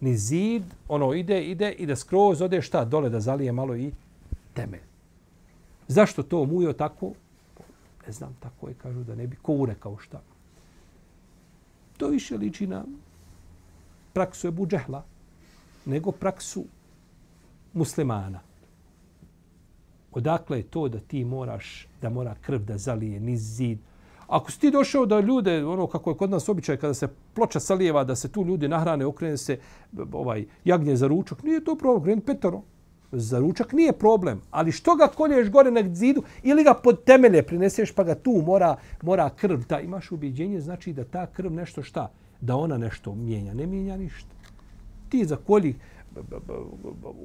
Ni 0.00 0.16
zid, 0.16 0.62
ono 0.88 1.14
ide, 1.14 1.44
ide 1.44 1.72
i 1.72 1.86
da 1.86 1.96
skroz 1.96 2.42
ode 2.42 2.62
šta 2.62 2.84
dole 2.84 3.10
da 3.10 3.20
zalije 3.20 3.52
malo 3.52 3.76
i 3.76 3.92
temelj. 4.54 4.89
Zašto 5.90 6.22
to 6.22 6.44
mujo 6.44 6.72
tako? 6.72 7.12
Ne 8.06 8.12
znam, 8.12 8.36
tako 8.40 8.68
je, 8.68 8.74
kažu 8.74 9.04
da 9.04 9.14
ne 9.14 9.26
bi 9.26 9.36
ko 9.36 9.52
urekao 9.52 9.98
šta. 9.98 10.20
To 11.96 12.08
više 12.08 12.36
liči 12.36 12.66
na 12.66 12.84
praksu 14.12 14.48
Ebu 14.48 14.66
Džehla 14.66 15.02
nego 15.86 16.12
praksu 16.12 16.64
muslimana. 17.72 18.40
Odakle 20.12 20.58
je 20.58 20.62
to 20.62 20.88
da 20.88 21.00
ti 21.00 21.24
moraš, 21.24 21.88
da 22.02 22.10
mora 22.10 22.34
krv 22.40 22.58
da 22.58 22.78
zalije 22.78 23.20
niz 23.20 23.40
zid? 23.40 23.78
Ako 24.26 24.52
si 24.52 24.60
ti 24.60 24.70
došao 24.70 25.06
da 25.06 25.20
ljude, 25.20 25.64
ono 25.64 25.86
kako 25.86 26.10
je 26.10 26.16
kod 26.16 26.30
nas 26.30 26.48
običaj, 26.48 26.76
kada 26.76 26.94
se 26.94 27.08
ploča 27.34 27.60
salijeva, 27.60 28.04
da 28.04 28.16
se 28.16 28.32
tu 28.32 28.44
ljudi 28.44 28.68
nahrane, 28.68 29.06
okrene 29.06 29.36
se 29.36 29.58
ovaj 30.12 30.46
jagnje 30.64 30.96
za 30.96 31.06
ručak, 31.06 31.42
nije 31.42 31.64
to 31.64 31.76
problem, 31.76 32.04
kreni 32.04 32.20
petero. 32.20 32.62
Za 33.12 33.38
ručak 33.38 33.72
nije 33.72 33.92
problem, 33.92 34.40
ali 34.50 34.72
što 34.72 34.94
ga 34.94 35.08
kolješ 35.08 35.50
gore 35.50 35.70
na 35.70 35.94
zidu 35.94 36.22
ili 36.42 36.64
ga 36.64 36.74
pod 36.74 37.04
temelje 37.04 37.42
prineseš 37.42 37.92
pa 37.92 38.04
ga 38.04 38.14
tu 38.14 38.42
mora, 38.46 38.76
mora 39.02 39.30
krv. 39.30 39.60
Da 39.68 39.80
imaš 39.80 40.12
ubjeđenje, 40.12 40.60
znači 40.60 40.92
da 40.92 41.04
ta 41.04 41.26
krv 41.26 41.52
nešto 41.52 41.82
šta? 41.82 42.10
Da 42.40 42.56
ona 42.56 42.78
nešto 42.78 43.14
mijenja. 43.14 43.54
Ne 43.54 43.66
mijenja 43.66 43.96
ništa. 43.96 44.30
Ti 45.08 45.24
za 45.24 45.36
kolji 45.36 45.74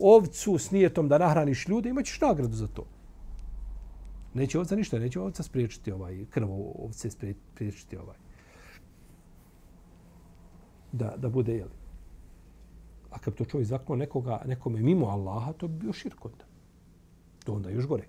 ovcu 0.02 0.58
s 0.58 0.72
nijetom 0.72 1.08
da 1.08 1.18
nahraniš 1.18 1.68
ljude, 1.68 1.90
imaćeš 1.90 2.22
nagradu 2.22 2.56
za 2.56 2.68
to. 2.68 2.86
Neće 4.34 4.60
ovca 4.60 4.76
ništa, 4.76 5.00
neće 5.00 5.20
ovca 5.20 5.44
spriječiti 5.44 5.92
ovaj, 5.92 6.26
krv 6.30 6.52
ovce 6.52 7.10
spriječiti 7.10 7.98
ovaj. 7.98 8.16
Da, 10.92 11.14
da 11.18 11.30
bude, 11.30 11.56
jeli. 11.56 11.85
A 13.16 13.20
kad 13.20 13.36
to 13.36 13.46
čovjek 13.46 13.68
zaklao 13.68 13.96
nekoga, 13.96 14.42
nekome 14.46 14.82
mimo 14.82 15.06
Allaha, 15.06 15.54
to 15.54 15.68
bi 15.68 15.80
bio 15.80 15.94
širk 15.94 16.26
onda. 16.26 16.46
To 17.44 17.54
onda 17.54 17.70
još 17.70 17.88
gore. 17.88 18.08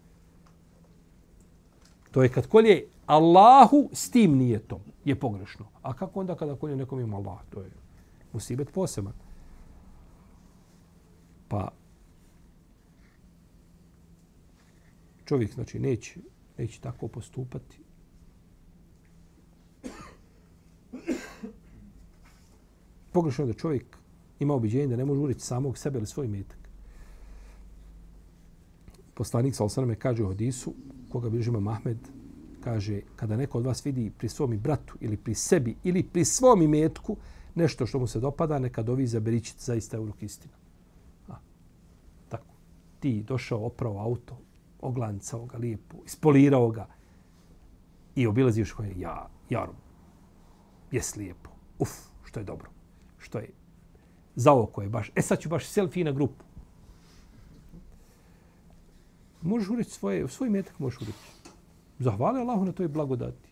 To 2.10 2.22
je 2.22 2.28
kad 2.28 2.46
kolje 2.46 2.88
Allahu 3.06 3.90
s 3.92 4.10
tim 4.10 4.36
nijetom 4.36 4.80
je 5.04 5.20
pogrešno. 5.20 5.66
A 5.82 5.92
kako 5.92 6.20
onda 6.20 6.34
kada 6.34 6.56
kolje 6.56 6.76
nekom 6.76 6.98
mimo 6.98 7.16
Allaha? 7.16 7.44
To 7.50 7.60
je 7.60 7.70
musibet 8.32 8.72
poseban. 8.72 9.12
Pa 11.48 11.72
čovjek 15.24 15.54
znači 15.54 15.78
neće, 15.78 16.20
neće 16.58 16.80
tako 16.80 17.08
postupati. 17.08 17.78
Pogrešno 23.12 23.44
je 23.44 23.52
da 23.52 23.58
čovjek 23.58 24.05
ima 24.40 24.54
obiđenje 24.54 24.86
da 24.86 24.96
ne 24.96 25.04
može 25.04 25.20
urići 25.20 25.40
samog 25.40 25.78
sebe 25.78 25.98
ili 25.98 26.06
svoj 26.06 26.28
metak. 26.28 26.58
Poslanik 29.14 29.54
sa 29.54 29.64
Osaname 29.64 29.94
kaže 29.94 30.22
u 30.22 30.26
Hodisu, 30.26 30.74
koga 31.12 31.30
bilježi 31.30 31.50
imam 31.50 31.62
Mahmed, 31.62 31.98
kaže, 32.60 33.00
kada 33.16 33.36
neko 33.36 33.58
od 33.58 33.66
vas 33.66 33.86
vidi 33.86 34.10
pri 34.18 34.28
svom 34.28 34.58
bratu 34.58 34.96
ili 35.00 35.16
pri 35.16 35.34
sebi 35.34 35.76
ili 35.84 36.02
pri 36.02 36.24
svom 36.24 36.62
imetku 36.62 37.16
nešto 37.54 37.86
što 37.86 37.98
mu 37.98 38.06
se 38.06 38.20
dopada, 38.20 38.58
neka 38.58 38.82
dovi 38.82 39.06
za 39.06 39.20
beričit 39.20 39.60
zaista 39.60 40.00
u 40.00 40.10
istina. 40.20 40.54
A, 41.28 41.38
tako. 42.28 42.54
Ti 43.00 43.22
došao, 43.22 43.66
opravo 43.66 44.00
auto, 44.00 44.38
oglancao 44.80 45.46
ga 45.46 45.58
lijepo, 45.58 45.96
ispolirao 46.06 46.70
ga 46.70 46.86
i 48.14 48.26
obilaziš 48.26 48.72
koje, 48.72 48.94
ja, 48.98 49.28
jarom, 49.50 49.76
jes 50.92 51.16
lijepo, 51.16 51.50
uf, 51.78 51.90
što 52.24 52.40
je 52.40 52.44
dobro, 52.44 52.70
što 53.18 53.38
je 53.38 53.50
za 54.36 54.52
oko 54.52 54.82
je 54.82 54.88
baš. 54.88 55.10
E 55.14 55.22
sad 55.22 55.40
ću 55.40 55.48
baš 55.48 55.66
selfie 55.66 56.04
na 56.04 56.12
grupu. 56.12 56.44
Možeš 59.42 59.70
ureći 59.70 59.90
svoje, 59.90 60.28
svoj 60.28 60.50
metak 60.50 60.78
možeš 60.78 61.00
ureći. 61.00 61.52
Zahvali 61.98 62.40
Allahu 62.40 62.64
na 62.64 62.72
toj 62.72 62.88
blagodati. 62.88 63.48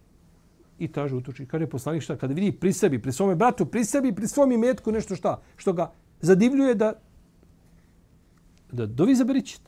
I 0.78 0.92
traži 0.92 1.14
utoči. 1.14 1.46
Kaže 1.46 1.66
poslanik 1.66 2.02
šta, 2.02 2.16
kada 2.16 2.34
vidi 2.34 2.52
pri 2.52 2.72
sebi, 2.72 3.02
pri 3.02 3.12
svome 3.12 3.34
bratu, 3.34 3.66
pri 3.66 3.84
sebi, 3.84 4.14
pri 4.14 4.28
svom 4.28 4.52
imetku 4.52 4.92
nešto 4.92 5.16
šta, 5.16 5.40
što 5.56 5.72
ga 5.72 5.92
zadivljuje 6.20 6.74
da 6.74 6.92
da 8.74 8.86
dovi 8.86 9.14
za 9.14 9.24
beričit. 9.24 9.60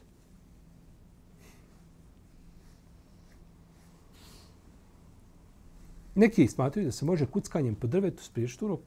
Neki 6.15 6.49
smatruju 6.49 6.87
da 6.87 6.93
se 6.93 7.05
može 7.05 7.27
kuckanjem 7.27 7.75
po 7.75 7.87
drvetu 7.87 8.25
spriječiti 8.25 8.65
urok. 8.65 8.81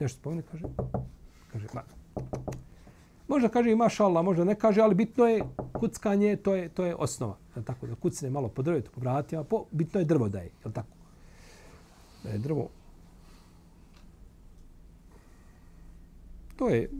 Nešto 0.00 0.18
spomene, 0.18 0.42
kaže, 0.42 0.64
kaže, 1.52 1.66
ma, 1.74 1.82
možda 3.28 3.48
kaže 3.48 3.72
i 3.72 3.76
mašala, 3.76 4.22
možda 4.22 4.44
ne 4.44 4.54
kaže, 4.54 4.80
ali 4.80 4.94
bitno 4.94 5.24
je 5.24 5.42
kuckanje, 5.72 6.36
to 6.36 6.54
je, 6.54 6.68
to 6.68 6.84
je 6.84 6.94
osnova. 6.94 7.36
Je 7.56 7.64
tako, 7.64 7.86
da 7.86 7.94
kucne 7.94 8.30
malo 8.30 8.48
po 8.48 8.62
drvetu, 8.62 8.90
po 8.90 9.00
vratima, 9.00 9.44
po, 9.44 9.64
bitno 9.70 10.00
je 10.00 10.04
drvo 10.04 10.28
da 10.28 10.38
je, 10.38 10.50
je 10.64 10.72
tako? 10.72 10.96
Da 12.22 12.30
je 12.30 12.38
drvo. 12.38 12.68
To 16.56 16.68
je 16.68 16.90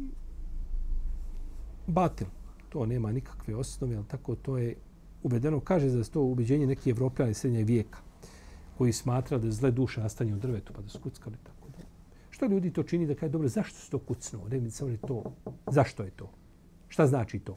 batil. 1.86 2.26
To 2.68 2.86
nema 2.86 3.12
nikakve 3.12 3.56
osnove, 3.56 3.96
ali 3.96 4.06
tako 4.08 4.34
to 4.34 4.58
je 4.58 4.76
uvedeno. 5.22 5.60
Kaže 5.60 5.90
da 5.90 5.98
je 5.98 6.04
to 6.04 6.22
ubeđenje 6.22 6.66
neki 6.66 6.90
evropljani 6.90 7.34
srednjeg 7.34 7.66
vijeka 7.66 7.98
koji 8.78 8.92
smatra 8.92 9.38
da 9.38 9.50
zle 9.50 9.70
duše 9.70 10.00
nastanje 10.00 10.34
u 10.34 10.38
drvetu, 10.38 10.72
pa 10.72 10.82
da 10.82 10.88
su 10.88 10.98
kuckali 11.00 11.36
tako 11.42 11.53
dosta 12.44 12.54
ljudi 12.54 12.72
to 12.72 12.82
čini 12.82 13.06
da 13.06 13.14
kaže, 13.14 13.32
dobro, 13.32 13.48
zašto 13.48 13.78
se 13.78 13.90
to 13.90 13.98
kucnuo? 13.98 14.48
Ne 14.48 14.70
samo 14.70 14.90
je 14.90 14.96
to. 14.96 15.22
Zašto 15.66 16.02
je 16.02 16.10
to? 16.10 16.30
Šta 16.88 17.06
znači 17.06 17.38
to? 17.38 17.56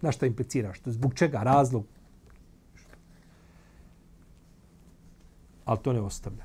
Na 0.00 0.12
šta 0.12 0.26
implicira? 0.26 0.72
Što, 0.72 0.90
zbog 0.90 1.14
čega? 1.14 1.42
Razlog? 1.42 1.84
Ali 5.64 5.78
to 5.82 5.92
ne 5.92 6.00
ostavlja. 6.00 6.44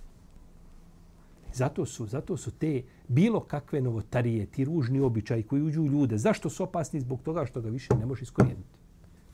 Zato 1.53 1.85
su, 1.85 2.05
zato 2.05 2.37
su 2.37 2.51
te 2.51 2.83
bilo 3.07 3.39
kakve 3.39 3.81
novotarije, 3.81 4.45
ti 4.45 4.65
ružni 4.65 4.99
običaji 4.99 5.43
koji 5.43 5.61
uđu 5.61 5.81
u 5.81 5.87
ljude, 5.87 6.17
zašto 6.17 6.49
su 6.49 6.63
opasni? 6.63 7.01
Zbog 7.01 7.21
toga 7.23 7.45
što 7.45 7.61
ga 7.61 7.69
više 7.69 7.95
ne 7.95 8.05
može 8.05 8.23
iskorijeniti. 8.23 8.77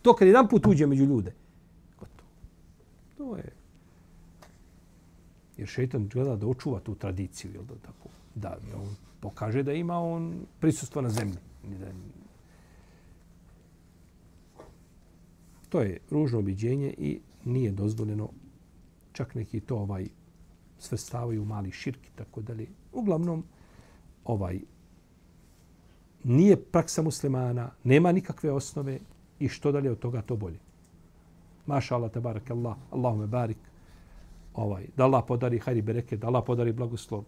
To 0.02 0.14
kad 0.14 0.28
jedan 0.28 0.48
put 0.48 0.68
uđe 0.68 0.88
među 0.88 1.06
ljude, 1.06 1.34
gotovo. 2.00 2.30
To 3.18 3.38
je... 3.38 3.54
Jer 5.58 5.68
šeitan 5.68 6.08
gleda 6.08 6.36
da 6.36 6.48
očuva 6.48 6.80
tu 6.80 6.96
tradiciju, 6.96 7.52
jel 7.54 7.64
da 7.64 7.76
tako? 7.76 8.23
Da 8.36 8.58
on 8.76 8.96
pokaže 9.20 9.64
da 9.64 9.74
ima 9.74 9.98
on 10.00 10.46
prisustvo 10.60 11.02
na 11.02 11.10
zemlji. 11.10 11.38
To 15.70 15.82
je 15.82 16.00
ružno 16.12 16.40
obiđenje 16.40 16.94
i 16.98 17.20
nije 17.46 17.72
dozvoljeno 17.72 18.30
čak 19.14 19.36
neki 19.36 19.60
to 19.60 19.78
ovaj 19.78 20.08
svrstavaju 20.80 21.42
u 21.42 21.46
mali 21.46 21.72
širki, 21.72 22.10
tako 22.16 22.42
dalje. 22.42 22.68
Uglavnom, 22.92 23.44
ovaj 24.26 24.60
nije 26.24 26.58
praksa 26.64 27.02
muslimana, 27.02 27.72
nema 27.84 28.12
nikakve 28.12 28.52
osnove 28.52 29.00
i 29.40 29.50
što 29.50 29.72
dalje 29.72 29.92
od 29.92 30.00
toga 30.00 30.22
to 30.22 30.36
bolje. 30.36 30.60
Maša 31.66 31.96
Allah, 31.96 32.12
tabarak 32.12 32.52
Allah, 32.52 32.78
Allahume 32.92 33.28
barik, 33.28 33.58
ovaj, 34.54 34.88
da 34.98 35.04
Allah 35.04 35.24
podari 35.28 35.60
hajri 35.60 35.82
bereke, 35.82 36.18
da 36.18 36.28
Allah 36.28 36.44
podari 36.46 36.72
blagoslov, 36.72 37.24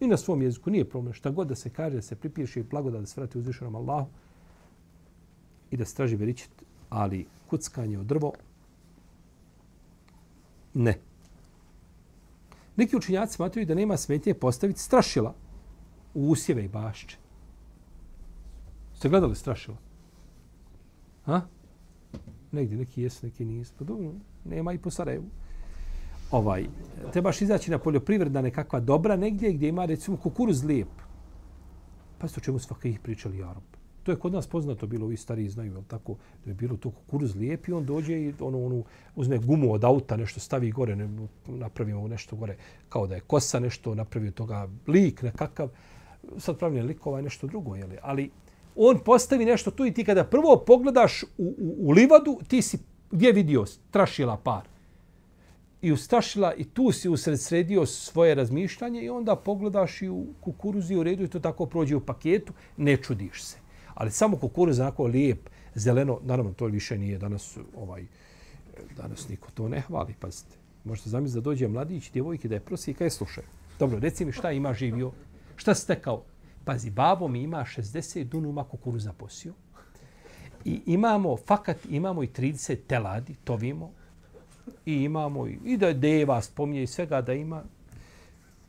I 0.00 0.06
na 0.06 0.16
svom 0.16 0.42
jeziku 0.42 0.70
nije 0.70 0.88
problem. 0.88 1.12
Šta 1.12 1.30
god 1.30 1.48
da 1.48 1.54
se 1.54 1.70
kaže, 1.70 1.96
da 1.96 2.02
se 2.02 2.16
pripiše 2.16 2.60
i 2.60 2.62
blagodat 2.62 3.00
da 3.00 3.06
se 3.06 3.20
vrati 3.20 3.38
uzvišenom 3.38 3.76
Allahu 3.76 4.08
i 5.70 5.76
da 5.76 5.84
straži 5.84 6.16
veričit, 6.16 6.50
ali 6.88 7.26
kuckanje 7.50 7.98
od 7.98 8.06
drvo, 8.06 8.32
ne. 10.74 10.98
Neki 12.76 12.96
učinjaci 12.96 13.34
smatruju 13.34 13.66
da 13.66 13.74
nema 13.74 13.96
smetnje 13.96 14.34
postaviti 14.34 14.80
strašila 14.80 15.34
u 16.14 16.30
usjeve 16.30 16.64
i 16.64 16.68
bašće. 16.68 17.16
Ste 18.94 19.08
gledali 19.08 19.36
strašila? 19.36 19.76
Ha? 21.24 21.40
Negdje 22.52 22.78
neki 22.78 23.02
jesu, 23.02 23.26
neki 23.26 23.44
nisu. 23.44 23.72
Pa 23.78 23.84
dobro, 23.84 24.12
nema 24.44 24.72
i 24.72 24.78
po 24.78 24.90
Sarajevu 24.90 25.24
ovaj, 26.30 26.66
trebaš 27.12 27.42
izaći 27.42 27.70
na 27.70 27.78
poljoprivredna 27.78 28.42
nekakva 28.42 28.80
dobra 28.80 29.16
negdje 29.16 29.52
gdje 29.52 29.68
ima 29.68 29.84
recimo 29.84 30.16
kukuruz 30.16 30.64
lijep. 30.64 30.88
Pa 32.18 32.28
što 32.28 32.40
čemu 32.40 32.58
svaka 32.58 32.88
ih 32.88 33.00
pričali 33.00 33.42
Arab. 33.42 33.62
To 34.02 34.12
je 34.12 34.18
kod 34.18 34.32
nas 34.32 34.46
poznato 34.46 34.86
bilo, 34.86 35.06
ovi 35.06 35.16
stari 35.16 35.48
znaju, 35.48 35.72
jel 35.72 35.82
tako, 35.88 36.16
da 36.44 36.50
je 36.50 36.54
bilo 36.54 36.76
to 36.76 36.90
kukuruz 36.90 37.36
lijep 37.36 37.68
i 37.68 37.72
on 37.72 37.84
dođe 37.86 38.20
i 38.20 38.34
ono, 38.40 38.66
ono, 38.66 38.82
uzme 39.16 39.38
gumu 39.38 39.72
od 39.72 39.84
auta, 39.84 40.16
nešto 40.16 40.40
stavi 40.40 40.70
gore, 40.70 40.96
ne, 40.96 41.08
napravimo 41.46 42.08
nešto 42.08 42.36
gore, 42.36 42.56
kao 42.88 43.06
da 43.06 43.14
je 43.14 43.20
kosa 43.20 43.60
nešto, 43.60 43.94
napravio 43.94 44.30
toga 44.30 44.68
lik 44.86 45.22
nekakav, 45.22 45.68
sad 46.38 46.58
pravi 46.58 46.82
likova 46.82 47.20
nešto 47.20 47.46
drugo, 47.46 47.76
jel? 47.76 47.90
ali 48.02 48.30
on 48.76 48.98
postavi 49.04 49.44
nešto 49.44 49.70
tu 49.70 49.86
i 49.86 49.92
ti 49.92 50.04
kada 50.04 50.24
prvo 50.24 50.64
pogledaš 50.66 51.22
u, 51.22 51.26
u, 51.38 51.76
u 51.78 51.90
livadu, 51.90 52.40
ti 52.48 52.62
si 52.62 52.78
gdje 53.10 53.32
vidio 53.32 53.64
trašila 53.90 54.36
par 54.36 54.77
i 55.82 55.92
ustašila 55.92 56.54
i 56.54 56.64
tu 56.64 56.92
si 56.92 57.08
usredsredio 57.08 57.86
svoje 57.86 58.34
razmišljanje 58.34 59.02
i 59.02 59.10
onda 59.10 59.36
pogledaš 59.36 60.02
i 60.02 60.08
u 60.08 60.26
kukuruzi 60.40 60.96
u 60.96 61.02
redu 61.02 61.24
i 61.24 61.28
to 61.28 61.40
tako 61.40 61.66
prođe 61.66 61.96
u 61.96 62.00
paketu, 62.00 62.52
ne 62.76 62.96
čudiš 62.96 63.42
se. 63.42 63.56
Ali 63.94 64.10
samo 64.10 64.36
kukuruz 64.36 64.80
onako 64.80 65.04
lijep, 65.04 65.48
zeleno, 65.74 66.20
naravno 66.24 66.52
to 66.52 66.66
više 66.66 66.98
nije 66.98 67.18
danas 67.18 67.58
ovaj 67.76 68.04
danas 68.96 69.28
niko 69.28 69.50
to 69.50 69.68
ne 69.68 69.80
hvali, 69.80 70.14
pazite. 70.20 70.56
Možete 70.84 71.10
zamisliti 71.10 71.40
da 71.40 71.44
dođe 71.44 71.68
mladić, 71.68 72.10
djevojke 72.12 72.48
da 72.48 72.54
je 72.54 72.60
prosi 72.60 72.90
i 72.90 72.94
kaj 72.94 73.06
e, 73.06 73.10
slušaj. 73.10 73.44
Dobro, 73.78 73.98
reci 73.98 74.24
mi 74.24 74.32
šta 74.32 74.52
ima 74.52 74.74
živio, 74.74 75.12
šta 75.56 75.74
ste 75.74 76.00
kao? 76.00 76.22
Pazi, 76.64 76.90
babo 76.90 77.28
mi 77.28 77.42
ima 77.42 77.64
60 77.76 78.24
dunuma 78.24 78.64
kukuruza 78.64 79.12
posio 79.12 79.52
I 80.64 80.80
imamo, 80.86 81.36
fakat 81.36 81.76
imamo 81.90 82.22
i 82.22 82.26
30 82.26 82.76
teladi, 82.86 83.34
tovimo. 83.44 83.92
I 84.86 84.94
imamo 84.94 85.46
i, 85.46 85.58
i 85.64 85.76
da 85.76 85.92
deva 85.92 86.42
spominje 86.42 86.82
i 86.82 86.86
svega 86.86 87.20
da 87.20 87.32
ima. 87.32 87.62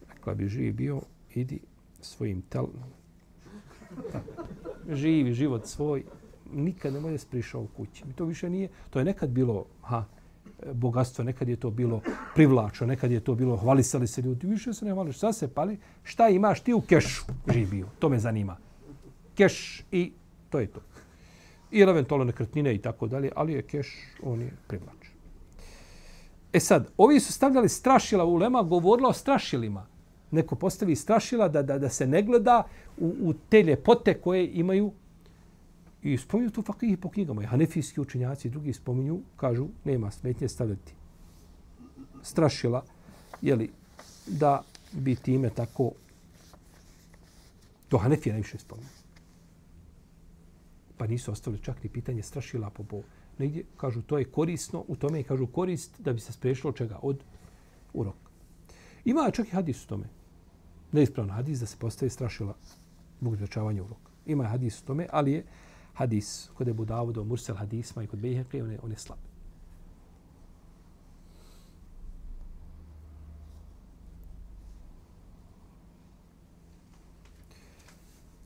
Rekla 0.09 0.33
bi 0.33 0.47
živi 0.47 0.71
bio, 0.71 1.01
idi 1.35 1.59
svojim 2.01 2.41
telom. 2.41 2.83
Živi 4.89 5.33
život 5.33 5.65
svoj, 5.65 6.03
nikad 6.53 6.93
ne 6.93 6.99
može 6.99 7.17
sprišao 7.17 7.61
u 7.61 7.67
kući. 7.67 8.03
To 8.15 8.25
više 8.25 8.49
nije, 8.49 8.69
to 8.89 8.99
je 8.99 9.05
nekad 9.05 9.29
bilo, 9.29 9.65
ha, 9.81 10.05
bogatstvo, 10.73 11.23
nekad 11.23 11.49
je 11.49 11.55
to 11.55 11.69
bilo 11.69 12.01
privlačno, 12.35 12.87
nekad 12.87 13.11
je 13.11 13.19
to 13.19 13.35
bilo 13.35 13.57
hvalisali 13.57 14.07
se 14.07 14.21
ljudi, 14.21 14.47
više 14.47 14.73
se 14.73 14.85
ne 14.85 14.93
hvališ, 14.93 15.17
sad 15.17 15.35
se 15.35 15.47
pali, 15.47 15.77
šta 16.03 16.29
imaš 16.29 16.61
ti 16.61 16.73
u 16.73 16.81
kešu 16.81 17.25
živio, 17.53 17.87
to 17.99 18.09
me 18.09 18.19
zanima. 18.19 18.57
Keš 19.35 19.83
i 19.91 20.11
to 20.49 20.59
je 20.59 20.67
to. 20.67 20.79
I 21.71 21.81
eventualno 21.81 22.25
nekretnine 22.25 22.75
i 22.75 22.77
tako 22.77 23.07
dalje, 23.07 23.31
ali 23.35 23.53
je 23.53 23.61
keš, 23.61 23.87
on 24.23 24.41
je 24.41 24.51
privlačan. 24.67 25.18
E 26.53 26.59
sad, 26.59 26.87
ovi 26.97 27.19
su 27.19 27.33
stavljali 27.33 27.69
strašila 27.69 28.25
u 28.25 28.35
lema, 28.35 28.63
govorila 28.63 29.09
o 29.09 29.13
strašilima. 29.13 29.85
Neko 30.31 30.55
postavi 30.55 30.95
strašila 30.95 31.47
da, 31.47 31.61
da, 31.61 31.77
da 31.77 31.89
se 31.89 32.07
ne 32.07 32.21
gleda 32.23 32.63
u, 32.97 33.15
u 33.21 33.33
te 33.49 33.63
ljepote 33.63 34.13
koje 34.13 34.51
imaju 34.53 34.91
I 36.03 36.17
spominju 36.17 36.49
tu 36.49 36.61
fakih 36.61 36.97
po 36.97 37.09
knjigama. 37.09 37.43
I 37.43 37.45
hanefijski 37.45 38.01
učenjaci 38.01 38.47
i 38.47 38.51
drugi 38.51 38.73
spominju, 38.73 39.19
kažu, 39.37 39.67
nema 39.85 40.11
smetnje 40.11 40.47
stavljati 40.47 40.93
strašila, 42.21 42.83
jeli, 43.41 43.71
da 44.27 44.63
bi 44.91 45.15
time 45.15 45.49
tako 45.49 45.91
to 47.89 47.97
hanefija 47.97 48.33
najviše 48.33 48.57
spominju. 48.57 48.89
Pa 50.97 51.07
nisu 51.07 51.31
ostavili 51.31 51.63
čak 51.63 51.83
ni 51.83 51.89
pitanje 51.89 52.23
strašila 52.23 52.69
po 52.69 52.83
bo. 52.83 53.01
Negdje, 53.39 53.63
kažu, 53.77 54.01
to 54.01 54.17
je 54.17 54.25
korisno, 54.25 54.83
u 54.87 54.95
tome 54.95 55.23
kažu 55.23 55.47
korist 55.47 56.01
da 56.01 56.13
bi 56.13 56.19
se 56.19 56.33
spriješilo 56.33 56.73
čega 56.73 56.99
od 57.01 57.23
urok. 57.93 58.15
Ima 59.05 59.31
čak 59.31 59.47
i 59.47 59.55
hadis 59.55 59.85
u 59.85 59.87
tome. 59.87 60.09
Neispravno 60.91 61.33
hadis 61.33 61.59
da 61.59 61.65
se 61.65 61.77
postavi 61.79 62.09
strašila 62.09 62.55
zbog 63.19 63.33
izračavanja 63.33 63.83
uroka. 63.83 64.11
Ima 64.25 64.43
hadis 64.43 64.81
u 64.81 64.85
tome, 64.85 65.07
ali 65.11 65.31
je 65.31 65.45
hadis 65.93 66.49
kod 66.53 66.67
Ebu 66.67 66.85
Davuda, 66.85 67.23
Mursel 67.23 67.55
hadisma 67.55 68.03
i 68.03 68.07
kod 68.07 68.19
Bejheke, 68.19 68.63
on 68.63 68.71
je, 68.71 68.79
on 68.83 68.91
je 68.91 68.97
slab. 68.97 69.19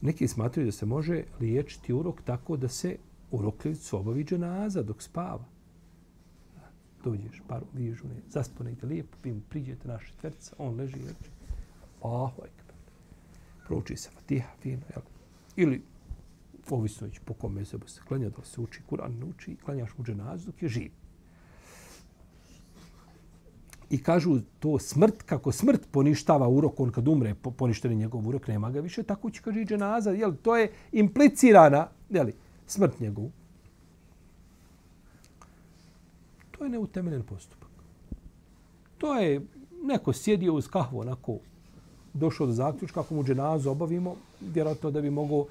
Neki 0.02 0.28
smatruju 0.28 0.66
da 0.66 0.72
se 0.72 0.86
može 0.86 1.24
liječiti 1.40 1.94
urok 1.94 2.22
tako 2.22 2.58
da 2.58 2.68
se 2.68 2.98
urokljivicu 3.34 3.98
obavi 3.98 4.24
dženaza 4.24 4.84
dok 4.84 5.02
spava. 5.02 5.46
Dođeš, 7.04 7.42
paru, 7.48 7.66
vidiš, 7.74 8.04
ne, 8.04 8.16
zasponite 8.30 8.86
lijepo, 8.86 9.18
vi 9.24 9.34
mu 9.34 9.42
priđete 9.50 9.88
naše 9.88 10.12
četvrca, 10.12 10.56
on 10.58 10.76
leži 10.76 11.00
i 11.00 11.08
reče, 11.08 11.32
Allahu 12.02 12.42
ekber. 12.46 12.76
Prouči 13.68 13.98
se 13.98 14.10
Fatiha, 14.10 14.50
fino, 14.62 14.82
jel? 14.96 15.04
Ili 15.56 15.82
ovisno 16.70 17.08
po 17.26 17.34
kome 17.34 17.66
se 17.66 17.78
se 17.88 18.02
klanja, 18.08 18.30
da 18.30 18.44
se 18.44 18.62
uči 18.62 18.82
Kur'an, 18.90 19.20
ne 19.20 19.26
uči, 19.26 19.56
klanjaš 19.66 19.98
mu 19.98 20.06
dženazu 20.06 20.46
dok 20.46 20.64
je 20.64 20.70
živ. 20.70 20.92
I 23.90 24.04
kažu 24.04 24.40
to 24.60 24.80
smrt, 24.80 25.24
kako 25.24 25.52
smrt 25.52 25.88
poništava 25.92 26.48
urok, 26.48 26.80
on 26.80 26.92
kad 26.92 27.08
umre, 27.08 27.36
poništen 27.58 27.92
je 27.92 27.98
njegov 27.98 28.28
urok, 28.28 28.48
nema 28.48 28.72
ga 28.72 28.80
više, 28.80 29.04
tako 29.04 29.32
će 29.32 29.42
kaže 29.42 29.66
dženaza, 29.66 30.12
jel, 30.12 30.34
to 30.42 30.58
je 30.58 30.72
implicirana, 30.92 31.88
jel, 32.10 32.30
smrt 32.74 33.00
njegovu. 33.00 33.32
To 36.52 36.64
je 36.64 36.70
neutemeljen 36.70 37.24
postupak. 37.24 37.70
To 38.98 39.16
je 39.20 39.42
neko 39.84 40.14
sjedio 40.14 40.54
uz 40.54 40.68
kahvu, 40.68 41.00
onako, 41.00 41.38
došao 42.14 42.48
do 42.48 42.54
zaključka, 42.54 43.00
ako 43.00 43.16
mu 43.16 43.24
dženazu 43.24 43.70
obavimo, 43.70 44.16
vjerojatno 44.42 44.92
da 44.92 45.02
bi 45.02 45.10
mogao 45.10 45.46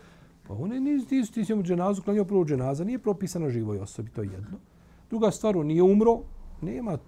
Pa 0.48 0.54
on 0.54 0.72
je 0.72 0.80
niz, 0.80 1.06
ti, 1.08 1.22
ti 1.32 1.44
si 1.44 1.54
mu 1.54 1.62
dženazu 1.62 2.02
klanio 2.02 2.24
prvo 2.24 2.44
dženaza, 2.44 2.84
nije 2.84 2.98
propisano 2.98 3.50
živoj 3.50 3.78
osobi, 3.78 4.10
to 4.10 4.22
je 4.22 4.28
jedno. 4.32 4.58
Druga 5.10 5.30
stvar, 5.30 5.56
on 5.56 5.66
nije 5.66 5.82
umro, 5.82 6.20
nema, 6.60 6.98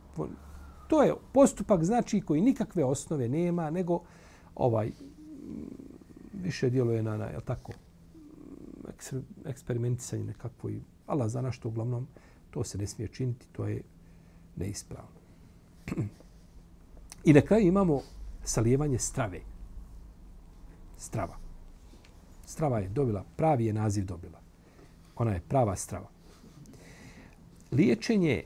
to 0.88 1.02
je 1.02 1.14
postupak 1.32 1.84
znači 1.84 2.20
koji 2.20 2.40
nikakve 2.40 2.84
osnove 2.84 3.28
nema, 3.28 3.70
nego 3.70 4.00
ovaj 4.54 4.90
više 6.32 6.70
djeluje 6.70 7.02
na, 7.02 7.16
na 7.16 7.24
je 7.24 7.40
tako, 7.44 7.72
eksperimentisanje 9.44 10.24
nekakvo 10.24 10.70
i 10.70 10.80
Allah 11.06 11.28
zna 11.28 11.52
što 11.52 11.68
uglavnom 11.68 12.06
to 12.50 12.64
se 12.64 12.78
ne 12.78 12.86
smije 12.86 13.08
činiti, 13.08 13.46
to 13.52 13.66
je 13.66 13.82
neispravno. 14.56 15.18
I 17.24 17.32
na 17.32 17.40
kraju 17.40 17.66
imamo 17.66 18.00
salijevanje 18.44 18.98
strave. 18.98 19.40
Strava. 20.96 21.36
Strava 22.46 22.78
je 22.78 22.88
dobila, 22.88 23.24
pravi 23.36 23.66
je 23.66 23.72
naziv 23.72 24.04
dobila. 24.04 24.40
Ona 25.16 25.32
je 25.32 25.42
prava 25.48 25.76
strava. 25.76 26.08
Liječenje 27.72 28.44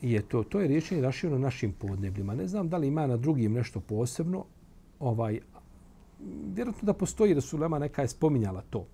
je 0.00 0.22
to, 0.22 0.42
to 0.42 0.60
je 0.60 0.68
liječenje 0.68 1.00
rašireno 1.00 1.38
našim 1.38 1.72
podnebljima. 1.72 2.34
Ne 2.34 2.46
znam 2.46 2.68
da 2.68 2.76
li 2.76 2.88
ima 2.88 3.06
na 3.06 3.16
drugim 3.16 3.52
nešto 3.52 3.80
posebno. 3.80 4.44
Ovaj, 4.98 5.40
vjerojatno 6.54 6.86
da 6.86 6.92
postoji 6.92 7.34
da 7.34 7.40
su 7.40 7.58
Lema 7.58 7.78
neka 7.78 8.02
je 8.02 8.08
spominjala 8.08 8.62
to. 8.70 8.86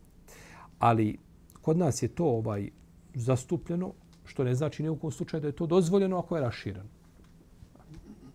Ali 0.83 1.19
kod 1.63 1.79
nas 1.79 2.03
je 2.03 2.09
to 2.09 2.25
ovaj 2.25 2.71
zastupljeno, 3.15 3.93
što 4.25 4.45
ne 4.45 4.55
znači 4.55 4.83
nijekom 4.83 5.13
slučaju 5.13 5.41
da 5.41 5.47
je 5.47 5.53
to 5.53 5.67
dozvoljeno 5.67 6.19
ako 6.19 6.37
je 6.37 6.43
rašireno. 6.43 6.89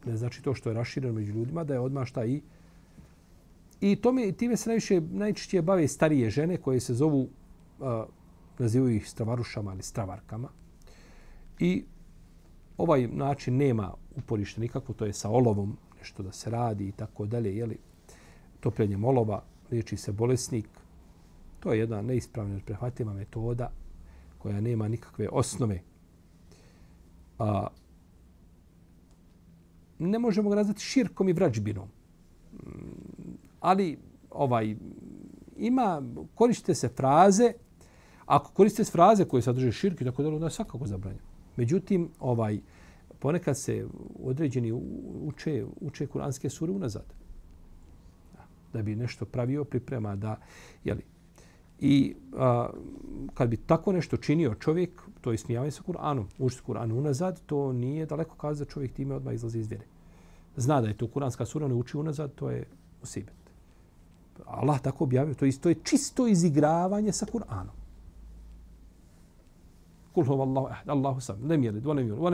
Ne 0.06 0.18
znači 0.18 0.44
to 0.44 0.54
što 0.56 0.70
je 0.70 0.74
rašireno 0.74 1.14
među 1.14 1.34
ljudima 1.34 1.64
da 1.64 1.74
je 1.74 1.80
odmah 1.80 2.08
šta 2.08 2.26
i 2.26 2.42
I 3.82 3.96
tome, 3.96 4.32
time 4.32 4.58
se 4.58 4.70
najviše, 4.70 5.02
najčešće 5.02 5.62
bave 5.62 5.88
starije 5.88 6.30
žene 6.30 6.58
koje 6.58 6.80
se 6.80 6.94
zovu, 6.94 7.28
nazivaju 8.60 8.96
ih 8.96 9.10
stravarušama 9.10 9.74
ili 9.74 9.84
stravarkama. 9.84 10.50
I 11.60 11.84
ovaj 12.78 13.08
način 13.08 13.58
nema 13.58 13.92
uporište 14.16 14.62
nikako, 14.62 14.94
to 14.94 15.06
je 15.06 15.14
sa 15.14 15.30
olovom 15.30 15.78
nešto 16.00 16.24
da 16.24 16.32
se 16.32 16.50
radi 16.50 16.88
i 16.88 16.92
tako 16.92 17.26
dalje, 17.26 17.58
jeli, 17.58 17.78
topljenjem 18.60 19.06
olova, 19.06 19.44
liječi 19.72 19.98
se 19.98 20.12
bolesnik. 20.12 20.87
To 21.68 21.74
je 21.74 21.80
jedna 21.80 22.02
neispravna 22.02 22.60
prehvatljiva 22.66 23.14
metoda 23.14 23.72
koja 24.38 24.62
nema 24.62 24.88
nikakve 24.88 25.28
osnove. 25.32 25.82
A, 27.40 27.68
ne 30.00 30.20
možemo 30.20 30.50
ga 30.50 30.56
nazvati 30.56 30.82
širkom 30.82 31.30
i 31.30 31.34
vrađbinom 31.34 31.88
mm, 32.54 32.58
ali 33.60 33.98
ovaj 34.32 34.76
ima 35.58 36.02
koriste 36.36 36.76
se 36.76 36.90
fraze 36.90 37.54
ako 38.26 38.52
koriste 38.52 38.84
se 38.84 38.92
fraze 38.92 39.26
koje 39.26 39.42
sadrže 39.42 39.72
širki 39.72 40.06
tako 40.06 40.24
dalje, 40.24 40.36
onda 40.36 40.50
svakako 40.50 40.88
zabranjeno 40.88 41.26
međutim 41.58 42.10
ovaj 42.20 42.60
ponekad 43.20 43.58
se 43.58 43.88
određeni 44.24 44.72
uče 45.26 45.66
uče 45.82 46.08
kuranske 46.08 46.50
sure 46.50 46.72
unazad 46.72 47.14
da 48.74 48.82
bi 48.82 48.96
nešto 48.96 49.26
pravio 49.26 49.64
priprema 49.64 50.16
da 50.16 50.40
je 50.84 50.94
li 50.94 51.17
i 51.80 52.16
a, 52.38 52.70
kad 53.34 53.50
bi 53.50 53.58
tako 53.58 53.92
nešto 53.92 54.18
činio 54.18 54.56
čovjek 54.56 55.02
to 55.22 55.32
je 55.32 55.38
smijavanje 55.38 55.72
sa 55.72 55.84
Kur'anom 55.88 56.26
učiti 56.38 56.64
Kur'an 56.68 56.92
unazad 56.92 57.42
to 57.46 57.74
nije 57.74 58.06
daleko 58.06 58.36
kazati 58.36 58.68
da 58.68 58.74
čovjek 58.74 58.94
time 58.94 59.16
odmah 59.16 59.34
izlazi 59.34 59.60
iz 59.60 59.68
vjere 59.68 59.86
zna 60.56 60.82
da 60.82 60.88
je 60.88 60.98
to 60.98 61.08
kuranska 61.08 61.46
sura 61.46 61.68
ne 61.68 61.74
uči 61.74 61.98
unazad 61.98 62.36
to 62.36 62.50
je 62.50 62.66
usibet 63.04 63.48
Allah 64.46 64.82
tako 64.82 65.04
objavio, 65.04 65.34
to, 65.34 65.46
isto 65.46 65.70
je 65.70 65.76
čisto 65.84 66.28
izigravanje 66.28 67.12
sa 67.14 67.26
Kur'anom. 67.26 67.76
Kul 70.14 70.24
huwa 70.24 70.42
Allahu 70.42 70.68
ahad, 70.68 70.90
Allahu 70.90 71.22
sam, 71.22 71.44
lem 71.50 71.64
jelid, 71.64 71.86
ne 71.86 71.94
lem 71.94 72.08
ne 72.08 72.14
wa 72.14 72.32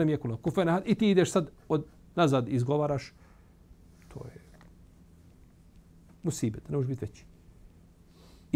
lem 0.56 0.68
ahad. 0.68 0.82
I 0.86 0.94
ti 0.94 1.10
ideš 1.10 1.32
sad 1.32 1.50
od 1.68 1.86
nazad 2.16 2.48
izgovaraš. 2.48 3.12
To 4.08 4.24
je 4.24 4.40
musibet, 6.22 6.68
ne 6.68 6.76
može 6.76 6.88
biti 6.88 7.04
veći 7.04 7.24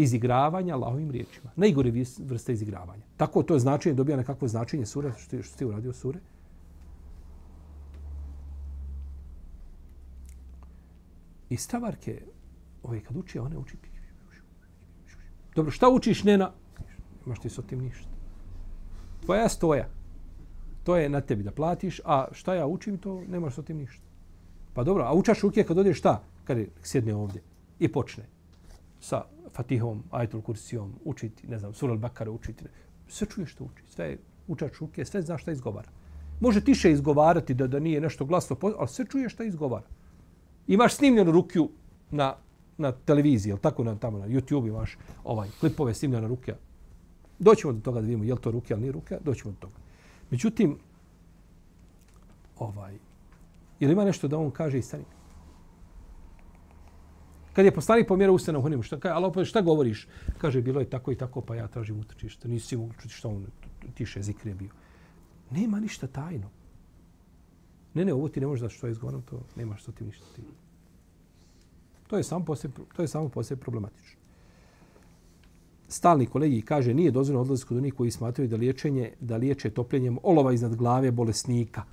izigravanja 0.01 0.73
Allahovim 0.75 1.11
riječima. 1.11 1.51
Najgore 1.55 1.91
vrste 2.19 2.53
izigravanja. 2.53 3.03
Tako 3.17 3.43
to 3.43 3.59
značenje, 3.59 3.95
dobija 3.95 4.17
nekakvo 4.17 4.47
značenje 4.47 4.85
sure, 4.85 5.13
što 5.17 5.37
ti, 5.37 5.43
što 5.43 5.57
ti 5.57 5.65
uradio 5.65 5.93
sure. 5.93 6.19
I 11.49 11.57
stavarke, 11.57 12.21
Ove, 12.83 13.01
kad 13.03 13.17
uči, 13.17 13.39
one 13.39 13.57
uči. 13.57 13.77
Dobro, 15.55 15.71
šta 15.71 15.89
učiš, 15.89 16.23
Nena? 16.23 16.51
Imaš 17.25 17.39
ti 17.39 17.49
s 17.49 17.59
tim 17.67 17.79
ništa. 17.79 18.07
Tvoja 19.25 19.49
stoja. 19.49 19.87
To 20.83 20.95
je 20.95 21.09
na 21.09 21.21
tebi 21.21 21.43
da 21.43 21.51
platiš, 21.51 22.01
a 22.05 22.27
šta 22.31 22.53
ja 22.53 22.67
učim, 22.67 22.97
to 22.97 23.21
nemaš 23.27 23.55
s 23.55 23.65
tim 23.65 23.77
ništa. 23.77 24.03
Pa 24.73 24.83
dobro, 24.83 25.03
a 25.03 25.13
učaš 25.13 25.41
ruke 25.41 25.63
kad 25.63 25.77
odeš 25.77 25.99
šta? 25.99 26.23
Kad 26.43 26.57
je 26.57 26.69
sjedne 26.83 27.15
ovdje 27.15 27.41
i 27.79 27.91
počne 27.91 28.23
sa 28.99 29.25
Fatihom, 29.53 30.03
Ajtul 30.11 30.41
Kursijom, 30.41 30.93
učiti, 31.05 31.47
ne 31.47 31.59
znam, 31.59 31.73
Sural 31.73 31.97
Bakara 31.97 32.31
učiti. 32.31 32.65
Sve 33.07 33.27
čuje 33.27 33.47
što 33.47 33.63
uči. 33.63 33.83
Sve 33.89 34.13
uča 34.13 34.29
učač 34.49 34.79
ruke, 34.79 35.05
sve 35.05 35.21
zna 35.21 35.37
šta 35.37 35.51
izgovara. 35.51 35.89
Može 36.39 36.61
tiše 36.61 36.91
izgovarati 36.91 37.53
da 37.53 37.67
da 37.67 37.79
nije 37.79 38.01
nešto 38.01 38.25
glasno, 38.25 38.57
ali 38.77 38.87
sve 38.87 39.05
čuje 39.05 39.29
šta 39.29 39.43
izgovara. 39.43 39.85
Imaš 40.67 40.95
snimljenu 40.95 41.31
rukju 41.31 41.69
na, 42.11 42.35
na 42.77 42.91
televiziji, 42.91 43.51
ili 43.51 43.59
tako 43.59 43.83
na, 43.83 43.95
tamo 43.95 44.19
na 44.19 44.27
YouTube 44.27 44.67
imaš 44.67 44.97
ovaj, 45.23 45.49
klipove 45.59 45.93
snimljena 45.93 46.27
ruke. 46.27 46.55
Doćemo 47.39 47.73
do 47.73 47.79
toga 47.79 48.01
da 48.01 48.05
vidimo 48.05 48.23
je 48.23 48.33
li 48.33 48.41
to 48.41 48.51
ruke 48.51 48.73
ili 48.73 48.81
nije 48.81 48.91
rukja, 48.91 49.17
doćemo 49.25 49.51
do 49.51 49.57
toga. 49.59 49.75
Međutim, 50.31 50.77
ovaj, 52.59 52.97
ili 53.79 53.93
ima 53.93 54.05
nešto 54.05 54.27
da 54.27 54.37
on 54.37 54.51
kaže 54.51 54.79
i 54.79 54.81
stani? 54.81 55.03
Kad 57.59 57.65
je 57.65 57.71
poslanik 57.71 58.07
pomjerao 58.07 58.35
usta 58.35 58.51
na 58.51 58.59
hunimu, 58.61 58.83
šta, 58.83 58.99
kaže, 58.99 59.13
Allah, 59.13 59.45
šta 59.45 59.61
govoriš? 59.61 60.07
Kaže, 60.37 60.61
bilo 60.61 60.79
je 60.79 60.89
tako 60.89 61.11
i 61.11 61.15
tako, 61.15 61.41
pa 61.41 61.55
ja 61.55 61.67
tražim 61.67 61.99
utočište. 61.99 62.47
Nisi 62.47 62.77
mogu 62.77 62.93
čuti 63.01 63.13
šta 63.13 63.27
on 63.27 63.47
tiše 63.93 64.21
zikre 64.21 64.53
bio. 64.53 64.69
Nema 65.51 65.79
ništa 65.79 66.07
tajno. 66.07 66.49
Ne, 67.93 68.05
ne, 68.05 68.13
ovo 68.13 68.29
ti 68.29 68.39
ne 68.39 68.47
može 68.47 68.63
da 68.63 68.69
što 68.69 68.87
je 68.87 68.91
izgovorom, 68.91 69.21
to 69.21 69.41
nema 69.55 69.75
što 69.75 69.91
ti 69.91 70.03
ništa 70.03 70.25
ti. 70.35 70.41
To 72.07 72.17
je 72.17 72.23
samo 72.23 72.45
poslije, 72.45 72.71
to 72.95 73.01
je 73.01 73.07
samo 73.07 73.29
poslije 73.29 73.57
problematično. 73.57 74.19
Stalni 75.87 76.25
kolegi 76.25 76.61
kaže 76.61 76.93
nije 76.93 77.11
dozvoljeno 77.11 77.41
odlaziti 77.41 77.67
kod 77.67 77.77
onih 77.77 77.93
koji 77.93 78.11
smatraju 78.11 78.49
da 78.49 78.55
liječenje, 78.55 79.13
da 79.19 79.37
liječe 79.37 79.69
topljenjem 79.69 80.17
olova 80.23 80.53
iznad 80.53 80.75
glave 80.75 81.11
bolesnika. 81.11 81.83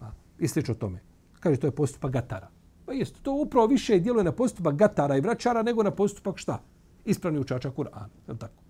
A, 0.00 0.10
I 0.38 0.48
slično 0.48 0.74
tome. 0.74 1.00
Kaže 1.40 1.60
to 1.60 1.66
je 1.66 1.70
postupak 1.70 2.12
gatara. 2.12 2.59
Pa 2.90 2.94
jest, 2.94 3.22
to 3.22 3.32
upravo 3.32 3.66
više 3.66 3.98
djeluje 3.98 4.24
na 4.24 4.32
postupak 4.32 4.74
gatara 4.74 5.16
i 5.16 5.20
vraćara 5.20 5.62
nego 5.62 5.82
na 5.82 5.90
postupak 5.90 6.38
šta? 6.38 6.62
Ispravni 7.04 7.40
učača 7.40 7.70
Kur'ana. 7.70 8.08
Je 8.28 8.38
tako? 8.38 8.62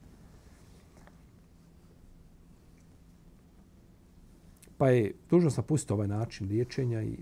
Pa 4.79 4.89
je 4.89 5.15
dužno 5.31 5.51
sam 5.51 5.65
ovaj 5.91 6.09
način 6.09 6.49
liječenja 6.49 7.03
i 7.03 7.17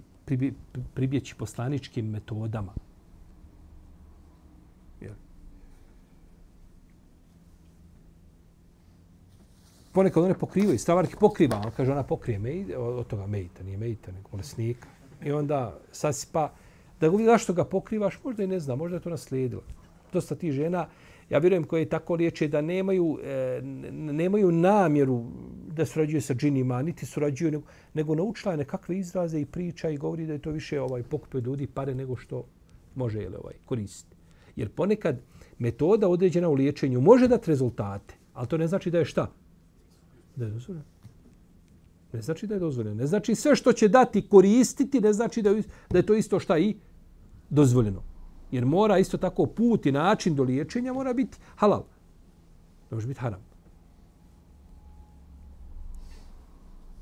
pribjeći 0.95 1.35
poslaničkim 1.35 2.11
metodama. 2.11 2.73
Ponekad 9.93 10.25
one 10.25 10.35
pokrivaju, 10.35 10.79
stavarki 10.79 11.17
pokriva, 11.21 11.63
on 11.65 11.71
kaže 11.77 11.93
ona 11.93 12.03
pokrije 12.03 12.39
mejta, 12.39 12.79
od 12.79 13.07
toga 13.07 13.27
mejta, 13.27 13.63
nije 13.63 13.79
mejta, 13.79 14.13
nego 14.13 14.29
bolesnika. 14.29 14.89
I 15.25 15.33
onda 15.33 15.79
sasipa, 15.93 16.51
da 17.01 17.09
ga 17.09 17.17
vidi 17.17 17.25
zašto 17.25 17.53
ga 17.53 17.65
pokrivaš, 17.65 18.19
možda 18.25 18.45
i 18.45 18.47
ne 18.47 18.61
zna, 18.61 18.77
možda 18.77 18.97
je 18.97 19.01
to 19.01 19.11
naslijedilo. 19.11 19.63
Dosta 20.13 20.35
ti 20.35 20.53
žena, 20.53 20.87
ja 21.31 21.39
vjerujem 21.39 21.65
koje 21.65 21.89
tako 21.89 22.15
liječe 22.15 22.49
da 22.49 22.61
nemaju, 22.61 23.19
e, 23.25 23.61
nemaju 23.93 24.53
namjeru 24.53 25.25
da 25.77 25.87
surađuju 25.87 26.23
sa 26.23 26.35
džinima, 26.35 26.83
niti 26.83 27.07
surađuju, 27.07 27.51
nego, 27.51 27.65
nego 27.95 28.15
naučila 28.15 28.53
je 28.53 28.59
nekakve 28.59 28.99
izraze 28.99 29.41
i 29.41 29.47
priča 29.47 29.91
i 29.91 29.97
govori 29.97 30.27
da 30.27 30.33
je 30.33 30.39
to 30.39 30.51
više 30.51 30.81
ovaj 30.81 31.03
pokupe 31.03 31.39
ljudi 31.39 31.67
pare 31.67 31.95
nego 31.95 32.17
što 32.17 32.45
može 32.95 33.21
jele, 33.21 33.39
ovaj, 33.39 33.55
koristiti. 33.65 34.17
Jer 34.57 34.69
ponekad 34.69 35.21
metoda 35.59 36.09
određena 36.09 36.49
u 36.49 36.55
liječenju 36.55 37.01
može 37.01 37.29
dati 37.29 37.51
rezultate, 37.51 38.15
ali 38.35 38.49
to 38.49 38.59
ne 38.59 38.67
znači 38.67 38.91
da 38.91 38.99
je 38.99 39.05
šta? 39.05 39.31
Da 40.37 40.45
je 40.45 40.51
dozvoljeno. 40.51 40.85
Ne 42.13 42.23
znači 42.23 42.47
da 42.47 42.55
je 42.55 42.61
dozvoljeno. 42.61 42.97
Ne 42.97 43.07
znači 43.07 43.35
sve 43.35 43.57
što 43.57 43.73
će 43.73 43.89
dati 43.89 44.29
koristiti, 44.29 45.01
ne 45.01 45.13
znači 45.13 45.43
da 45.43 45.51
je, 45.51 45.63
da 45.91 45.99
je 45.99 46.07
to 46.07 46.15
isto 46.15 46.41
šta 46.41 46.59
i 46.59 46.77
dozvoljeno. 47.51 48.03
Jer 48.51 48.65
mora 48.67 48.99
isto 48.99 49.19
tako 49.19 49.47
put 49.47 49.87
i 49.87 49.93
način 49.93 50.35
do 50.35 50.43
liječenja 50.43 50.93
mora 50.93 51.13
biti 51.13 51.39
halal. 51.57 51.85
Ne 52.91 52.95
može 52.95 53.07
biti 53.07 53.21
haram. 53.21 53.41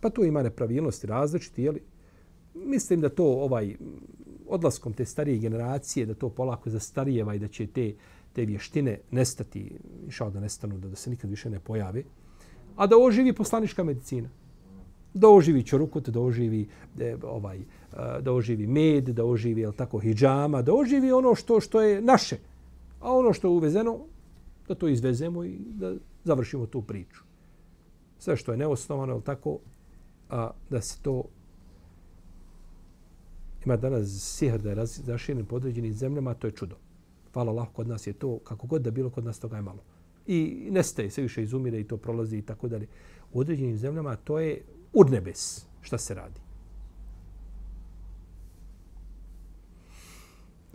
Pa 0.01 0.11
tu 0.11 0.25
ima 0.25 0.43
nepravilnosti 0.43 1.07
različiti, 1.07 1.63
jeli? 1.63 1.83
Mislim 2.55 3.01
da 3.01 3.09
to 3.09 3.25
ovaj 3.25 3.77
odlaskom 4.49 4.93
te 4.93 5.05
starije 5.05 5.39
generacije, 5.39 6.07
da 6.07 6.15
to 6.15 6.29
polako 6.29 6.71
zastarijeva 6.71 7.35
i 7.35 7.39
da 7.39 7.49
će 7.49 7.67
te, 7.67 7.95
te 8.33 8.45
vještine 8.45 8.99
nestati, 9.11 9.79
išao 10.09 10.31
da 10.31 10.41
nestanu, 10.41 10.79
da, 10.79 10.89
da 10.89 10.97
se 10.97 11.11
nikad 11.11 11.31
više 11.31 11.51
ne 11.51 11.61
pojave, 11.61 12.03
a 12.77 12.87
da 12.87 12.97
oživi 12.99 13.33
poslanička 13.33 13.85
medicina 13.85 14.29
da 15.17 15.29
oživi 15.29 15.63
čorukut, 15.63 16.09
da 16.09 16.21
oživi 16.21 16.69
e, 17.01 17.17
ovaj 17.23 17.59
e, 17.59 17.65
da 18.21 18.33
oživi 18.33 18.67
med, 18.67 19.05
da 19.05 19.25
oživi 19.25 19.63
el 19.63 19.73
tako 19.73 19.99
hidžama, 19.99 20.63
da 20.63 20.75
oživi 20.75 21.13
ono 21.13 21.35
što 21.35 21.61
što 21.61 21.81
je 21.81 22.03
naše. 22.03 22.37
A 23.01 23.13
ono 23.13 23.33
što 23.33 23.49
je 23.49 23.53
uvezeno 23.53 23.99
da 24.69 24.75
to 24.75 24.89
izvezemo 24.89 25.45
i 25.45 25.59
da 25.59 25.95
završimo 26.25 26.67
tu 26.67 26.83
priču. 26.83 27.23
Sve 28.19 28.37
što 28.37 28.53
je 28.53 28.59
neosnovano, 28.59 29.13
el 29.13 29.21
tako 29.23 29.59
a 30.31 30.51
da 30.71 30.81
se 30.81 31.03
to 31.03 31.23
ima 33.65 33.77
danas 33.77 34.09
sihr 34.37 34.59
da 34.59 34.71
je 34.71 34.87
zaširen 34.87 35.47
po 35.47 35.57
određenim 35.57 35.93
zemljama, 35.93 36.35
to 36.35 36.47
je 36.47 36.51
čudo. 36.51 36.77
Hvala 37.33 37.53
Allah, 37.53 37.69
kod 37.73 37.89
nas 37.89 38.07
je 38.07 38.13
to, 38.13 38.39
kako 38.39 38.67
god 38.67 38.83
da 38.83 38.91
bilo, 38.91 39.11
kod 39.11 39.25
nas 39.25 39.39
toga 39.39 39.57
je 39.57 39.63
malo. 39.63 39.83
I 40.27 40.69
nestaje, 40.71 41.11
se 41.11 41.23
više 41.23 41.43
izumire 41.43 41.81
i 41.81 41.85
to 41.85 41.97
prolazi 41.97 42.39
i 42.39 42.43
tako 42.43 42.69
dalje. 42.69 42.87
U 43.33 43.41
određenim 43.41 43.77
zemljama 43.77 44.17
to 44.17 44.39
je 44.39 44.63
od 44.97 45.11
nebes 45.11 45.67
šta 45.81 45.99
se 45.99 46.15
radi. 46.15 46.41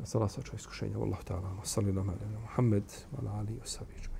Sala 0.03 0.29
sačuva 0.29 0.55
iskušenja. 0.55 0.97
Wallahu 0.97 1.23
ta'ala. 1.23 1.61
Sallallahu 1.63 2.09
alaihi 2.09 2.23
wa 2.23 2.27
sallam. 2.27 2.41
Muhammed. 2.41 2.83
Wa 3.11 3.19
ala 3.19 3.39
alihi 3.39 3.59
wa. 3.59 4.10